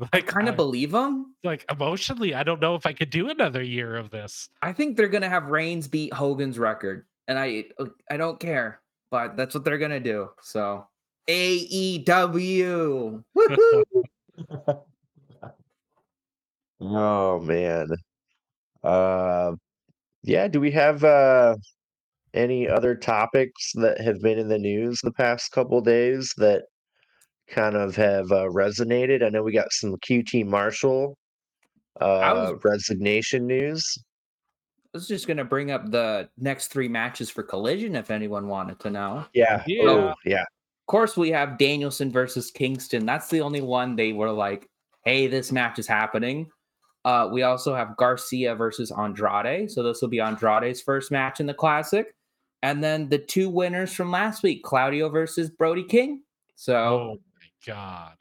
[0.12, 1.34] like kind of believe them.
[1.44, 4.48] like emotionally, I don't know if I could do another year of this.
[4.62, 7.64] I think they're gonna have Reigns beat Hogan's record, and I
[8.10, 8.80] I don't care,
[9.10, 10.30] but that's what they're gonna do.
[10.42, 10.86] So
[11.28, 13.82] AEW, Woohoo!
[16.80, 17.88] Oh man.
[18.84, 19.52] Uh
[20.22, 21.56] yeah, do we have uh
[22.34, 26.64] any other topics that have been in the news the past couple days that
[27.50, 29.24] kind of have uh, resonated?
[29.24, 31.16] I know we got some QT Marshall
[32.00, 33.98] uh was- resignation news.
[34.94, 38.80] I was just gonna bring up the next three matches for Collision if anyone wanted
[38.80, 39.26] to know.
[39.34, 39.62] Yeah.
[39.66, 39.82] Yeah.
[39.84, 40.42] Oh, yeah.
[40.42, 43.04] Of course, we have Danielson versus Kingston.
[43.04, 44.66] That's the only one they were like,
[45.04, 46.50] "Hey, this match is happening."
[47.04, 51.46] Uh, we also have Garcia versus Andrade, so this will be Andrade's first match in
[51.46, 52.14] the Classic,
[52.62, 56.22] and then the two winners from last week, Claudio versus Brody King.
[56.56, 57.16] So Oh
[57.66, 58.12] god.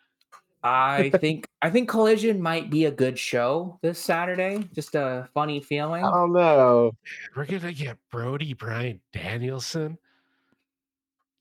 [0.64, 4.68] I think I think Collision might be a good show this Saturday.
[4.73, 6.03] Just a funny feeling.
[6.03, 6.91] Oh, I don't know.
[7.35, 9.97] We're gonna get Brody Bryan Danielson.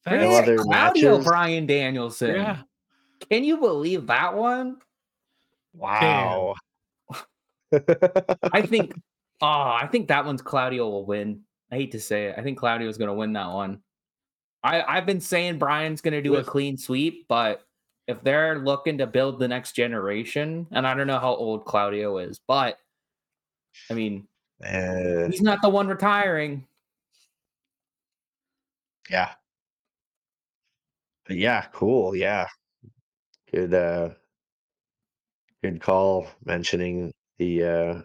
[0.06, 1.24] We're No gonna That's, get other Claudio matches?
[1.26, 2.34] Bryan Danielson.
[2.36, 2.58] yeah.
[3.30, 4.76] Can you believe that one?
[5.74, 6.54] Wow.
[7.72, 8.94] I think
[9.40, 11.40] oh, I think that one's Claudio will win.
[11.72, 12.34] I hate to say it.
[12.38, 13.80] I think Claudio's gonna win that one.
[14.62, 17.62] I, I've been saying Bryan's gonna do With- a clean sweep, but
[18.06, 22.18] if they're looking to build the next generation, and I don't know how old Claudio
[22.18, 22.78] is, but
[23.90, 24.26] I mean,
[24.64, 26.66] Uh, he's not the one retiring.
[29.10, 29.34] yeah.
[31.26, 32.14] But yeah, cool.
[32.16, 32.46] Yeah.
[33.52, 34.10] Good uh
[35.62, 38.02] good call mentioning the uh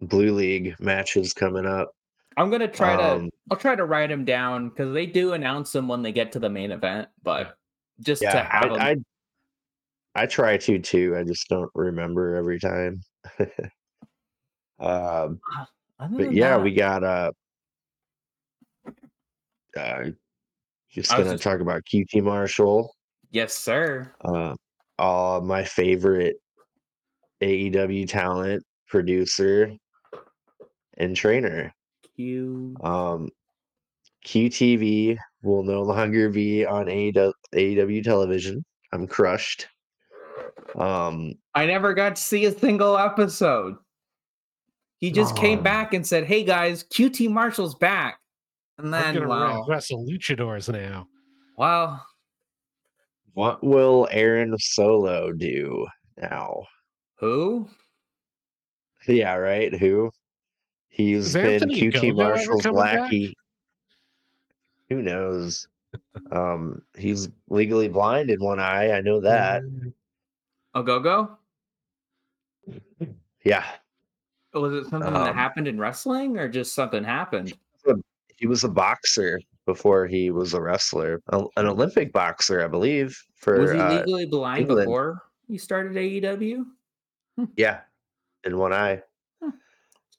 [0.00, 1.92] Blue League matches coming up.
[2.36, 5.72] I'm gonna try to Um, I'll try to write them down because they do announce
[5.72, 7.56] them when they get to the main event, but
[8.00, 8.96] just to yeah, have 'em- I, I
[10.14, 11.16] I try to too.
[11.16, 13.00] I just don't remember every time.
[14.78, 15.40] um
[16.00, 17.30] other but than yeah, that- we got uh
[19.78, 20.04] uh
[20.90, 22.94] Just I was gonna just- talk about QT Marshall.
[23.30, 24.12] Yes, sir.
[24.22, 24.54] Uh,
[24.98, 26.36] uh, my favorite
[27.40, 29.72] AEW talent, producer,
[30.98, 31.72] and trainer.
[32.16, 32.76] You.
[32.82, 33.30] Um,
[34.26, 38.62] QTV will no longer be on AEW television.
[38.92, 39.66] I'm crushed.
[40.76, 43.76] Um, I never got to see a single episode.
[44.98, 45.62] He just came Oh.
[45.62, 48.18] back and said, "Hey guys, QT Marshall's back."
[48.78, 51.06] And then, wow, re- wrestle luchadors now.
[51.58, 52.00] wow,
[53.34, 56.64] what will Aaron Solo do now?
[57.16, 57.68] who?
[59.06, 59.74] Yeah, right.
[59.74, 60.10] Who?
[60.88, 63.00] He's Is been Anthony QT Marshall's coming back?
[63.02, 63.34] lackey.
[64.90, 65.66] Who knows?
[66.30, 68.92] Um, he's legally blind in one eye.
[68.92, 69.62] I know that.
[69.62, 69.92] Mm,
[70.74, 71.36] A go go?
[73.44, 73.64] Yeah,
[74.54, 77.52] Was it something that Um, happened in wrestling, or just something happened?
[78.36, 83.16] he was a boxer before he was a wrestler, a- an Olympic boxer, I believe.
[83.36, 84.86] For Was he uh, legally blind England.
[84.86, 86.64] before he started AEW?
[87.56, 87.80] yeah,
[88.44, 89.02] in one eye.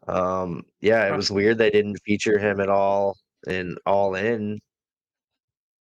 [0.08, 3.16] Um, yeah, it was weird they didn't feature him at all
[3.48, 4.60] in All In.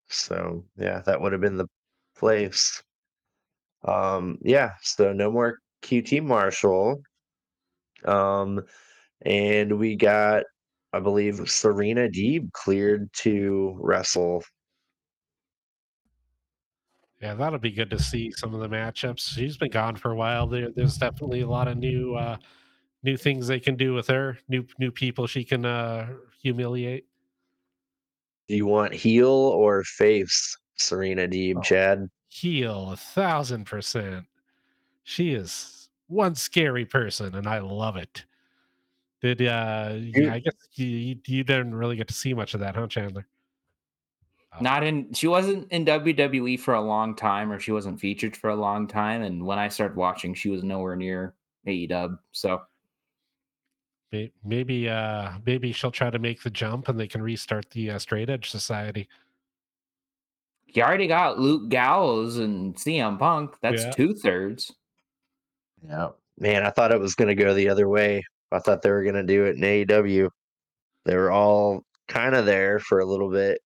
[0.07, 1.67] So yeah, that would have been the
[2.15, 2.81] place.
[3.85, 7.01] Um, yeah, so no more QT Marshall.
[8.05, 8.61] Um,
[9.25, 10.43] and we got,
[10.93, 14.43] I believe, Serena Deeb cleared to wrestle.
[17.21, 19.21] Yeah, that'll be good to see some of the matchups.
[19.33, 20.45] She's been gone for a while.
[20.45, 22.35] There, there's definitely a lot of new, uh,
[23.01, 24.37] new things they can do with her.
[24.49, 26.09] New, new people she can uh,
[26.41, 27.05] humiliate.
[28.49, 31.61] Do you want heel or face Serena Deeb, Oh.
[31.61, 32.09] Chad?
[32.33, 34.25] Heel, a thousand percent.
[35.03, 38.25] She is one scary person, and I love it.
[39.21, 42.59] Did uh, yeah, I guess you, you you didn't really get to see much of
[42.61, 43.27] that, huh, Chandler?
[44.55, 44.57] Oh.
[44.61, 45.13] Not in.
[45.13, 48.87] She wasn't in WWE for a long time, or she wasn't featured for a long
[48.87, 49.21] time.
[49.21, 51.35] And when I started watching, she was nowhere near
[51.67, 52.17] AEW.
[52.31, 52.63] So
[54.43, 57.99] Maybe uh maybe she'll try to make the jump and they can restart the uh,
[57.99, 59.07] straight edge society.
[60.73, 63.55] You already got Luke Gallows and CM Punk.
[63.61, 63.91] That's Yeah.
[63.91, 64.73] two thirds.
[65.87, 66.09] Yeah.
[66.37, 68.23] Man, I thought it was going to go the other way.
[68.51, 70.29] I thought they were going to do it in AEW.
[71.05, 73.59] They were all kind of there for a little bit.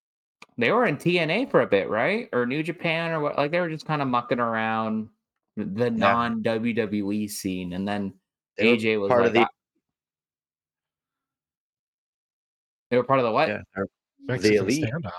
[0.56, 2.28] They were in TNA for a bit, right?
[2.32, 3.38] Or New Japan, or what?
[3.38, 5.08] Like they were just kind of mucking around
[5.56, 8.12] the- the non WWE scene, and then
[8.56, 9.48] They were AJ was part like, of the "I-"
[12.90, 13.48] they were part of the what?
[13.48, 13.86] yeah, they're-
[14.56, 14.84] elite.
[14.84, 15.12] standoff.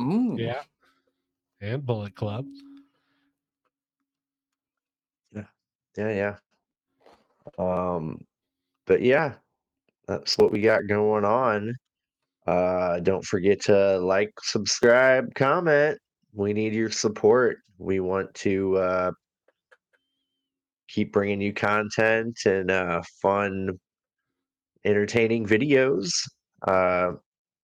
[0.00, 0.36] Ooh.
[0.38, 0.62] Yeah.
[1.60, 2.44] And Bullet Club.
[5.34, 5.44] yeah,
[5.96, 6.10] yeah.
[6.12, 6.36] Yeah.
[7.58, 8.24] Um,
[8.86, 9.34] but yeah,
[10.06, 11.74] that's what we got going on.
[12.46, 15.98] Uh, don't forget to like, subscribe, comment.
[16.32, 17.58] We need your support.
[17.78, 19.10] We want to uh,
[20.88, 23.70] keep bringing you content and uh, fun,
[24.84, 26.10] entertaining videos.
[26.66, 27.12] Uh,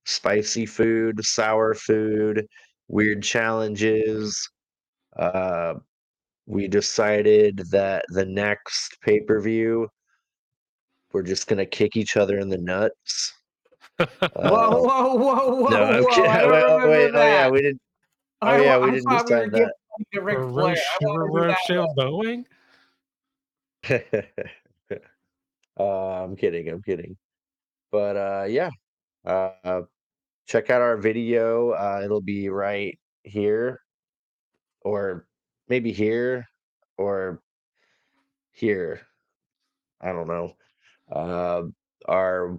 [0.04, 2.46] spicy food, sour food,
[2.92, 4.48] weird challenges.
[5.16, 5.74] Uh,
[6.46, 9.88] we decided that the next pay per view,
[11.12, 13.34] we're just gonna kick each other in the nuts.
[13.98, 15.68] Whoa, Uh, whoa, whoa, whoa!
[15.68, 16.30] no, whoa, kidding.
[16.30, 17.80] I don't Wait, oh, wait, oh yeah, we didn't.
[18.42, 20.52] Oh I yeah, we I didn't thought we were decide giving something to Ric Or
[20.52, 20.76] Flair.
[21.00, 22.44] Roche, Rochelle Boeing.
[25.78, 26.68] uh, I'm kidding.
[26.68, 27.16] I'm kidding.
[27.90, 28.70] But uh, yeah,
[29.24, 29.82] uh,
[30.46, 31.70] check out our video.
[31.70, 33.80] Uh, it'll be right here,
[34.82, 35.26] or
[35.68, 36.46] maybe here,
[36.98, 37.40] or
[38.52, 39.00] here.
[40.00, 40.54] I don't know.
[41.10, 41.62] Uh,
[42.08, 42.58] our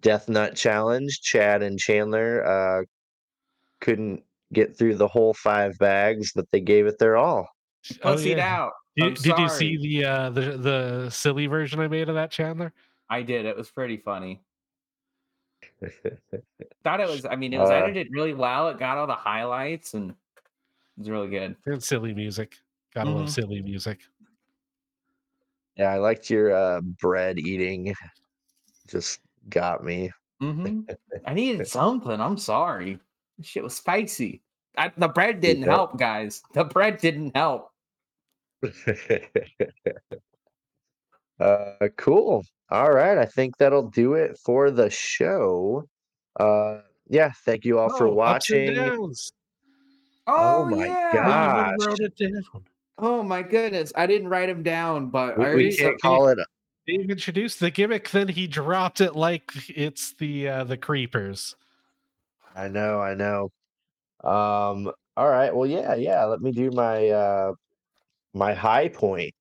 [0.00, 1.20] Death Nut Challenge.
[1.22, 2.82] Chad and Chandler uh,
[3.80, 4.22] couldn't
[4.52, 7.48] get through the whole five bags, but they gave it their all.
[8.02, 8.56] Oh, Pussied yeah.
[8.56, 8.72] out.
[8.94, 12.30] You- I'm did you see the uh the the silly version I made of that,
[12.32, 12.72] Chandler?
[13.08, 13.46] I did.
[13.46, 14.40] It was pretty funny.
[16.84, 17.24] Thought it was.
[17.24, 18.68] I mean, it was Uh, edited really well.
[18.68, 20.16] It got all the highlights, and it
[20.98, 21.56] was really good.
[21.66, 22.56] And silly music.
[22.94, 23.30] Gotta love Mhm.
[23.30, 24.00] silly music.
[25.76, 27.94] yeah, I liked your uh, bread eating.
[28.88, 30.10] Just got me.
[30.40, 30.80] hmm
[31.26, 32.20] I needed something.
[32.20, 32.98] I'm sorry.
[33.38, 34.42] This shit was spicy.
[34.76, 36.42] I, the bread didn't that- help, guys.
[36.54, 37.70] The bread didn't help.
[41.40, 42.44] uh, cool.
[42.70, 43.16] All right.
[43.18, 45.88] I think that'll do it for the show.
[46.38, 47.32] Uh, yeah.
[47.44, 48.74] Thank you all for Oh, ups and watching.
[48.74, 49.32] downs.
[50.26, 51.10] Oh my yeah.
[51.12, 51.66] God.
[51.70, 51.86] You even Gosh.
[51.88, 52.64] wrote it down.
[52.98, 53.92] Oh my goodness.
[53.96, 56.38] I didn't write him down, but We, I we already can't so- call it.
[56.86, 61.54] Dave introduced the gimmick, then he dropped it like it's the uh the creepers.
[62.56, 62.98] I know.
[63.00, 63.52] I know.
[64.24, 65.54] Um, all right.
[65.54, 66.24] Well, yeah, yeah.
[66.24, 67.52] Let me do my uh
[68.32, 69.34] my high point.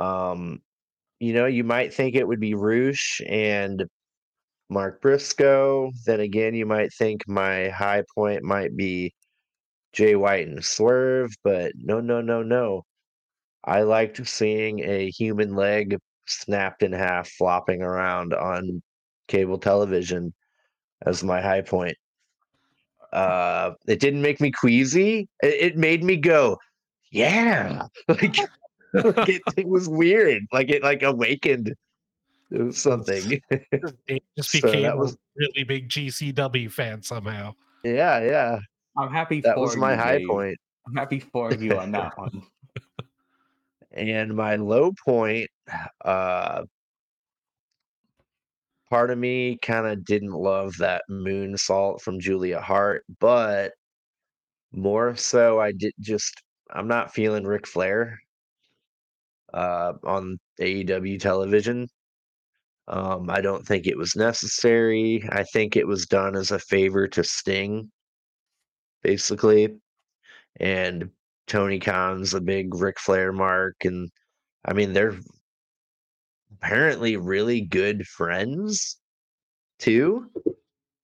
[0.00, 0.60] Um,
[1.20, 3.84] you know, you might think it would be Rush and
[4.70, 5.90] Mark Briscoe.
[6.06, 9.12] Then again, you might think my high point might be
[9.92, 12.84] Jay White and Swerve, but no, no, no, no.
[13.64, 18.82] I liked seeing a human leg snapped in half flopping around on
[19.26, 20.34] cable television
[21.04, 21.96] as my high point.
[23.12, 25.28] Uh, it didn't make me queasy.
[25.42, 26.58] It, it made me go,
[27.10, 27.86] yeah.
[28.08, 28.36] Like,
[29.04, 30.42] like it, it was weird.
[30.52, 31.74] Like it like awakened
[32.70, 33.42] something.
[33.50, 37.54] It just So became that was- a really big GCW fan somehow.
[37.84, 38.58] yeah, yeah.
[38.96, 40.28] I'm happy That for was my you, high Dave.
[40.28, 40.58] point.
[40.86, 42.42] I'm happy for you on that one.
[43.92, 45.48] And my low point,
[46.04, 46.64] uh
[48.88, 53.72] part of me kind of didn't love that moonsault from Julia Hart, but
[54.72, 58.18] more so I did just I'm not feeling Ric Flair
[59.54, 61.88] uh on AEW television.
[62.86, 65.26] Um I don't think it was necessary.
[65.30, 67.90] I think it was done as a favor to Sting
[69.02, 69.74] basically.
[70.60, 71.10] And
[71.46, 74.10] Tony Khan's a big Ric Flair mark and
[74.64, 75.18] I mean they're
[76.52, 78.98] apparently really good friends
[79.78, 80.30] too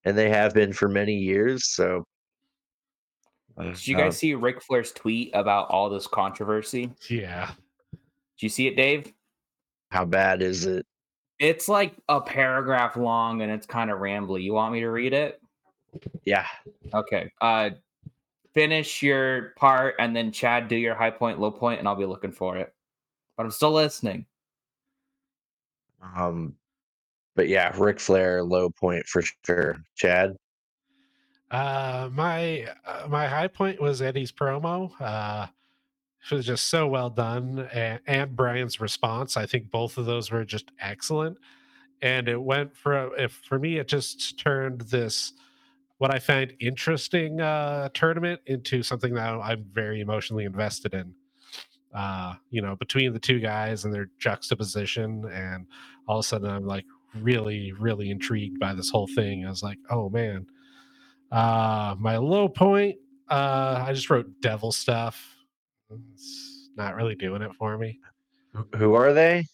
[0.05, 2.05] and they have been for many years so
[3.59, 6.91] Did you uh, guys see Ric Flair's tweet about all this controversy?
[7.09, 7.55] Did
[8.39, 8.45] Yeah.
[8.45, 9.13] you see it, Dave?
[9.91, 10.85] how bad is it
[11.39, 14.43] It's like a paragraph long and it's kind of rambly.
[14.43, 15.41] You want me to read it?
[16.25, 16.47] yeah
[16.93, 17.31] Okay.
[17.41, 17.71] Uh
[18.55, 22.07] finish your part and then Chad do your high point, low point, and I'll be
[22.07, 22.75] looking for it.
[23.37, 24.27] But I'm still listening.
[26.17, 26.55] um
[27.37, 30.37] but yeah Ric Flair low point for sure Chad
[31.51, 34.91] Uh, my uh, my high point was Eddie's promo.
[35.01, 35.47] Uh,
[36.31, 39.37] it was just so well done, and, and Bryan's response.
[39.37, 41.39] I think both of those were just excellent,
[42.03, 45.33] and it went for if for me it just turned this
[45.99, 51.15] what I find interesting uh, tournament into something that I'm very emotionally invested in.
[51.95, 55.67] Uh, you know, between the two guys and their juxtaposition, and
[56.09, 56.85] all of a sudden I'm like
[57.15, 59.47] really, really intrigued by this whole thing.
[59.47, 60.47] I was like, oh man.
[61.31, 62.97] Uh, my low point,
[63.29, 65.34] uh, I just wrote devil stuff.
[66.13, 67.99] It's not really doing it for me.
[68.77, 69.45] Who are they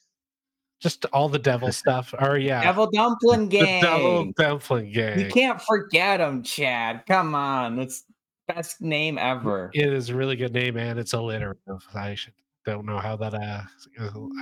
[0.80, 2.14] Just all the devil stuff.
[2.18, 5.18] Or yeah, Devil Dumpling the devil dumpling gang.
[5.18, 7.04] You can't forget them, Chad.
[7.06, 7.78] Come on.
[7.78, 8.04] It's
[8.48, 9.70] best name ever.
[9.74, 11.86] It is a really good name and it's alliterative.
[11.94, 12.34] I should
[12.66, 13.34] don't know how that.
[13.34, 13.62] Uh,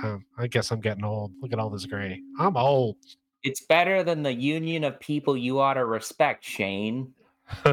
[0.03, 1.31] um, I guess I'm getting old.
[1.41, 2.21] Look at all this gray.
[2.39, 2.97] I'm old.
[3.43, 7.13] It's better than the union of people you ought to respect, Shane.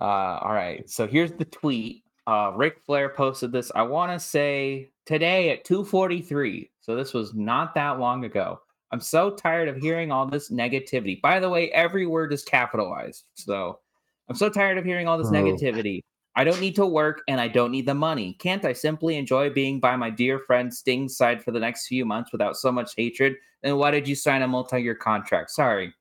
[0.00, 0.88] Uh, all right.
[0.88, 2.04] So here's the tweet.
[2.26, 3.72] Uh, Ric Flair posted this.
[3.74, 6.70] I want to say today at 2:43.
[6.80, 8.60] So this was not that long ago.
[8.90, 11.20] I'm so tired of hearing all this negativity.
[11.20, 13.24] By the way, every word is capitalized.
[13.34, 13.80] So
[14.28, 16.00] I'm so tired of hearing all this negativity.
[16.36, 18.34] I don't need to work and I don't need the money.
[18.34, 22.04] Can't I simply enjoy being by my dear friend Sting's side for the next few
[22.04, 23.34] months without so much hatred?
[23.62, 25.50] Then why did you sign a multi-year contract?
[25.50, 25.92] Sorry.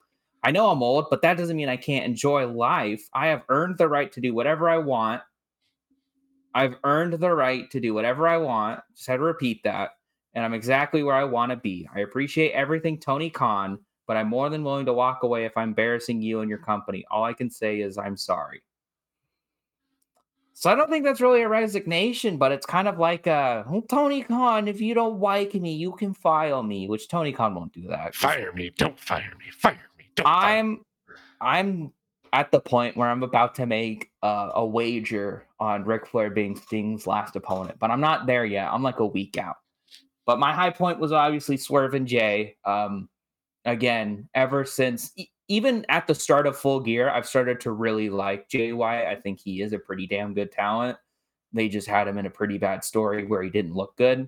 [0.44, 3.08] I know I'm old, but that doesn't mean I can't enjoy life.
[3.14, 5.22] I have earned the right to do whatever I want.
[6.54, 8.82] I've earned the right to do whatever I want.
[8.96, 9.92] Just had to repeat that.
[10.34, 11.90] And I'm exactly where I want to be.
[11.94, 15.70] I appreciate everything, Tony Khan, but I'm more than willing to walk away if I'm
[15.70, 17.06] embarrassing you and your company.
[17.12, 18.62] All I can say is I'm sorry.
[20.54, 23.82] So I don't think that's really a resignation, but it's kind of like uh "Oh,
[23.82, 27.74] Tony Khan, if you don't like me, you can file me, which Tony Khan won't
[27.74, 28.16] do that.
[28.16, 28.72] fire me!
[28.76, 29.52] Don't fire me!
[29.52, 29.87] Fire
[30.26, 30.82] I'm
[31.42, 31.94] I'm
[32.34, 36.56] at the point where I'm about to make uh, a wager on Ric Flair being
[36.56, 38.72] Sting's last opponent, but I'm not there yet.
[38.72, 39.56] I'm like a week out.
[40.26, 42.58] But my high point was obviously Swerve and Jay.
[42.66, 43.10] Um,
[43.66, 48.10] again, ever since e- even at the start of Full Gear, I've started to really
[48.10, 49.06] like Jay White.
[49.06, 50.98] I think he is a pretty damn good talent.
[51.54, 54.28] They just had him in a pretty bad story where he didn't look good.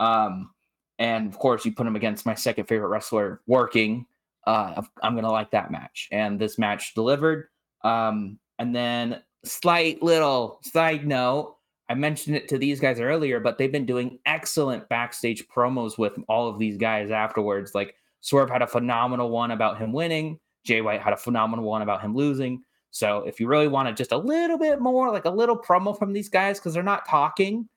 [0.00, 0.50] Um,
[0.98, 4.06] and of course, you put him against my second favorite wrestler working
[4.48, 6.08] uh, I'm gonna like that match.
[6.10, 7.48] And this match delivered.
[7.84, 11.56] Um, and then slight little side note,
[11.90, 16.14] I mentioned it to these guys earlier, but they've been doing excellent backstage promos with
[16.28, 17.74] all of these guys afterwards.
[17.74, 20.40] Like Swerve had a phenomenal one about him winning.
[20.64, 22.62] Jay White had a phenomenal one about him losing.
[22.90, 26.14] So if you really wanted just a little bit more, like a little promo from
[26.14, 27.68] these guys, because they're not talking,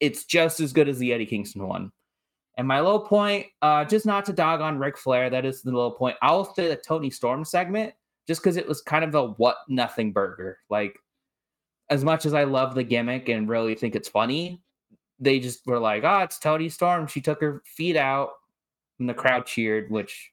[0.00, 1.92] it's just as good as the Eddie Kingston one.
[2.56, 5.72] And my low point, uh, just not to dog on Ric Flair, that is the
[5.72, 6.16] low point.
[6.22, 7.94] I'll say the Toni Storm segment
[8.28, 10.58] just because it was kind of a what nothing burger.
[10.70, 10.96] Like,
[11.90, 14.62] as much as I love the gimmick and really think it's funny,
[15.18, 17.06] they just were like, "Oh, it's Toni Storm.
[17.06, 18.30] She took her feet out,"
[18.98, 19.90] and the crowd cheered.
[19.90, 20.32] Which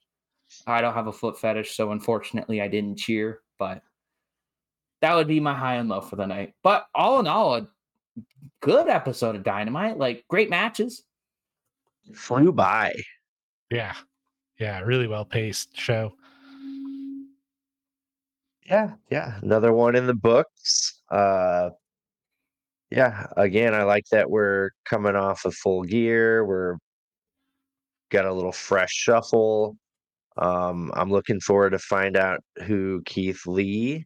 [0.68, 3.42] I don't have a foot fetish, so unfortunately, I didn't cheer.
[3.58, 3.84] But
[5.02, 6.54] that would be my high and low for the night.
[6.64, 7.68] But all in all, a
[8.62, 9.98] good episode of Dynamite.
[9.98, 11.04] Like great matches.
[12.16, 12.94] Flew by.
[13.70, 13.96] Yeah.
[14.60, 14.80] Yeah.
[14.82, 16.14] Really well paced show.
[18.66, 19.40] Yeah, yeah.
[19.42, 21.02] Another one in the books.
[21.10, 21.72] Uh
[22.92, 26.46] yeah, again, I like that we're coming off of full gear.
[26.46, 26.76] We're
[28.10, 29.78] got a little fresh shuffle.
[30.38, 34.06] Um, I'm looking forward to find out who Keith Lee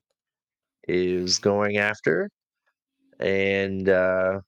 [0.88, 2.30] is going after.
[3.20, 4.40] And uh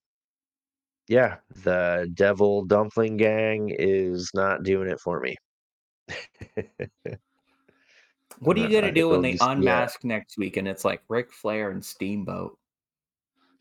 [1.07, 5.35] yeah, the Devil Dumpling Gang is not doing it for me.
[8.39, 9.51] What are you gonna do when they just- yeah.
[9.51, 12.57] unmask next week and it's like Ric Flair and Steamboat?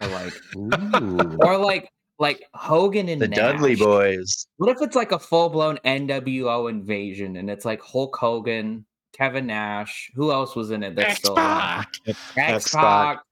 [0.02, 4.47] Or like Ooh, or like like Hogan and the Dudley Boyz.
[4.59, 9.47] What if it's like a full blown NWO invasion and it's like Hulk Hogan, Kevin
[9.47, 11.39] Nash, who else was in it that's still?
[11.39, 11.89] X-Pac.
[12.36, 13.23] X Pac.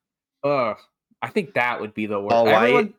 [0.45, 0.77] Ugh.
[1.21, 2.35] I think that would be the worst.
[2.35, 2.93] All Everyone, I-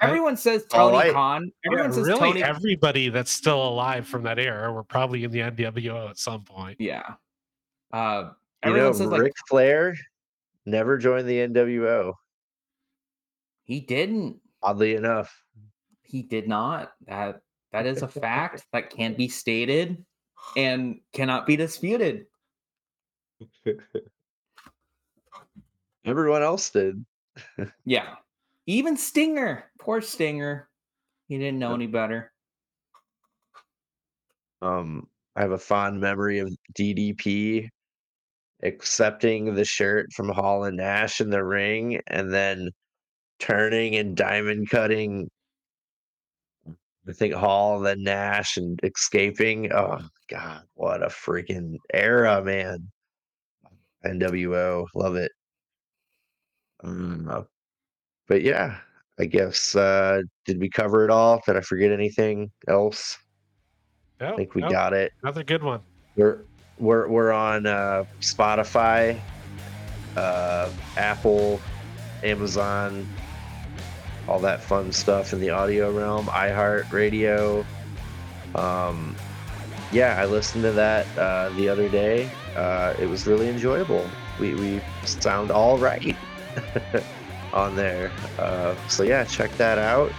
[0.00, 1.12] everyone says All Tony White?
[1.12, 1.52] Khan.
[1.66, 2.42] Everyone Yeah, says really, Tony.
[2.42, 6.80] everybody that's still alive from that era were probably in the NWO at some point.
[6.80, 7.14] yeah.
[7.92, 8.30] Uh,
[8.64, 9.94] You everyone know, says like Ric Flair
[10.66, 12.14] never joined the NWO.
[13.64, 14.40] he didn't.
[14.62, 15.30] Oddly enough,
[16.02, 16.92] He did not.
[17.06, 17.40] That
[17.72, 20.04] that is a fact that can't be stated
[20.56, 22.26] and cannot be disputed.
[26.04, 27.04] everyone else did.
[27.84, 28.14] Yeah.
[28.66, 29.64] Even Stinger.
[29.78, 30.68] Poor Stinger.
[31.28, 32.32] He didn't know any better.
[34.62, 37.68] Um, I have a fond memory of DDP
[38.62, 42.70] accepting the shirt from Hall and Nash in the ring, and then
[43.38, 45.28] turning and diamond cutting.
[47.06, 49.72] I think Hall, then Nash, and escaping.
[49.72, 50.00] Oh
[50.30, 52.90] God, what a freaking era, man!
[54.04, 55.32] NWO, love it.
[56.82, 57.46] Um,
[58.28, 58.78] but yeah,
[59.18, 61.42] I guess uh did we cover it all?
[61.46, 63.16] Did I forget anything else?
[64.20, 65.12] I think we got it.
[65.22, 65.80] another good one.
[66.16, 66.44] We're
[66.78, 69.20] we're we're on uh, Spotify,
[70.16, 71.60] uh, Apple,
[72.22, 73.08] Amazon,
[74.26, 76.26] all that fun stuff in the audio realm.
[76.28, 77.64] iHeart Radio.
[78.54, 79.16] Um,
[79.90, 82.30] yeah, I listened to that uh, the other day.
[82.56, 84.10] Uh, it was really enjoyable.
[84.38, 86.16] We we sound all right
[87.54, 88.10] on there.
[88.38, 90.12] Uh, so yeah, check that out.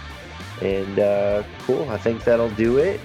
[0.62, 1.88] And uh, cool.
[1.90, 3.00] I think that'll do it.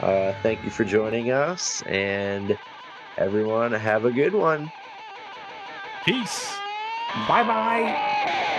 [0.00, 2.58] Uh, thank you for joining us, and
[3.18, 4.70] everyone have a good one.
[6.04, 6.56] Peace.
[7.28, 8.54] Bye bye.